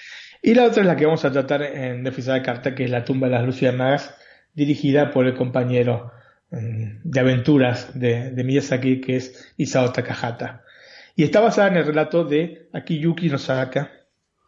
[0.41, 2.91] Y la otra es la que vamos a tratar en Déficit de Carta, que es
[2.91, 4.15] La tumba de las luciérnagas,
[4.55, 6.13] dirigida por el compañero
[6.53, 10.63] mm, de aventuras de, Miyazaki, que es Isao Takahata.
[11.17, 13.91] Y está basada en el relato de Akiyuki Nosaka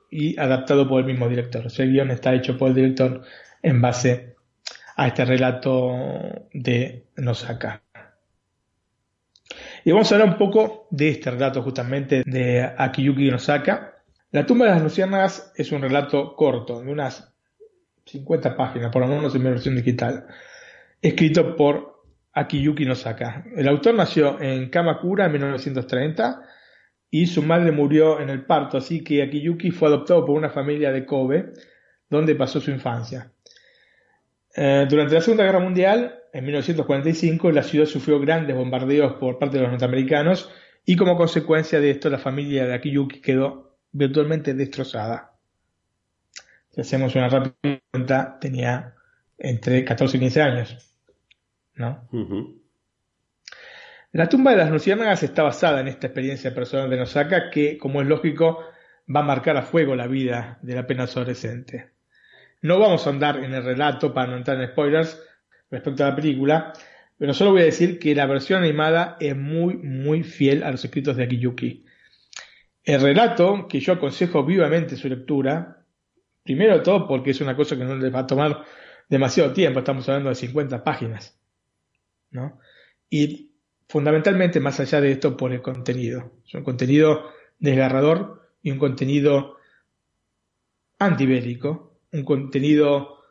[0.09, 1.67] y adaptado por el mismo director.
[1.67, 3.23] O sea, el guion está hecho por el director
[3.63, 4.37] en base
[4.95, 5.93] a este relato
[6.53, 7.83] de Nosaka.
[9.87, 14.03] Y vamos a hablar un poco de este relato justamente de Akiyuki Nosaka.
[14.33, 17.33] La tumba de las luciérnagas es un relato corto, de unas
[18.05, 20.27] 50 páginas, por lo menos en versión digital,
[21.01, 22.03] escrito por
[22.33, 23.45] Akiyuki Nosaka.
[23.55, 26.43] El autor nació en Kamakura en 1930
[27.09, 30.91] y su madre murió en el parto, así que Akiyuki fue adoptado por una familia
[30.91, 31.53] de Kobe,
[32.11, 33.31] donde pasó su infancia.
[34.57, 39.57] Eh, durante la Segunda Guerra Mundial, en 1945, la ciudad sufrió grandes bombardeos por parte
[39.57, 40.51] de los norteamericanos
[40.85, 45.33] y como consecuencia de esto la familia de Akiyuki quedó virtualmente destrozada.
[46.69, 48.97] Si hacemos una rápida cuenta, tenía
[49.39, 50.95] entre 14 y 15 años.
[51.75, 52.07] ¿no?
[54.13, 58.03] La tumba de las luciérnagas está basada en esta experiencia personal de Nosaka que, como
[58.03, 58.63] es lógico,
[59.09, 61.93] va a marcar a fuego la vida de la pena adolescente.
[62.61, 65.26] No vamos a andar en el relato para no entrar en spoilers
[65.71, 66.73] respecto a la película,
[67.19, 70.85] pero solo voy a decir que la versión animada es muy, muy fiel a los
[70.85, 71.85] escritos de Akiyuki.
[72.85, 75.85] El relato, que yo aconsejo vivamente su lectura,
[76.43, 78.65] primero de todo porque es una cosa que no les va a tomar
[79.09, 81.39] demasiado tiempo, estamos hablando de 50 páginas,
[82.31, 82.61] ¿no?
[83.09, 83.53] Y
[83.89, 86.33] fundamentalmente, más allá de esto, por el contenido.
[86.47, 89.57] Es un contenido desgarrador y un contenido
[90.99, 93.23] antibélico, un contenido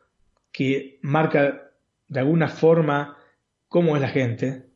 [0.52, 1.65] que marca
[2.08, 3.16] de alguna forma
[3.68, 4.66] cómo es la gente,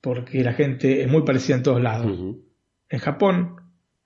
[0.00, 2.36] porque la gente es muy parecida en todos lados.
[2.88, 3.56] En Japón,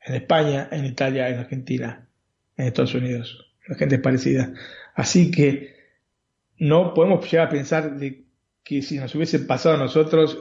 [0.00, 2.08] en España, en Italia, en Argentina,
[2.56, 3.54] en Estados Unidos.
[3.66, 4.52] La gente es parecida.
[4.94, 5.74] Así que
[6.58, 8.24] no podemos llegar a pensar de
[8.62, 10.38] que si nos hubiese pasado a nosotros,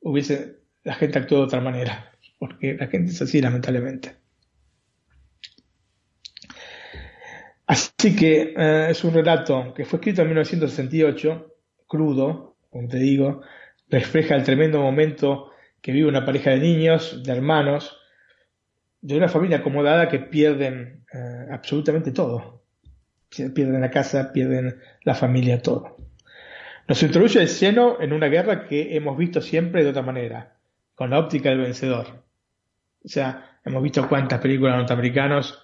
[0.00, 2.12] hubiese la gente actuado de otra manera.
[2.38, 4.16] Porque la gente es así, lamentablemente.
[7.66, 11.53] Así que eh, es un relato que fue escrito en 1968,
[11.94, 13.42] crudo, como te digo,
[13.88, 17.96] refleja el tremendo momento que vive una pareja de niños, de hermanos,
[19.00, 22.64] de una familia acomodada que pierden eh, absolutamente todo.
[23.30, 25.96] Pierden la casa, pierden la familia, todo.
[26.88, 30.56] Nos introduce el seno en una guerra que hemos visto siempre de otra manera,
[30.96, 32.24] con la óptica del vencedor.
[33.04, 35.62] O sea, hemos visto cuántas películas norteamericanos,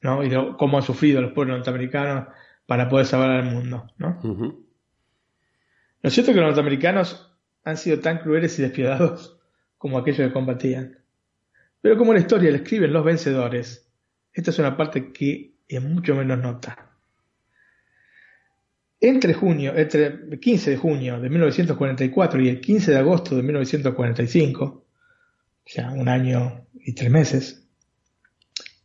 [0.00, 0.24] ¿no?
[0.24, 2.28] Y cómo han sufrido los pueblos norteamericanos
[2.66, 4.18] para poder salvar al mundo, ¿no?
[6.02, 7.30] Lo cierto es que los norteamericanos
[7.64, 9.38] han sido tan crueles y despiadados
[9.78, 10.98] como aquellos que combatían.
[11.80, 13.90] Pero como la historia la escriben los vencedores,
[14.32, 16.90] esta es una parte que es mucho menos nota.
[19.00, 23.42] Entre junio, entre el 15 de junio de 1944 y el 15 de agosto de
[23.42, 24.84] 1945, o
[25.64, 27.66] sea, un año y tres meses,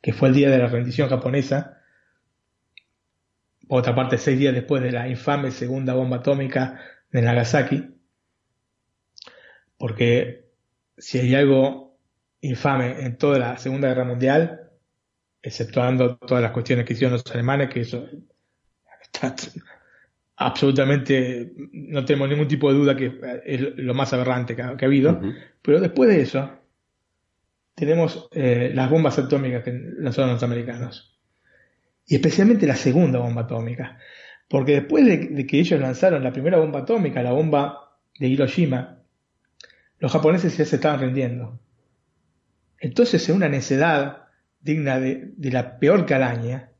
[0.01, 1.81] que fue el día de la rendición japonesa,
[3.67, 6.79] por otra parte, seis días después de la infame segunda bomba atómica
[7.15, 7.95] de Nagasaki,
[9.77, 10.49] porque
[10.97, 11.97] si hay algo
[12.41, 14.69] infame en toda la Segunda Guerra Mundial,
[15.41, 18.05] exceptuando todas las cuestiones que hicieron los alemanes, que eso
[19.01, 19.33] está
[20.35, 25.21] absolutamente, no tenemos ningún tipo de duda que es lo más aberrante que ha, habido,
[25.61, 26.51] pero después de eso,
[27.75, 31.17] tenemos eh, las bombas atómicas que lanzaron los americanos,
[32.05, 33.99] y especialmente la segunda bomba atómica,
[34.47, 38.99] porque después de, que ellos lanzaron la primera bomba atómica, la bomba de Hiroshima,
[39.99, 41.59] los japoneses ya se estaban rindiendo.
[42.79, 44.27] Entonces, en una necedad
[44.59, 46.71] digna de, de la peor calaña,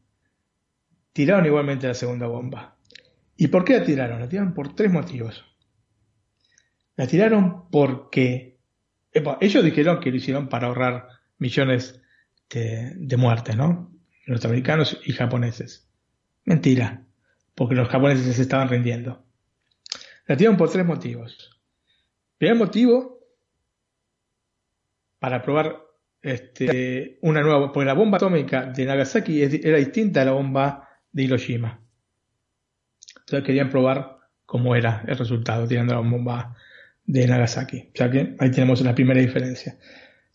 [1.14, 2.78] tiraron igualmente la segunda bomba.
[3.38, 4.20] ¿Y por qué la tiraron?
[4.20, 5.44] La tiraron por tres motivos.
[6.96, 8.56] La tiraron porque
[9.42, 12.02] ellos dijeron que lo hicieron para ahorrar millones
[12.50, 13.92] de, muertes, ¿no?
[14.28, 15.90] Norteamericanos y japoneses.
[16.44, 17.06] Mentira,
[17.56, 19.23] porque los japoneses se estaban rindiendo.
[20.27, 21.61] La tiraron por tres motivos.
[22.38, 23.19] Primer motivo,
[25.19, 25.82] para probar
[26.22, 31.23] este, una nueva, porque la bomba atómica de Nagasaki era distinta a la bomba de
[31.23, 31.82] Hiroshima.
[33.19, 36.56] Entonces querían probar cómo era el resultado tirando la bomba
[37.06, 37.90] de Nagasaki.
[37.94, 39.77] O sea que ahí tenemos la primera diferencia.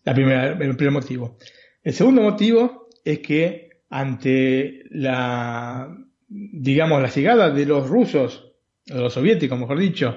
[0.05, 1.36] El primer motivo.
[1.82, 5.88] El segundo motivo es que ante la,
[6.31, 8.52] digamos, la llegada de los rusos,
[8.86, 10.16] de los soviéticos, mejor dicho,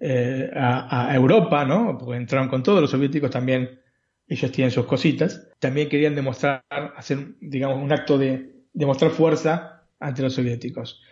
[0.00, 1.96] eh, a, Europa, ¿no?
[1.98, 3.80] Porque entraron con todos los soviéticos también,
[4.28, 10.22] ellos tienen sus cositas, también querían demostrar, hacer, digamos, un acto de demostrar fuerza ante
[10.22, 11.02] los soviéticos.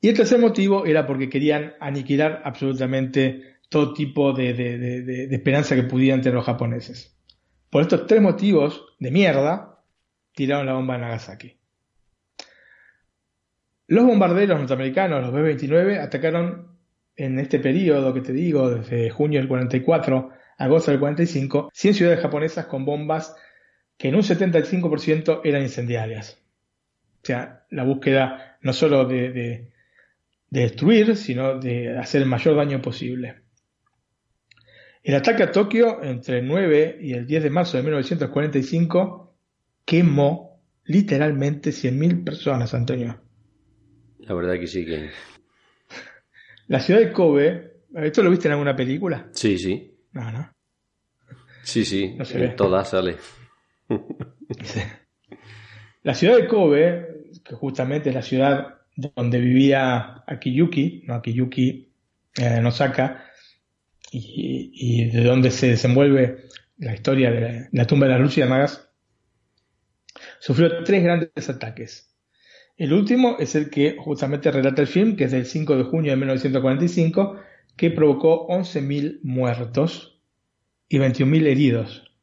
[0.00, 6.20] Y el tercer motivo era porque querían aniquilar absolutamente todo tipo de, esperanza que pudieran
[6.20, 7.16] tener los japoneses.
[7.70, 9.82] Por estos tres motivos de mierda,
[10.32, 11.55] tiraron la bomba en Nagasaki.
[13.88, 16.76] Los bombarderos norteamericanos, los B-29, atacaron
[17.14, 21.94] en este periodo que te digo, desde junio del 44 a agosto del 45, 100
[21.94, 23.34] ciudades japonesas con bombas
[23.96, 26.38] que en un 75% eran incendiarias.
[27.22, 29.70] O sea, la búsqueda no solo de, de
[30.50, 33.42] destruir, sino de hacer el mayor daño posible.
[35.02, 39.36] El ataque a Tokio entre el 9 y el 10 de marzo de 1945
[39.84, 43.25] quemó literalmente 100.000 personas, Antonio.
[44.26, 45.10] La verdad que sí que...
[46.68, 49.28] La ciudad de Kobe, ¿esto lo viste en alguna película?
[49.32, 49.96] Sí, sí.
[50.12, 50.52] No, no.
[51.62, 53.16] Sí, sí, en todas sale.
[56.02, 61.92] La ciudad de Kobe, que justamente es la ciudad donde vivía Akiyuki, no Akiyuki
[62.36, 63.24] eh, en Osaka,
[64.12, 66.46] y, de donde se desenvuelve
[66.78, 68.88] la historia de la, tumba de las luciérnagas,
[70.38, 72.15] sufrió tres grandes ataques.
[72.76, 76.10] El último es el que justamente relata el film, que es del 5 de junio
[76.10, 77.40] de 1945,
[77.74, 80.20] que provocó 11.000 muertos
[80.88, 82.14] y 21.000 heridos.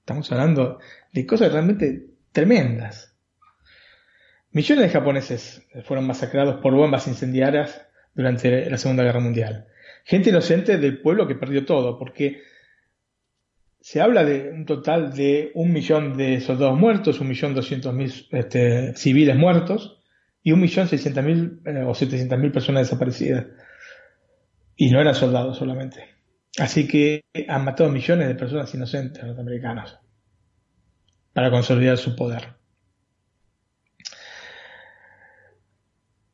[0.00, 0.78] Estamos hablando
[1.12, 3.16] de cosas realmente tremendas.
[4.50, 9.68] Millones de japoneses fueron masacrados por bombas incendiarias durante la Segunda Guerra Mundial.
[10.04, 12.42] Gente inocente del pueblo que perdió todo, porque
[13.82, 18.12] se habla de un total de un millón de soldados muertos, un millón doscientos mil
[18.30, 20.00] este, civiles muertos
[20.40, 23.46] y un millón seiscientos mil eh, o setecientos mil personas desaparecidas.
[24.76, 26.04] Y no eran soldados solamente.
[26.58, 29.98] Así que han matado millones de personas inocentes norteamericanos
[31.32, 32.54] para consolidar su poder.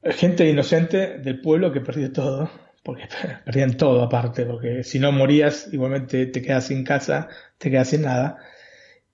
[0.03, 2.51] Gente inocente del pueblo que perdió todo,
[2.89, 3.07] porque
[3.45, 7.29] perdían todo aparte, porque si no morías igualmente te quedas sin casa,
[7.59, 8.39] te quedas sin nada,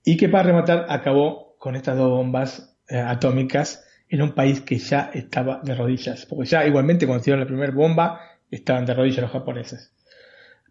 [0.01, 4.77] y que para rematar acabó con estas dos bombas eh, atómicas en un país que
[4.77, 9.23] ya estaba de rodillas, porque ya igualmente cuando hicieron la primera bomba estaban de rodillas
[9.23, 9.93] los japoneses.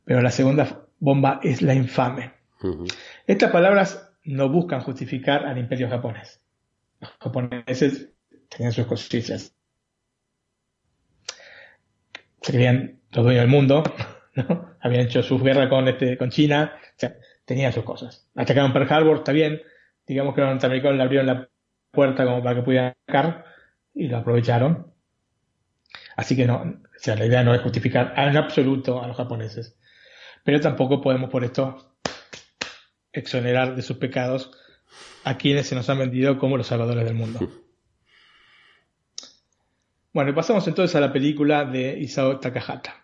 [0.06, 2.32] Pero la segunda bomba es la infame.
[3.26, 6.40] Estas palabras no buscan justificar al imperio japonés.
[7.01, 8.09] Los japoneses
[8.48, 9.55] tenían sus costillas.
[12.44, 13.82] Se creían los dueños del mundo,
[14.34, 14.76] ¿no?
[14.80, 17.16] Habían hecho sus guerras con, este, con China, o sea,
[17.46, 18.28] tenían sus cosas.
[18.34, 19.62] Atacaron Pearl Harbor, está bien.
[20.06, 21.48] Digamos que los norteamericanos le abrieron la
[21.90, 23.46] puerta como para que pudieran atacar
[23.94, 24.92] y lo aprovecharon.
[26.16, 29.78] Así que no, o sea, la idea no es justificar en absoluto a los japoneses.
[30.44, 31.96] Pero tampoco podemos por esto
[33.10, 34.50] exonerar de sus pecados
[35.24, 37.64] a quienes se nos han vendido como los salvadores del mundo.
[40.15, 43.03] Bueno, y pasamos entonces a la película de Isao Takahata.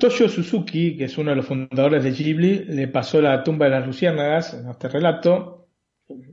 [0.00, 3.72] Toshio Suzuki, que es uno de los fundadores de Ghibli, le pasó la tumba de
[3.72, 5.68] las luciérnagas en este relato,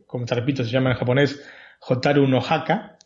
[0.08, 1.44] como te repito, se llama en japonés
[1.82, 2.98] Hotaru no Haka,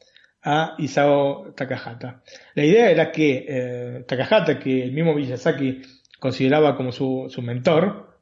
[0.44, 2.22] a Isao Takahata.
[2.54, 5.82] La idea era que eh, Takahata, que el mismo Miyazaki
[6.20, 8.20] consideraba como su, su mentor,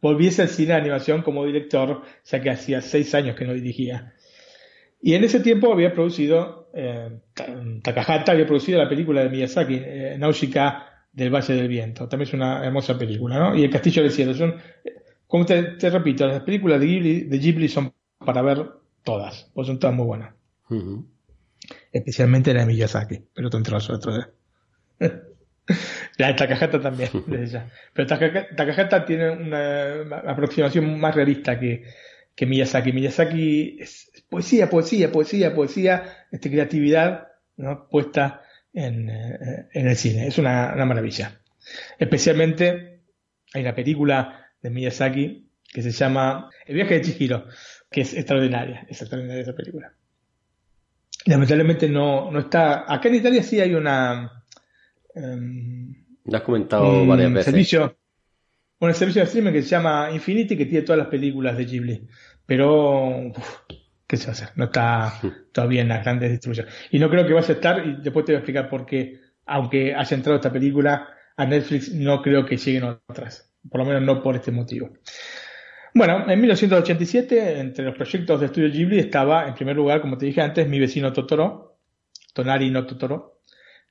[0.00, 4.14] volviese al cine de animación como director, ya que hacía seis años que no dirigía.
[5.00, 7.20] Y en ese tiempo había producido, eh,
[7.82, 12.08] Takahata había producido la película de Miyazaki, eh, Nausicaa del Valle del Viento.
[12.08, 13.56] También es una hermosa película, ¿no?
[13.56, 14.34] Y El Castillo del Cielo.
[14.34, 14.54] Son,
[15.26, 18.66] como te, repito, las películas de Ghibli, de Ghibli son para ver
[19.04, 20.34] todas, pues son todas muy buenas
[21.92, 24.28] especialmente la de Miyazaki, pero entre nosotros.
[25.00, 25.12] ¿eh?
[26.16, 27.10] la de Takahata también,
[27.92, 31.84] Pero Takahata tiene una aproximación más realista que,
[32.38, 32.92] que Miyazaki.
[32.92, 37.88] Miyazaki es poesía, poesía, poesía, poesía, este, creatividad ¿no?
[37.88, 38.42] puesta
[38.72, 40.28] en, eh, en, el cine.
[40.28, 41.40] Es una, una, maravilla.
[41.98, 43.00] Especialmente
[43.52, 47.46] hay una película de Miyazaki que se llama El viaje de Chihiro,
[47.90, 49.92] que es extraordinaria, es extraordinaria esa película
[51.26, 52.90] lamentablemente no, no está.
[52.90, 54.44] Acá en Italia sí hay una.
[55.14, 55.94] Um,
[56.24, 57.44] Lo has comentado varias veces.
[57.46, 57.98] Servicio,
[58.80, 62.08] un servicio de streaming que se llama Infinity que tiene todas las películas de Ghibli.
[62.48, 63.30] Pero.
[64.06, 64.46] ¿Qué se hace?
[64.56, 65.20] No está
[65.52, 66.72] todavía en las grandes distribuciones.
[66.90, 69.20] Y no creo que vaya a estar, y después te voy a explicar por qué,
[69.44, 73.52] aunque haya entrado esta película a Netflix, no creo que lleguen otras.
[73.70, 74.88] Por lo menos no por este motivo.
[75.92, 80.24] Bueno, en 1987, entre los proyectos de estudio Ghibli estaba, en primer lugar, como te
[80.24, 81.76] dije antes, Mi vecino Totoro,
[82.32, 83.42] Tonari no Totoro,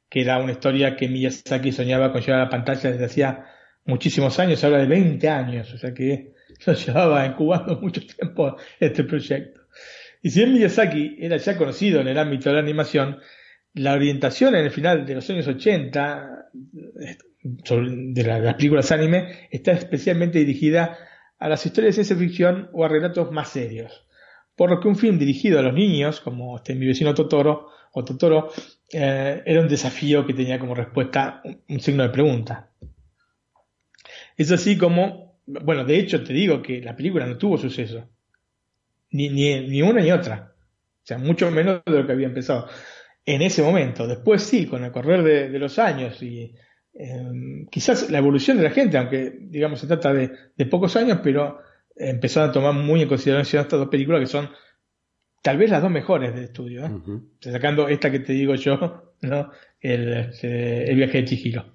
[0.09, 3.45] que era una historia que Miyazaki soñaba con llevar a la pantalla desde hacía
[3.85, 6.33] muchísimos años, habla de 20 años, o sea que
[6.65, 9.61] lo llevaba incubando mucho tiempo este proyecto.
[10.21, 13.19] Y si bien Miyazaki era ya conocido en el ámbito de la animación,
[13.73, 16.49] la orientación en el final de los años 80
[17.43, 20.97] de las películas anime está especialmente dirigida
[21.39, 24.05] a las historias de ciencia ficción o a relatos más serios.
[24.55, 28.03] Por lo que un film dirigido a los niños, como este Mi vecino Totoro o
[28.03, 28.51] Totoro,
[28.91, 32.71] eh, era un desafío que tenía como respuesta un, signo de pregunta.
[34.35, 38.07] Es así como, bueno, de hecho te digo que la película no tuvo suceso.
[39.11, 40.53] Ni, ni, una ni otra.
[41.03, 42.67] O sea, mucho menos de lo que había empezado.
[43.25, 44.05] En ese momento.
[44.07, 46.53] Después sí, con el correr de los años y
[46.99, 51.59] Em, quizás la evolución de la gente, aunque digamos se trata de, pocos años, pero
[51.95, 54.49] empezaron a tomar muy en consideración estas dos películas que son
[55.43, 56.91] tal vez las dos mejores del estudio, ¿eh?
[57.39, 59.51] sacando esta que te digo yo, ¿no?
[59.79, 61.65] el, este, viaje de Chihiro.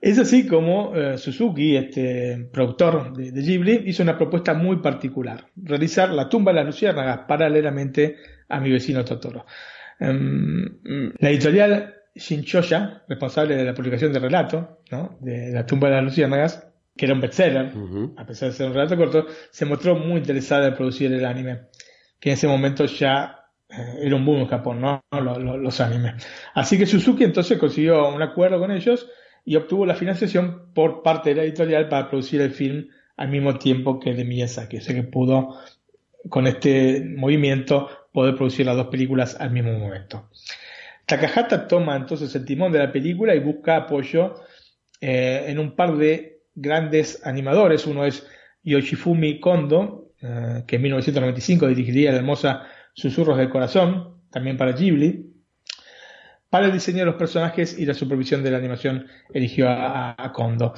[0.00, 6.10] Es así como eh, Suzuki, este productor de, Ghibli, hizo una propuesta muy particular, realizar
[6.10, 8.16] la tumba de las luciérnagas paralelamente
[8.48, 9.44] a mi vecino Totoro.
[9.98, 10.78] Em,
[11.18, 15.18] la editorial Shinchoya, responsable de la publicación de relato, ¿no?
[15.20, 17.72] de La tumba de las luciérnagas, que era un bestseller,
[18.16, 21.68] a pesar de ser un relato corto, se mostró muy interesada en producir el anime,
[22.20, 23.38] que en ese momento ya
[23.68, 25.04] eh, era un boom en Japón, ¿no?
[25.10, 26.26] Los, animes.
[26.54, 29.08] Así que Suzuki entonces consiguió un acuerdo con ellos
[29.48, 33.56] y obtuvo la financiación por parte de la editorial para producir el film al mismo
[33.56, 34.76] tiempo que de Miyazaki.
[34.76, 35.56] O sea que pudo,
[36.28, 40.28] con este movimiento, poder producir las dos películas al mismo momento.
[41.06, 44.34] Takahata toma entonces el timón de la película y busca apoyo
[45.00, 47.86] eh, en un par de grandes animadores.
[47.86, 48.26] Uno es
[48.64, 55.27] Yoshifumi Kondo, eh, que en 1995 dirigiría la hermosa Susurros del Corazón, también para Ghibli.
[56.50, 60.72] Para el diseño de los personajes y la supervisión de la animación eligió a, Kondo.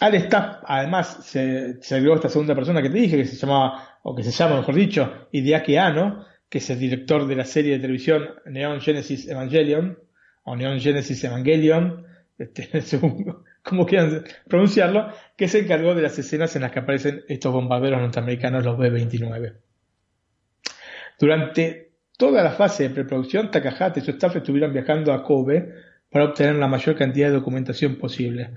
[0.00, 3.98] Al staff, además, se, se, agregó esta segunda persona que te dije, que se llamaba,
[4.02, 7.72] o que se llama, mejor dicho, Hideaki Anno, que es el director de la serie
[7.72, 9.98] de televisión Neon Genesis Evangelion,
[10.44, 12.06] o Neon Genesis Evangelion,
[12.38, 12.68] este,
[13.62, 18.00] como quieran pronunciarlo, que se encargó de las escenas en las que aparecen estos bombarderos
[18.00, 19.56] norteamericanos, los B-29.
[21.18, 21.83] Durante
[22.16, 25.74] toda la fase de preproducción, Takahata y su staff estuvieron viajando a Kobe
[26.10, 28.50] para obtener la mayor cantidad de documentación posible.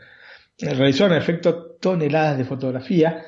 [0.59, 3.23] Realizaron en efecto toneladas de fotografía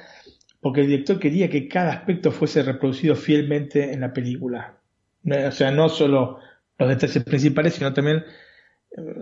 [0.62, 4.78] porque el director quería que cada aspecto fuese reproducido fielmente en la película.
[5.26, 6.40] O sea, no solo
[6.78, 8.24] los detalles principales, sino también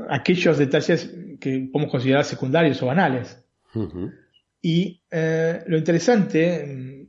[0.09, 3.43] aquellos detalles que podemos considerar secundarios o banales.
[4.61, 7.07] Y eh, lo interesante,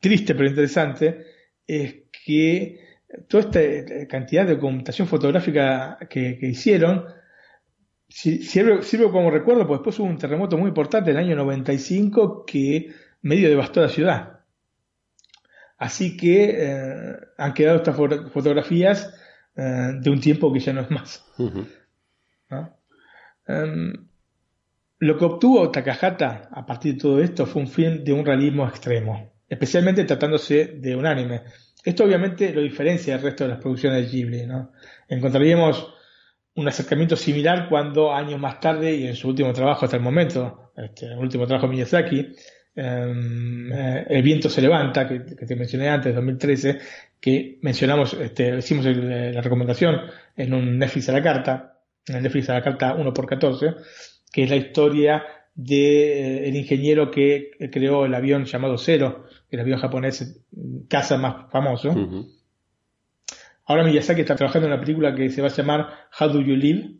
[0.00, 1.26] triste pero interesante,
[1.66, 1.94] es
[2.24, 2.83] que
[3.28, 7.06] toda esta cantidad de documentación fotográfica que, hicieron
[8.08, 12.44] sirve, sirve, como recuerdo, porque después hubo un terremoto muy importante en el año 95
[12.46, 12.92] que
[13.22, 14.40] medio devastó la ciudad.
[15.78, 19.14] Así que eh, han quedado estas fotografías
[19.56, 21.24] eh, de un tiempo que ya no es más.
[23.46, 23.92] Em,
[25.00, 28.66] lo que obtuvo Takahata a partir de todo esto fue un film de un realismo
[28.66, 31.42] extremo, especialmente tratándose de un anime.
[31.84, 34.46] Esto obviamente lo diferencia del resto de las producciones de Ghibli.
[34.46, 34.72] ¿no?
[35.06, 35.94] Encontraríamos
[36.54, 40.72] un acercamiento similar cuando años más tarde y en su último trabajo hasta el momento,
[40.76, 42.34] este, el último trabajo de Miyazaki,
[42.76, 46.78] em, eh, El viento se levanta, que, te mencioné antes, 2013,
[47.20, 50.00] que mencionamos, este, hicimos la recomendación
[50.36, 53.74] en un Netflix a la carta, en Netflix a la carta 1 por 14
[54.34, 55.24] que es la historia
[55.54, 60.44] de eh, ingeniero que creó el avión llamado Zero, el avión japonés
[60.88, 61.94] casa más famoso.
[63.66, 66.56] Ahora Miyazaki está trabajando en una película que se va a llamar How Do You
[66.56, 66.96] Live,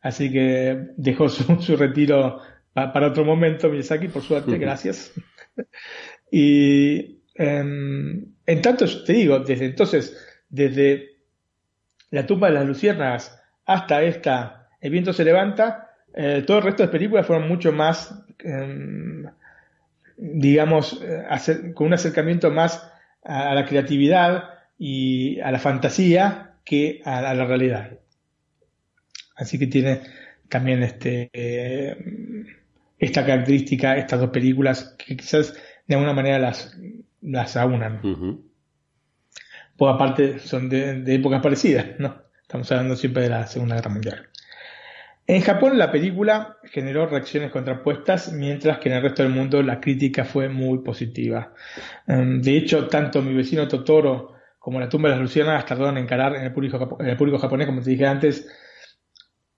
[0.00, 2.40] así que dejó su, retiro
[2.72, 5.12] para otro momento Miyazaki, por suerte, gracias.
[6.30, 10.16] y em, en tanto, te digo, desde entonces,
[10.48, 11.18] desde
[12.10, 16.82] la tumba de las luciérnagas hasta esta El viento se levanta, eh, todo el resto
[16.82, 19.24] de películas fueron mucho más, em,
[20.16, 22.90] digamos, eh, con un acercamiento más
[23.24, 27.98] a, la creatividad y a la fantasía que a, la realidad.
[29.36, 30.00] Así que tiene
[30.48, 31.96] también este, eh,
[32.98, 35.54] esta característica, estas dos películas que quizás
[35.86, 36.76] de alguna manera las,
[37.22, 38.00] las aunan.
[39.76, 42.22] Pues aparte son de, de épocas parecidas, ¿no?
[42.42, 44.28] Estamos hablando siempre de la Segunda Guerra Mundial.
[45.30, 49.78] En Japón la película generó reacciones contrapuestas, mientras que en el resto del mundo la
[49.78, 51.52] crítica fue muy positiva.
[52.06, 56.04] Em, de hecho, tanto mi vecino Totoro como La tumba de las lucianas tardaron en
[56.04, 58.48] encarar en el, público, en el público japonés, como te dije antes,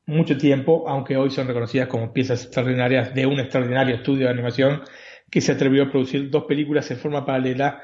[0.06, 4.82] mucho tiempo, aunque hoy son reconocidas como piezas extraordinarias de un extraordinario estudio de animación
[5.30, 7.80] que se atrevió a producir dos películas en forma paralela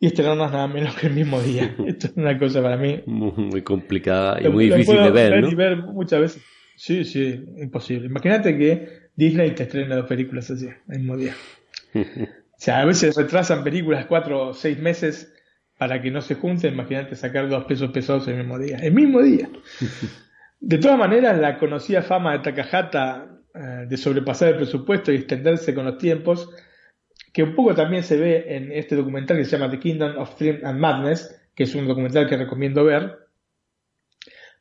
[0.00, 1.76] y estrenarnos nada menos que el mismo día.
[1.86, 5.48] Esto es una cosa para mí muy, complicada y muy difícil de ver, ¿no?
[5.48, 6.42] Y ver muchas veces.
[6.80, 8.06] Sí, sí, imposible.
[8.06, 11.34] Imagínate que Disney te estrena dos películas así, el mismo día.
[11.94, 12.00] o
[12.56, 15.30] sea, a veces retrasan películas cuatro o seis meses
[15.76, 16.72] para que no se junten.
[16.72, 18.78] Imagínate sacar dos pesos pesados el mismo día.
[18.78, 19.50] El mismo día.
[20.60, 25.74] De todas maneras, la conocida fama de Takahata eh, de sobrepasar el presupuesto y extenderse
[25.74, 26.48] con los tiempos
[27.34, 30.38] que un poco también se ve en este documental que se llama The Kingdom of
[30.38, 33.18] Dream and Madness, que es un documental que recomiendo ver,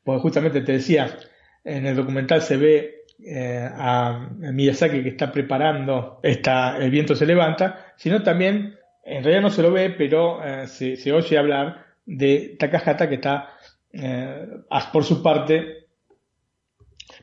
[0.04, 1.18] porque justamente te decía,
[1.64, 7.26] en el documental se ve eh, a Miyazaki que está preparando esta, El viento se
[7.26, 12.56] levanta, sino también, en realidad no se lo ve, pero eh, se, oye hablar de
[12.58, 13.50] Takahata que está,
[13.92, 14.48] eh,
[14.94, 15.88] por su parte,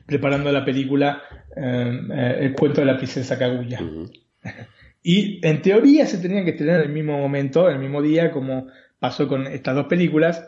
[0.05, 1.23] preparando la película
[1.55, 3.79] El cuento de la princesa Kaguya.
[5.03, 8.29] Y en teoría se tenían que estrenar en el mismo momento, en el mismo día,
[8.29, 8.67] como
[8.99, 10.45] pasó con estas dos películas,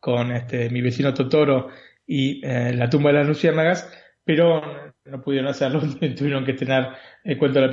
[0.00, 1.68] con este, mi vecino Totoro
[2.06, 3.90] y La tumba de las luciérnagas,
[4.24, 5.80] pero no pudieron hacerlo,
[6.16, 6.88] tuvieron que tener
[7.24, 7.66] el cuento de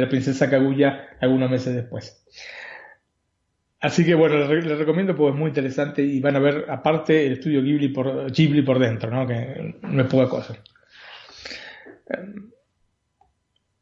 [0.00, 2.24] la, princesa Kaguya algunos meses después.
[3.80, 7.32] Así que bueno, les, recomiendo porque es muy interesante y van a ver aparte el
[7.32, 9.26] estudio Ghibli por, Ghibli por dentro, ¿no?
[9.26, 10.56] que no es poca cosa.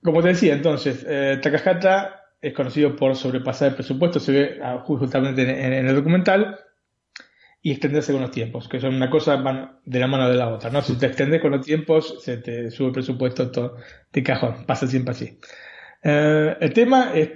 [0.02, 4.82] Como te decía, entonces, eh, Takahata es conocido por sobrepasar el presupuesto, se ve ah,
[4.86, 6.58] justamente en, el documental,
[7.62, 10.48] y extenderse con los tiempos, que son una cosa van de la mano de la
[10.48, 10.80] otra, ¿no?
[10.80, 13.76] Si te extendes con los tiempos, se te sube el presupuesto todo
[14.12, 15.38] de cajón, pasa siempre así.
[16.02, 17.30] Eh, el tema es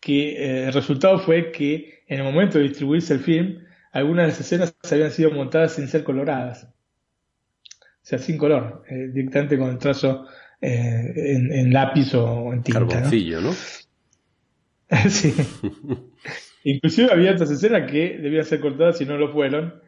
[0.00, 4.28] que eh, el resultado fue que en el momento de distribuirse el film, algunas de
[4.32, 6.64] las escenas habían sido montadas sin ser coloradas.
[6.64, 10.26] O sea, sin color, eh, directamente con el trazo
[10.60, 12.80] en, lápiz o en tinta.
[12.80, 13.52] Carboncillo, ¿no?
[15.08, 15.34] sí.
[16.64, 19.82] Inclusive había otras escenas que debían ser cortadas si no lo fueron,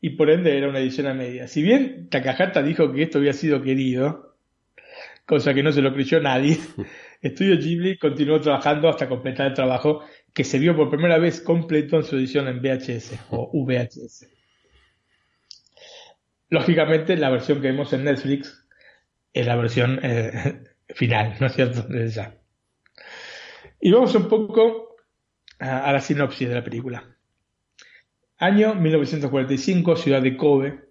[0.00, 1.48] y por ende era una edición a media.
[1.48, 4.36] Si bien Takahata dijo que esto había sido querido,
[5.24, 6.58] cosa que no se lo creyó nadie,
[7.22, 10.02] Estudio Ghibli continuó trabajando hasta completar el trabajo
[10.34, 14.28] que se vio por primera vez completo en su edición en VHS o VHS.
[16.50, 18.64] Lógicamente, la versión que vemos en Netflix
[19.32, 21.86] es la versión eh, final, ¿no es cierto?
[23.80, 24.87] Y vamos un poco
[25.58, 27.04] a, la sinopsis de la película.
[28.38, 30.88] Año 1945, ciudad de Kobe.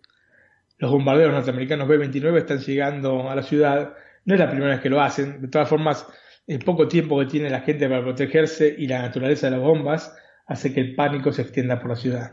[0.78, 3.94] Los bombarderos norteamericanos B-29 están llegando a la ciudad.
[4.26, 5.42] No es la primera vez que lo hacen.
[5.42, 6.06] De todas formas,
[6.46, 10.16] el poco tiempo que tiene la gente para protegerse y la naturaleza de las bombas
[10.46, 12.32] hace que el pánico se extienda por la ciudad.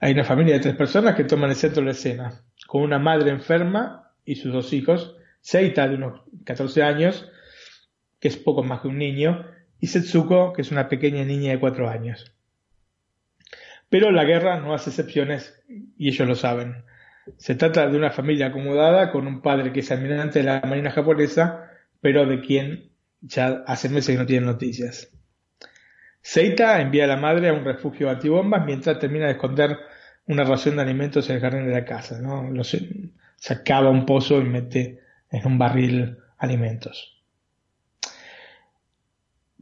[0.00, 2.98] Hay una familia de tres personas que toman el centro de la escena, con una
[2.98, 7.28] madre enferma y sus dos hijos, Seita de unos 14 años,
[8.20, 9.44] que es poco más que un niño,
[9.82, 12.32] y Setsuko, que es una pequeña niña de cuatro años.
[13.88, 15.60] Pero la guerra no hace excepciones
[15.98, 16.84] y ellos lo saben.
[17.36, 20.92] Se trata de una familia acomodada con un padre que es almirante de la Marina
[20.92, 21.68] japonesa,
[22.00, 22.92] pero de quien
[23.22, 25.10] ya hace meses que no tienen noticias.
[26.20, 29.76] Seita envía a la madre a un refugio antibombas mientras termina de esconder
[30.28, 32.20] una ración de alimentos en el jardín de la casa.
[32.20, 32.62] ¿no?
[32.62, 37.21] se acaba un pozo y mete en un barril alimentos.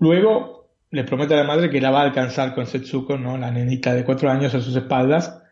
[0.01, 3.37] Luego le promete a la madre que la va a alcanzar con Setsuko, ¿no?
[3.39, 5.43] la nenita de cuatro años a sus espaldas,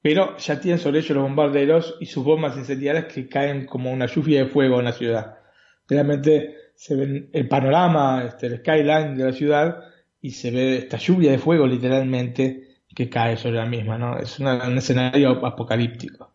[0.00, 4.06] pero ya tienen sobre ellos los bombarderos y sus bombas incendiarias que caen como una
[4.06, 5.38] lluvia de fuego en la ciudad.
[5.88, 9.80] Realmente se ve el panorama, este, el skyline de la ciudad
[10.20, 14.18] y se ve esta lluvia de fuego literalmente que cae sobre la misma, ¿no?
[14.18, 14.46] Es un
[14.78, 16.32] escenario apocalíptico.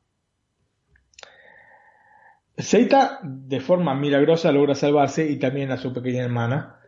[2.58, 6.79] Seita de forma milagrosa logra salvarse y también a su pequeña hermana,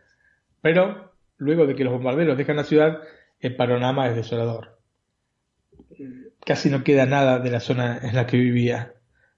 [0.62, 3.00] pero luego de que los bombarderos dejan la ciudad,
[3.40, 4.78] el panorama es desolador.
[6.46, 8.94] Casi no queda nada de la zona en la que vivía.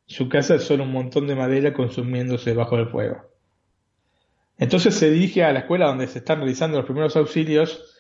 [0.06, 3.34] Su casa es solo un montón de madera consumiéndose bajo el fuego.
[4.59, 7.90] Entonces se dirige a la escuela donde se están realizando los primeros auxilios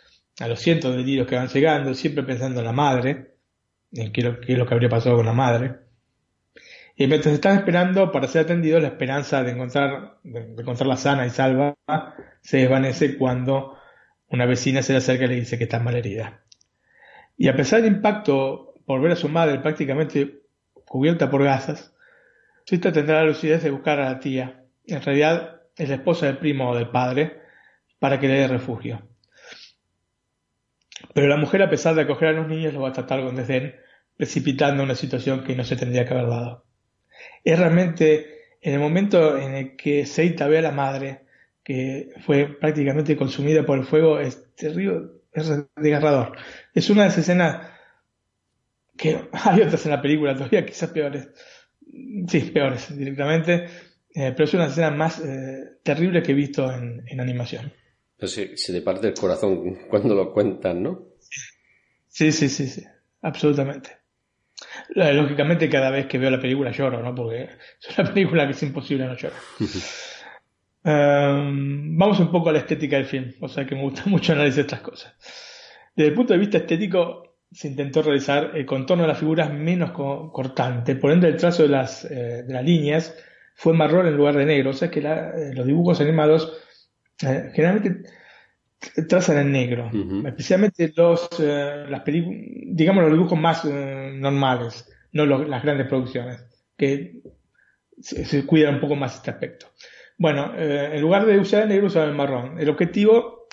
[0.40, 3.36] a los cientos de heridos que van llegando, siempre pensando en la madre,
[3.92, 5.83] en qué, es lo que habría pasado con la madre.
[6.96, 11.30] Y mientras están esperando para ser atendidos, la esperanza de, encontrar, de encontrarla sana y
[11.30, 11.76] salva
[12.40, 13.76] se desvanece cuando
[14.28, 16.44] una vecina se le acerca y le dice que está mal herida.
[17.36, 20.42] Y a pesar del impacto por ver a su madre prácticamente
[20.84, 21.94] cubierta por gasas,
[22.64, 24.64] Sita tendrá la lucidez de buscar a la tía.
[24.86, 27.40] En realidad es la esposa del primo o del padre
[27.98, 29.02] para que le dé refugio.
[31.12, 33.36] Pero la mujer, a pesar de acoger a los niños, lo va a tratar con
[33.36, 33.74] desdén,
[34.16, 36.63] precipitando una situación que no se tendría que haber dado.
[37.44, 41.20] Es realmente en el momento en el que Seita ve a la madre,
[41.62, 46.36] que fue prácticamente consumida por el fuego, es terrible, es desgarrador.
[46.72, 47.70] Es una de esas escenas
[48.96, 51.28] que hay otras en la película todavía quizás peores.
[52.28, 53.68] Sí, peores directamente.
[54.14, 57.72] Eh, pero es una escena más eh, terrible que he visto en, animación.
[58.18, 61.08] se, se, te parte el corazón cuando lo cuentan, ¿no?
[62.08, 62.84] Sí, sí, sí, sí,
[63.22, 64.03] absolutamente.
[64.94, 67.14] Lógicamente cada vez que veo la película lloro, ¿no?
[67.14, 67.48] Porque
[67.80, 69.38] es una película que es imposible no llorar.
[70.84, 74.32] Em, vamos un poco a la estética del film, o sea que me gusta mucho
[74.32, 75.14] analizar estas cosas.
[75.96, 79.92] Desde el punto de vista estético, se intentó realizar el contorno de las figuras menos
[79.92, 83.16] cortante, por ende el trazo de las, eh, de las líneas
[83.54, 86.52] fue marrón en lugar de negro, o sea que eh, los dibujos animados
[87.22, 88.10] eh, generalmente
[89.08, 89.90] trazan en negro,
[90.26, 96.44] especialmente los, las digamos los dibujos más normales, no las grandes producciones,
[96.76, 97.22] que
[98.00, 99.66] se, se, cuidan un poco más este aspecto.
[100.18, 102.60] Bueno, en lugar de usar el negro usaban el marrón.
[102.60, 103.46] El objetivo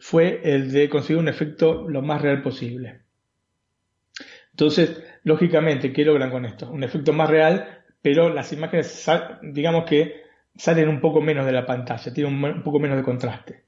[0.00, 3.02] fue el de conseguir un efecto lo más real posible.
[4.50, 6.70] Entonces, lógicamente, ¿qué logran con esto?
[6.70, 9.06] Un efecto más real, pero las imágenes,
[9.42, 10.22] digamos que
[10.56, 13.64] salen un poco menos de la pantalla, tienen un, poco menos de contraste.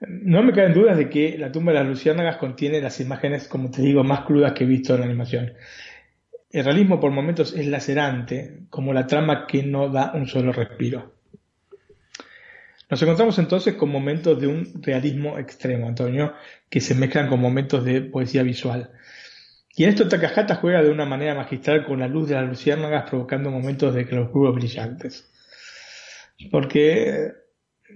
[0.00, 3.70] No me caben dudas de que la tumba de las luciérnagas contiene las imágenes, como
[3.70, 5.52] te digo, más crudas que he visto en la animación.
[6.50, 11.14] El realismo por momentos es lacerante, como la trama que no da un solo respiro.
[12.90, 16.32] Nos encontramos entonces con momentos de un realismo extremo, Antonio,
[16.70, 18.92] que se mezclan con momentos de poesía visual.
[19.76, 23.10] Y en esto Takahata juega de una manera magistral con la luz de las luciérnagas,
[23.10, 25.30] provocando momentos de claroscuros brillantes.
[26.50, 27.32] Porque,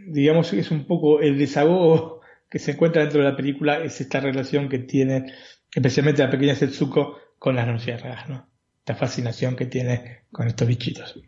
[0.07, 2.21] digamos, es un poco el desahogo
[2.51, 5.33] que se encuentra dentro de la película, es esta relación que tiene,
[5.75, 8.49] especialmente la pequeña Setsuko, con las luciérnagas, ¿no?
[8.79, 11.21] Esta fascinación que tiene con estos bichitos.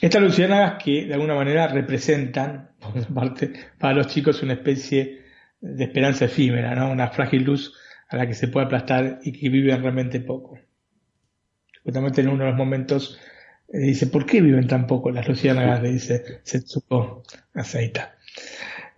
[0.00, 5.22] Estas luciérnagas que de alguna manera representan, por parte, para los chicos una especie
[5.60, 6.90] de esperanza efímera, ¿no?
[6.90, 7.74] Una frágil luz
[8.08, 10.58] a la que se puede aplastar y que viven realmente poco.
[11.82, 13.18] Justamente en uno de los momentos
[13.68, 15.82] eh, dice, ¿por qué viven tan poco las luciérnagas?
[15.82, 17.22] Le dice Setsuko
[17.54, 18.16] Aceita.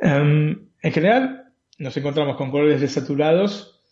[0.00, 3.82] Um, en general, nos encontramos con colores desaturados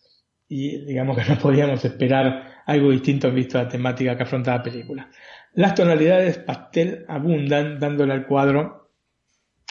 [0.47, 5.09] y digamos que no podíamos esperar algo distinto visto la temática que afronta la película.
[5.53, 8.91] Las tonalidades pastel abundan, dándole al cuadro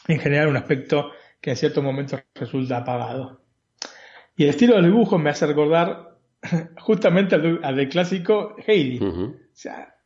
[0.06, 3.40] en general un aspecto que en ciertos momentos resulta apagado.
[4.36, 6.16] Y el estilo del dibujo me hace recordar
[6.78, 8.98] justamente al, del clásico Heidi.
[9.00, 9.97] O sea,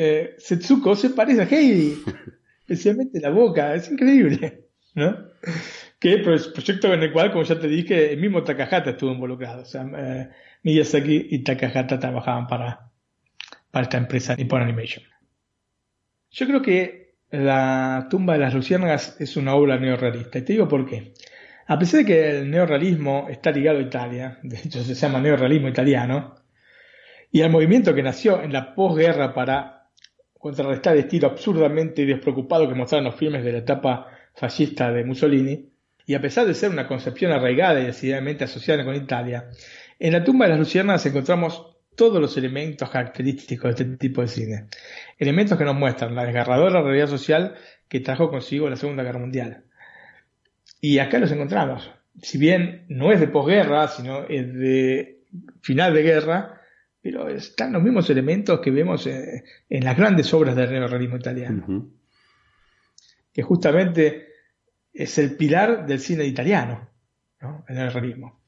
[0.00, 2.00] eh, Setsuko se parece a Heidi,
[2.60, 5.16] especialmente la boca, es increíble, ¿no?
[5.98, 9.62] Que es proyecto en el cual, como ya te dije, el mismo Takahata estuvo involucrado.
[9.62, 10.28] O sea, eh,
[10.62, 12.92] Miyazaki y Takahata trabajaban para,
[13.72, 15.04] para esta empresa Nippon Animation.
[16.30, 20.38] Yo creo que La tumba de las luciérnagas es una obra neorrealista.
[20.38, 21.12] Y te digo por qué.
[21.66, 25.68] A pesar de que el neorrealismo está ligado a Italia, de hecho se llama neorrealismo
[25.68, 26.36] italiano,
[27.30, 29.77] y al movimiento que nació en la posguerra para
[30.38, 35.68] contrarrestar el estilo absurdamente despreocupado que mostraron los filmes de la etapa fascista de Mussolini,
[36.06, 39.50] y a pesar de ser una concepción arraigada y decididamente asociada con Italia,
[39.98, 44.28] en la tumba de las luciernas encontramos todos los elementos característicos de este tipo de
[44.28, 44.66] cine.
[45.18, 47.56] Elementos que nos muestran la desgarradora realidad social
[47.88, 49.64] que trajo consigo la Segunda Guerra Mundial.
[50.80, 51.90] Y acá los encontramos.
[52.22, 55.22] Si bien no es de posguerra, sino es de
[55.60, 56.57] final de guerra,
[57.10, 61.90] pero están los mismos elementos que vemos eh, en, las grandes obras del neorrealismo italiano.
[63.32, 64.26] Que justamente
[64.92, 66.90] es el pilar del cine italiano,
[67.40, 67.64] ¿no?
[67.66, 68.42] el neorrealismo.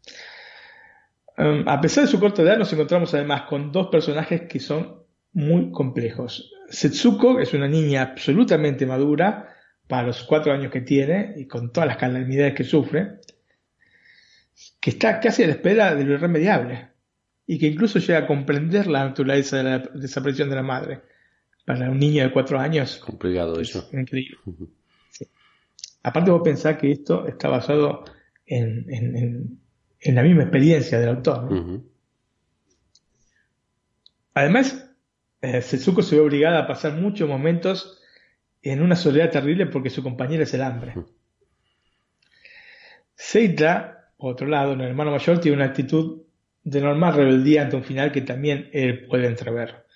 [1.39, 5.05] Um, a pesar de su corta edad, nos encontramos además con dos personajes que son
[5.33, 6.53] muy complejos.
[6.69, 9.57] Setsuko es una niña absolutamente madura,
[9.87, 13.21] para los cuatro años que tiene y con todas las calamidades que sufre,
[14.79, 16.90] que está casi a la espera de lo irremediable
[17.53, 21.01] y que incluso llega a comprender la naturaleza de la desaparición de la madre.
[21.67, 22.99] Para un niño de cuatro años.
[22.99, 23.89] Complicado eso.
[23.93, 24.39] Increíble.
[26.05, 28.05] Aparte vos pensás que esto está basado
[28.47, 31.83] en, en, la misma experiencia del autor.
[34.35, 34.89] Además,
[35.43, 38.01] eh, Setsuko se ve obligada a pasar muchos momentos
[38.63, 40.95] en una soledad terrible porque su compañera es el hambre.
[43.17, 46.30] Seita, por otro lado, el hermano mayor, tiene una actitud
[46.63, 49.87] de normal rebeldía ante un final que también él puede entrever.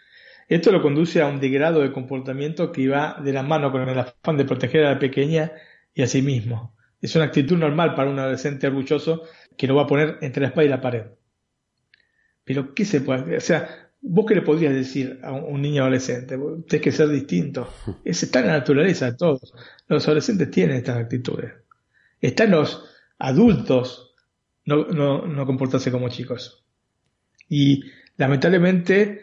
[0.49, 3.99] Esto lo conduce a un degrado de comportamiento que va de la mano con el
[3.99, 5.53] afán de proteger a la pequeña
[5.95, 6.74] y a sí mismo.
[7.01, 9.23] Es una actitud normal para un adolescente orgulloso
[9.57, 11.05] que lo va a poner entre la espalda y la pared.
[12.45, 13.36] Pero, ¿qué se puede hacer?
[13.36, 16.36] O sea, ¿Vos qué le podrías decir a un niño adolescente?
[16.69, 17.73] Tienes que ser distinto.
[18.05, 19.55] Es, está en la naturaleza de todos.
[19.89, 21.55] Los adolescentes tienen estas actitudes.
[22.20, 22.85] Están los
[23.19, 24.14] adultos
[24.66, 26.65] no, no, comportarse como chicos.
[27.49, 27.82] Y
[28.16, 29.23] lamentablemente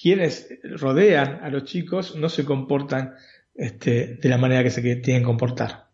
[0.00, 3.14] quienes rodean a los chicos no se comportan
[3.54, 5.86] este, de la manera que se tienen que comportar.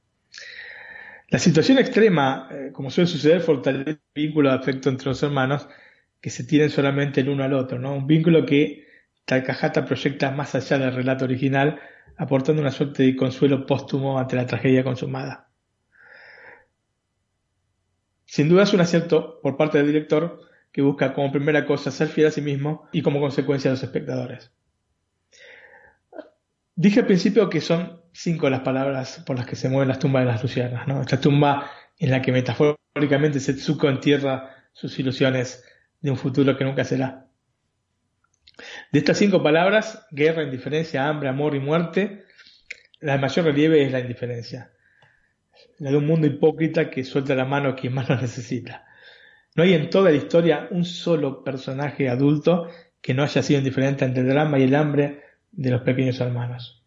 [1.28, 5.66] La situación extrema, eh, como suele suceder, fortalece el vínculo de afecto entre los hermanos
[6.20, 7.94] que se tienen solamente el uno al otro, ¿no?
[7.94, 8.86] Un vínculo que
[9.24, 11.80] Takahata proyecta más allá del relato original,
[12.16, 15.51] aportando una suerte de consuelo póstumo ante la tragedia consumada.
[18.32, 20.40] Sin duda es un acierto por parte del director
[20.72, 23.82] que busca como primera cosa ser fiel a sí mismo y como consecuencia a los
[23.82, 24.50] espectadores.
[26.74, 30.22] Dije al principio que son cinco las palabras por las que se mueven las tumbas
[30.24, 31.02] de las lucianas, ¿no?
[31.02, 35.62] Esta tumba en la que metafóricamente Setsuko entierra sus ilusiones
[36.00, 37.26] de un futuro que nunca será.
[38.92, 42.24] De estas cinco palabras, guerra, indiferencia, hambre, amor y muerte,
[42.98, 44.72] la de mayor relieve es la indiferencia.
[45.82, 48.84] La de un mundo hipócrita que suelta la mano a quien más lo necesita.
[49.56, 52.68] No hay en toda la historia un solo personaje adulto
[53.00, 56.84] que no haya sido indiferente ante el drama y el hambre de los pequeños hermanos.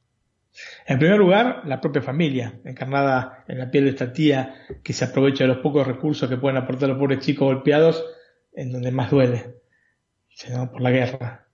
[0.87, 5.03] En primer lugar, la propia familia, encarnada en la piel de esta tía que se
[5.03, 8.01] aprovecha de los pocos recursos que pueden aportar los pobres chicos golpeados
[8.53, 9.55] en donde más duele,
[10.71, 11.47] por la guerra.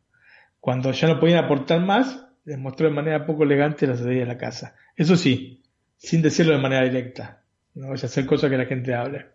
[0.60, 4.28] Cuando ya no podían aportar más, les mostró de manera poco elegante la salida de
[4.28, 4.76] la casa.
[4.96, 5.61] Eso sí,
[6.02, 7.44] sin decirlo de manera directa.
[7.76, 9.28] No vaya a hacer cosas que la gente hable.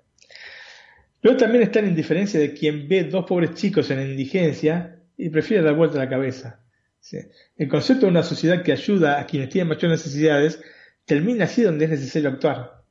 [1.21, 5.63] Pero también está la indiferencia de quien ve dos pobres chicos en indigencia y prefiere
[5.63, 6.61] dar vuelta la cabeza.
[7.57, 10.61] El concepto de una sociedad que ayuda a quienes tienen mayores necesidades
[11.05, 12.83] termina así donde es necesario actuar,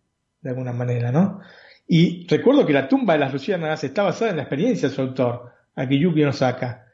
[0.42, 1.42] de alguna manera, ¿no?
[1.86, 5.02] Y recuerdo que la tumba de las luciérnagas está basada en la experiencia de su
[5.02, 6.88] autor, Akiyuki Osaka,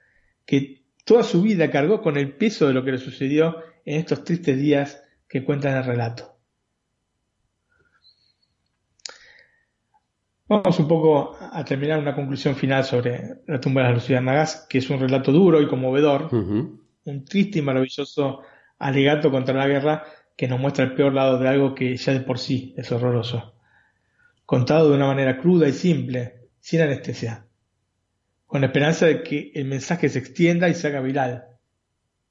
[0.45, 4.23] que toda su vida cargó con el peso de lo que le sucedió en estos
[4.23, 6.30] tristes días que cuentan el relato.
[10.51, 14.79] Vamos un poco a terminar una conclusión final sobre la tumba de las luciérnagas, que
[14.79, 18.41] es un relato duro y conmovedor, un triste y maravilloso
[18.77, 20.03] alegato contra la guerra
[20.35, 23.53] que nos muestra el peor lado de algo que ya de por sí es horroroso.
[24.45, 27.45] Contado de una manera cruda y simple, sin anestesia,
[28.45, 31.45] con la esperanza de que el mensaje se extienda y se haga viral,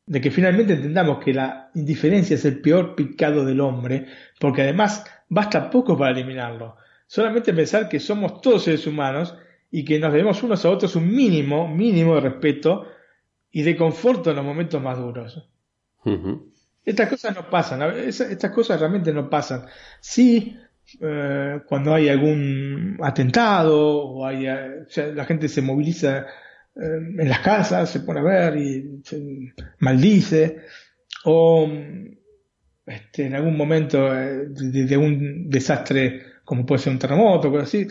[0.04, 5.06] de que finalmente entendamos que la indiferencia es el peor pecado del hombre, porque además
[5.30, 6.76] basta poco para eliminarlo,
[7.10, 9.36] solamente pensar que somos todos seres humanos
[9.68, 12.86] y que nos debemos unos a otros un mínimo, mínimo de respeto
[13.50, 15.50] y de conforto en los momentos más duros.
[16.84, 19.66] Estas cosas no pasan, estas cosas realmente no pasan.
[19.98, 20.56] Sí,
[21.00, 26.26] eh, cuando hay algún atentado o hay, eh, la gente se moviliza eh,
[26.76, 30.60] en las casas, se pone a ver y se maldice,
[31.24, 31.68] o
[32.86, 37.86] este, en algún momento de, un desastre como puede ser un terremoto, o así,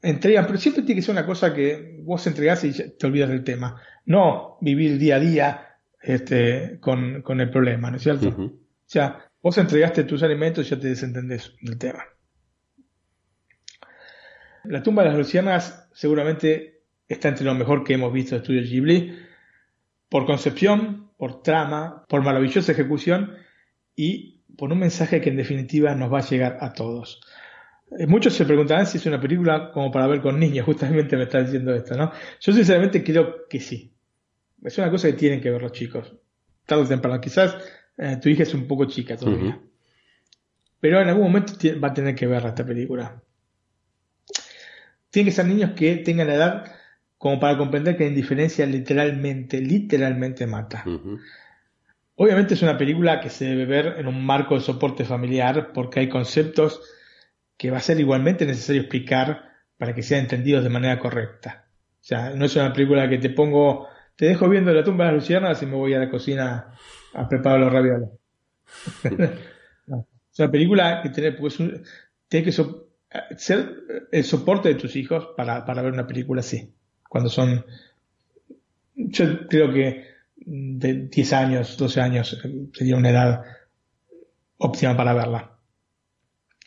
[0.00, 3.42] entregan, pero siempre tiene que ser una cosa que vos entregás y te olvidas del
[3.42, 3.82] tema.
[4.04, 5.66] No vivir día a día
[6.00, 8.28] este, con, con el problema, ¿no es cierto?
[8.28, 8.52] O
[8.84, 12.04] sea, vos entregaste tus alimentos y ya te desentendés del tema.
[14.62, 18.62] La tumba de las lucianas seguramente está entre lo mejor que hemos visto de Estudio
[18.62, 19.18] Ghibli,
[20.08, 23.34] por concepción, por trama, por maravillosa ejecución
[23.96, 27.20] y por un mensaje que en definitiva nos va a llegar a todos.
[27.98, 31.24] Eh, muchos se preguntarán si es una película como para ver con niños, justamente me
[31.24, 32.12] está diciendo esto, ¿no?
[32.40, 33.92] Yo sinceramente creo que sí.
[34.62, 36.14] Es una cosa que tienen que ver los chicos.
[36.64, 37.20] Tarde o temprano.
[37.20, 37.56] Quizás
[37.98, 39.60] eh, tu hija es un poco chica todavía.
[40.80, 41.52] Pero en algún momento
[41.82, 43.22] va a tener que ver esta película.
[45.10, 46.72] Tienen que ser niños que tengan la edad
[47.16, 50.84] como para comprender que la indiferencia literalmente, literalmente mata.
[52.16, 56.00] Obviamente es una película que se debe ver en un marco de soporte familiar porque
[56.00, 56.82] hay conceptos
[57.56, 61.66] que va a ser igualmente necesario explicar para que sean entendidos de manera correcta.
[62.00, 65.12] O sea, no es una película que te pongo, te dejo viendo la tumba de
[65.12, 66.72] las lucianas y me voy a la cocina
[67.14, 68.08] a preparar los ravioles.
[70.36, 71.56] Es una película que tiene, pues,
[72.28, 73.56] tiene que ser
[74.12, 76.74] el soporte de tus hijos para, para ver una película así.
[77.08, 77.64] Cuando son,
[78.94, 80.04] yo creo que
[80.36, 82.38] de 10 años, 12 años
[82.74, 83.44] sería una edad
[84.58, 85.55] óptima para verla.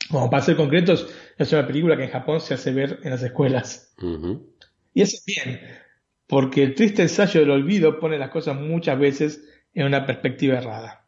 [0.10, 1.08] Como para ser concretos,
[1.38, 3.94] es una película que en Japón se hace ver en las escuelas.
[4.94, 5.62] Y es bien,
[6.26, 11.08] porque el triste ensayo del olvido pone las cosas muchas veces en una perspectiva errada.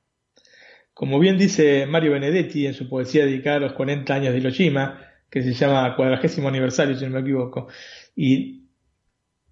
[0.93, 5.01] Como bien dice Mario Benedetti en su poesía dedicada a los 40 años de Hiroshima,
[5.29, 7.69] que se llama Cuadragésimo Aniversario, si no me equivoco,
[8.15, 8.67] y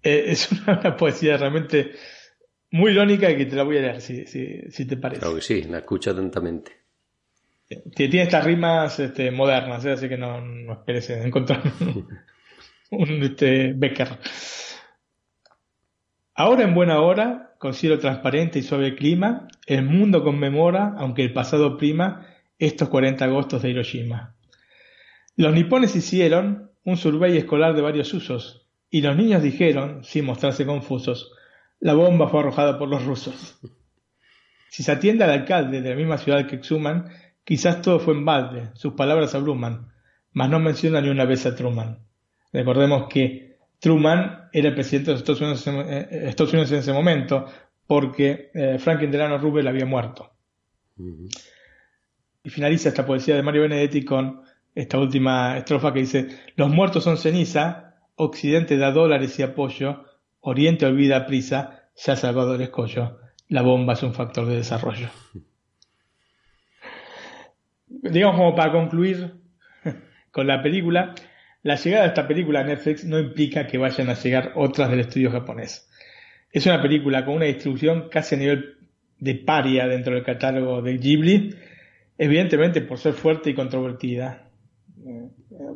[0.02, 1.92] eh, es una, poesía realmente
[2.70, 5.22] muy irónica y que te la voy a leer, si, si te parece.
[5.22, 6.80] Claro que sí, la escucho atentamente
[7.94, 9.92] tiene estas rimas este, modernas, ¿eh?
[9.92, 11.62] así que no, no esperes encontrar
[12.90, 14.08] un este, Becker.
[16.34, 21.32] Ahora en buena hora, con cielo transparente y suave clima, el mundo conmemora, aunque el
[21.32, 22.26] pasado prima,
[22.58, 24.34] estos 40 agostos de Hiroshima.
[25.36, 30.66] Los nipones hicieron un survey escolar de varios usos, y los niños dijeron, sin mostrarse
[30.66, 31.32] confusos,
[31.78, 33.60] la bomba fue arrojada por los rusos.
[34.70, 37.10] Si se atiende al alcalde de la misma ciudad que exhuman,
[37.44, 39.88] Quizás todo fue en balde, sus palabras abruman,
[40.32, 41.98] mas no menciona ni una vez a Truman.
[42.52, 45.66] Recordemos que Truman era el presidente de Estados Unidos,
[46.72, 47.46] en, ese momento,
[47.86, 50.30] porque eh, Franklin Delano Roosevelt había muerto.
[52.42, 54.42] Y finaliza esta poesía de Mario Benedetti con
[54.74, 57.86] esta última estrofa que dice, los muertos son ceniza,
[58.16, 60.04] Occidente da dólares y apoyo,
[60.40, 63.18] Oriente olvida prisa, ya Salvador escollo,
[63.48, 65.08] la bomba es un factor de desarrollo
[67.90, 69.34] digamos como para concluir
[70.30, 71.14] con la película,
[71.62, 75.00] la llegada de esta película a Netflix no implica que vayan a llegar otras del
[75.00, 75.88] estudio japonés.
[76.50, 78.76] Es una película con una distribución casi a nivel
[79.18, 81.54] de paria dentro del catálogo de Ghibli,
[82.16, 84.50] evidentemente por ser fuerte y controvertida,
[85.04, 85.28] eh,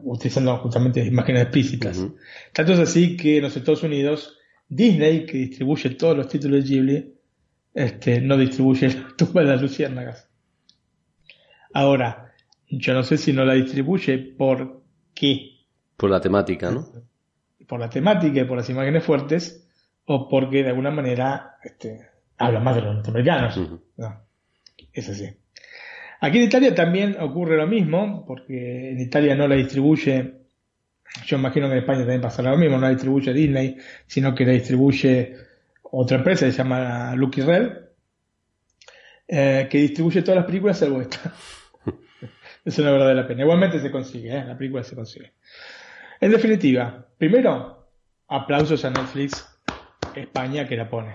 [0.03, 2.07] utilizando justamente imágenes explícitas.
[2.53, 4.39] Tanto es así que en los Estados Unidos,
[4.69, 7.15] Disney, que distribuye todos los títulos de Ghibli,
[7.75, 10.31] este, no distribuye la tumba de las luciérnagas.
[11.75, 12.33] Ahora,
[12.69, 14.83] yo no sé si no la distribuye por
[15.13, 15.55] qué
[15.97, 16.87] por la temática, ¿no?
[17.67, 19.67] Por la temática y por las imágenes fuertes,
[20.07, 23.57] o porque de alguna manera este, habla más de los norteamericanos.
[23.97, 24.21] no,
[24.93, 25.29] es así.
[26.21, 30.35] Aquí en Italia también ocurre lo mismo, porque en Italia no la distribuye,
[31.27, 33.77] yo imagino que en España también pasará lo mismo, no la distribuye Disney,
[34.07, 35.37] sino que la distribuye
[35.83, 37.73] otra empresa se llama Lucky Red,
[39.29, 41.33] eh, que distribuye todas las películas salvo esta.
[42.65, 43.43] Es una verdad de la pena.
[43.43, 44.45] Igualmente se consigue, ¿eh?
[44.45, 45.33] la película se consigue.
[46.21, 47.89] En definitiva, primero,
[48.29, 49.47] aplausos a Netflix
[50.15, 51.13] España que la pone.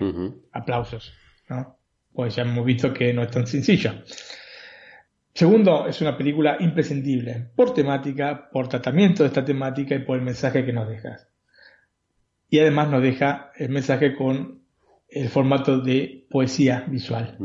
[0.52, 1.12] Aplausos,
[1.48, 1.76] ¿no?
[2.12, 3.92] Pues ya hemos visto que no es tan sencillo.
[5.32, 10.24] Segundo, es una película imprescindible por temática, por tratamiento de esta temática y por el
[10.24, 11.18] mensaje que nos deja.
[12.48, 14.60] Y además nos deja el mensaje con
[15.08, 17.38] el formato de poesía visual.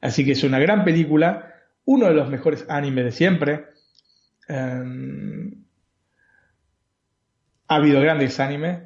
[0.00, 1.49] Así que es una gran película,
[1.84, 3.66] uno de los mejores animes de siempre.
[4.48, 5.64] Em,
[7.68, 8.82] ha habido grandes animes,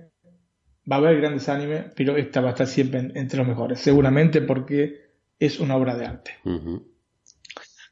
[0.91, 4.43] va a haber grandes animes, pero esta va a estar siempre entre los mejores, seguramente
[4.43, 5.05] porque
[5.39, 6.33] es una obra de arte.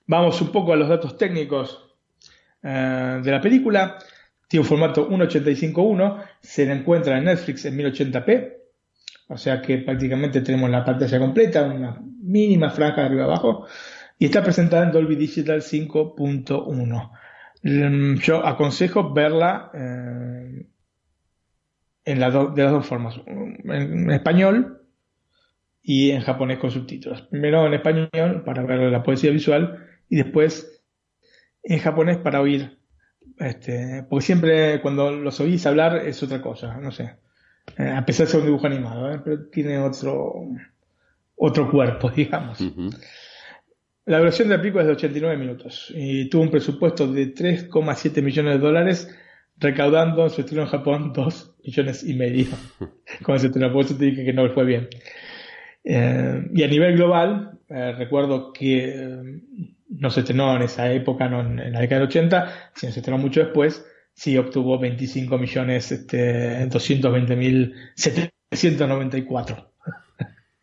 [0.07, 1.97] Vamos un poco a los datos técnicos
[2.62, 3.99] eh, de la película.
[4.49, 8.53] Tiene un formato 1.85.1, se la encuentra en Netflix en 1080p,
[9.29, 13.66] o sea que prácticamente tenemos la pantalla completa, una mínima franja de arriba abajo,
[14.23, 17.11] y está presentada en Dolby Digital 5.1.
[17.65, 20.65] Mm, yo aconsejo verla eh,
[22.05, 24.81] en de las dos formas, en, español
[25.82, 27.23] y en japonés con subtítulos.
[27.23, 30.85] Primero en español para ver la poesía visual y después
[31.65, 32.78] en japonés para oír.
[33.39, 37.16] Este, porque siempre cuando los oís hablar es otra cosa, no sé.
[37.77, 39.20] Eh, a pesar de ser un dibujo animado, ¿eh?
[39.24, 40.47] pero tiene otro,
[41.35, 42.62] otro cuerpo, digamos.
[44.05, 48.20] La duración de la película es de 89 minutos y tuvo un presupuesto de 3,7
[48.20, 49.09] millones de dólares
[49.59, 52.47] recaudando en su estreno en Japón 2 millones y medio
[53.23, 54.89] con ese estreno, por eso te dije que no fue bien.
[55.85, 59.43] Eh, y a nivel global, eh, recuerdo que eh,
[59.89, 63.19] no se estrenó en esa época, no en, la década del 80, sino se estrenó
[63.19, 69.73] mucho después, sí obtuvo 25 millones este, 220 mil 794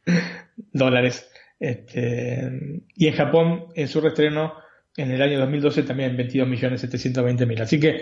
[0.73, 1.29] dólares.
[1.59, 4.53] Este, y en Japón, en su reestreno,
[4.95, 7.61] en el año 2012 también 22 millones 720 mil.
[7.61, 8.01] Así que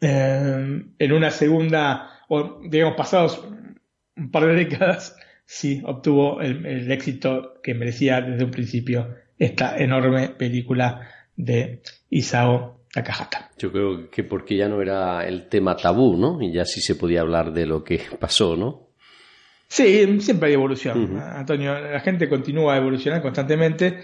[0.00, 3.44] eh, en una segunda, o digamos, pasados
[4.16, 10.30] un par de décadas, sí obtuvo el, éxito que merecía desde un principio esta enorme
[10.30, 13.50] película de Isao Takahata.
[13.58, 16.42] Yo creo que porque ya no era el tema tabú, ¿no?
[16.42, 18.87] Y ya sí se podía hablar de lo que pasó, ¿no?
[19.68, 21.20] Sí, siempre hay evolución.
[21.20, 23.98] Antonio, la gente continúa a evolucionar constantemente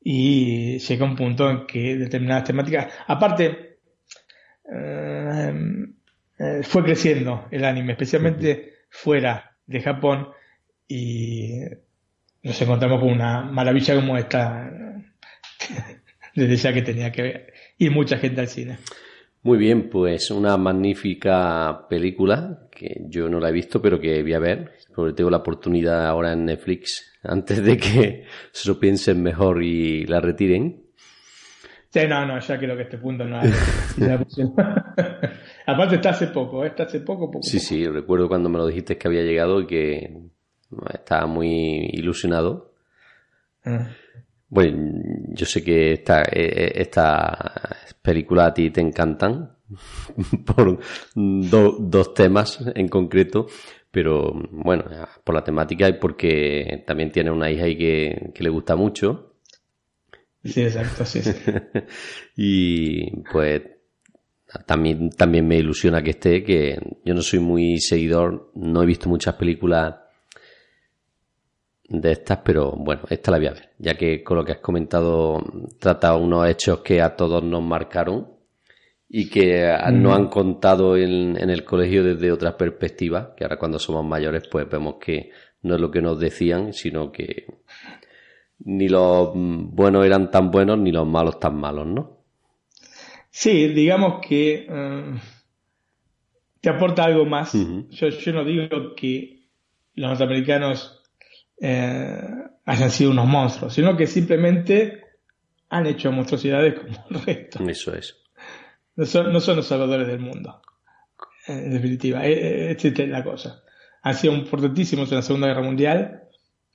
[0.00, 3.78] y llega un punto en que determinadas temáticas, aparte,
[4.72, 5.52] eh,
[6.38, 10.28] eh, fue creciendo el anime, especialmente fuera de Japón
[10.86, 11.62] y
[12.42, 14.70] nos encontramos con una maravilla como esta
[16.34, 18.78] desde ya que tenía que ir mucha gente al cine.
[19.42, 24.34] Muy bien, pues una magnífica película que yo no la he visto, pero que voy
[24.34, 29.22] a ver, porque tengo la oportunidad ahora en Netflix, antes de que se lo piensen
[29.22, 30.82] mejor y la retiren.
[31.88, 33.48] Sí, no, no, ya creo que este punto no hay.
[35.66, 36.68] Aparte está hace poco, ¿eh?
[36.68, 37.44] está hace poco, poco.
[37.44, 40.18] Sí, sí, recuerdo cuando me lo dijiste que había llegado y que
[40.92, 42.74] estaba muy ilusionado.
[43.64, 43.90] Ah.
[44.48, 49.58] Bueno, yo sé que esta, e, e, esta película a ti te encantan
[50.44, 50.80] por
[51.14, 53.46] dos temas en concreto,
[53.90, 54.84] pero bueno,
[55.24, 59.28] por la temática y porque también tiene una hija ahí que, que le gusta mucho
[60.44, 61.20] Sí, exacto, sí.
[62.36, 63.62] y pues
[64.66, 69.08] también, también me ilusiona que esté, que yo no soy muy seguidor, no he visto
[69.08, 69.96] muchas películas
[71.88, 74.58] de estas, pero bueno, esta la voy a ver, ya que con lo que has
[74.58, 75.42] comentado
[75.78, 78.37] trata unos hechos que a todos nos marcaron
[79.08, 83.78] y que nos han contado en, en, el colegio desde otras perspectivas, que ahora cuando
[83.78, 85.30] somos mayores pues vemos que
[85.62, 87.46] no es lo que nos decían, sino que
[88.60, 92.18] ni los buenos eran tan buenos ni los malos tan malos, ¿no?
[93.30, 95.14] Sí, digamos que eh,
[96.60, 97.52] te aporta algo más.
[97.52, 99.48] yo, yo, no digo que
[99.94, 101.02] los norteamericanos
[101.60, 102.20] eh,
[102.64, 105.02] hayan sido unos monstruos, sino que simplemente
[105.68, 107.68] han hecho monstruosidades como el resto.
[107.68, 108.16] Eso es.
[108.98, 110.60] No son, no son los salvadores del mundo,
[111.46, 112.26] en definitiva.
[112.26, 113.62] Esta es la cosa.
[114.02, 116.22] Han sido importantísimos en la Segunda Guerra Mundial.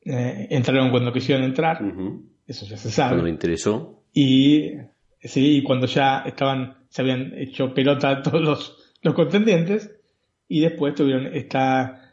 [0.05, 1.81] Eh, entraron cuando quisieron entrar.
[2.47, 3.09] Eso ya se sabe.
[3.09, 4.05] Cuando le interesó.
[4.13, 4.71] Y
[5.21, 9.91] sí, y cuando ya estaban, se habían hecho pelota a todos los, los contendientes.
[10.47, 12.09] Y después tuvieron esta.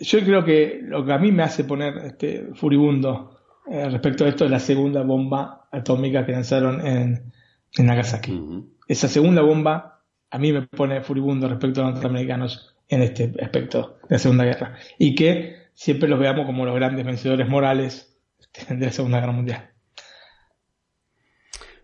[0.00, 3.38] Yo creo que lo que a mí me hace poner este furibundo
[3.70, 7.32] eh, respecto a esto es la segunda bomba atómica que lanzaron en,
[7.76, 8.72] en Nagasaki.
[8.86, 13.98] Esa segunda bomba a mí me pone furibundo respecto a los norteamericanos en este aspecto
[14.08, 14.76] de la Segunda Guerra.
[14.98, 18.16] Y que siempre los veamos como los grandes vencedores morales
[18.68, 19.70] de la Segunda Guerra Mundial.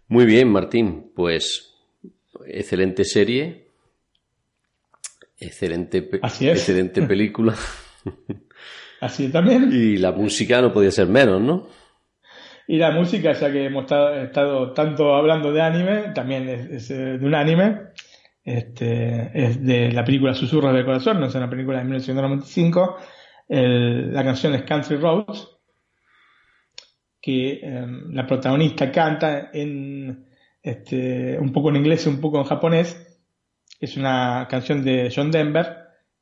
[0.09, 1.13] Muy bien, Martín.
[1.15, 1.75] Pues
[2.47, 3.69] excelente serie.
[5.39, 7.55] Excelente, excelente película.
[9.01, 9.71] Así también.
[9.73, 11.69] Y la música no podía ser menos, ¿no?
[12.71, 17.27] Y la música, ya que hemos estado, tanto hablando de anime, también es, eh, de
[17.27, 17.89] un anime.
[18.45, 22.97] Este, es de la película Susurros del Corazón, no es una película de 1995.
[23.49, 25.49] la canción es Country Roads,
[27.21, 30.27] que em, la protagonista canta en
[30.63, 33.21] este, un poco en inglés y un poco en japonés.
[33.81, 35.77] Es una canción de John Denver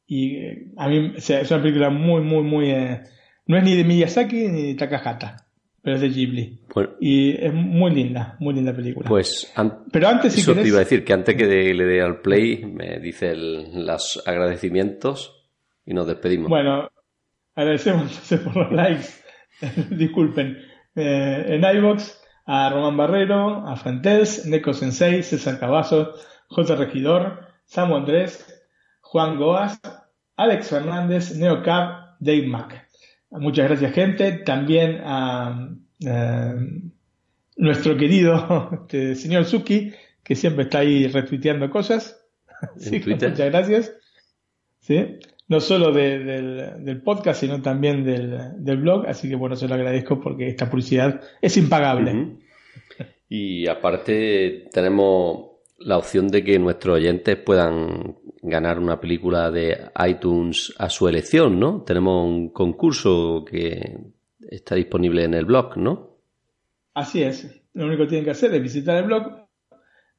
[0.07, 2.71] y eh, a mí es una película muy, muy, muy...
[2.71, 3.03] Eh,
[3.45, 5.48] no es ni de Miyazaki ni de Takahata,
[5.83, 6.61] pero es de Ghibli.
[7.01, 9.09] y es muy linda, muy linda película.
[9.09, 9.53] Pues
[9.93, 12.65] pero antes si eso te iba a decir, que antes que le dé al play
[12.65, 15.47] me dice los agradecimientos
[15.87, 16.49] y nos despedimos.
[16.49, 16.91] Bueno,
[17.55, 18.13] agradecemos
[18.45, 19.09] por los likes.
[19.91, 20.59] Disculpen.
[20.95, 26.77] Eh, en iVox a Román Barrero, a Frantels, Neko Sensei, César Cavazos, J.
[26.77, 28.47] Regidor, Samu Andrés,
[29.03, 29.81] Juan Goas,
[30.37, 32.88] Alex Fernández, Neocab, Dave Mac.
[33.31, 34.33] Muchas gracias, gente.
[34.33, 35.71] También a,
[37.57, 39.93] nuestro querido este, señor Suki,
[40.23, 42.21] que siempre está ahí retuiteando cosas.
[43.07, 43.93] muchas gracias.
[44.81, 45.19] ¿Sí?
[45.49, 49.07] no solo del, podcast, sino también del, blog.
[49.07, 52.37] Así que bueno, se lo agradezco porque esta publicidad es impagable.
[53.29, 55.48] Y aparte tenemos
[55.79, 61.59] la opción de que nuestros oyentes puedan ganar una película de iTunes a su elección,
[61.59, 61.83] ¿no?
[61.83, 63.99] Tenemos un concurso que
[64.41, 66.19] está disponible en el blog, ¿no?
[66.95, 67.63] Así es.
[67.75, 69.47] Lo único que tienen que hacer es visitar el blog,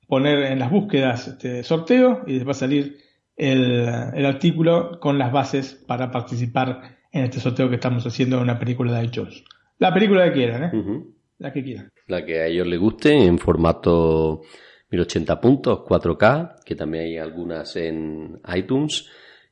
[0.08, 2.98] poner en las búsquedas este sorteo y les va a salir
[3.36, 8.60] el, artículo con las bases para participar en este sorteo que estamos haciendo de una
[8.60, 9.44] película de iTunes.
[9.78, 11.04] La película que quieran, ¿eh?
[11.38, 11.90] La que quieran.
[12.08, 14.42] La que a ellos les guste en formato
[14.90, 19.08] 1080 puntos, 4K, que también hay algunas en iTunes,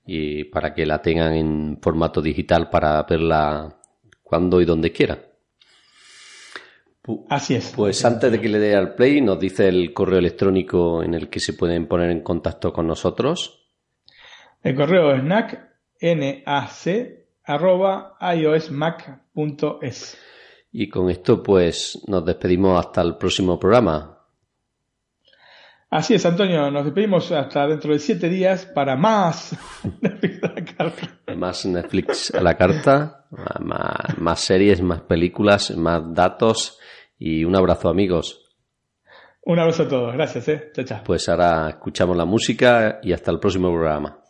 [0.05, 3.77] y para que la tengan en formato digital para verla
[4.23, 5.19] cuando y donde quiera.
[7.29, 7.73] Así es.
[7.75, 11.29] Pues antes de que le dé al play, nos dice el correo electrónico en el
[11.29, 13.69] que se pueden poner en contacto con nosotros.
[14.61, 15.71] El correo es nac,
[17.43, 20.17] arroba iosmac.es.
[20.71, 24.16] Y con esto pues nos despedimos hasta el próximo programa.
[25.89, 29.55] Así es, Antonio, nos despedimos hasta dentro de siete días para más
[30.01, 31.19] Netflix a la carta.
[31.35, 33.25] Más Netflix a la carta,
[33.61, 36.77] más, más series, más películas, más datos
[37.17, 38.43] y un abrazo amigos.
[39.43, 40.71] Un abrazo a todos, gracias, eh.
[40.73, 41.03] Chao, chao.
[41.05, 44.26] Pues ahora escuchamos la música y hasta el próximo programa.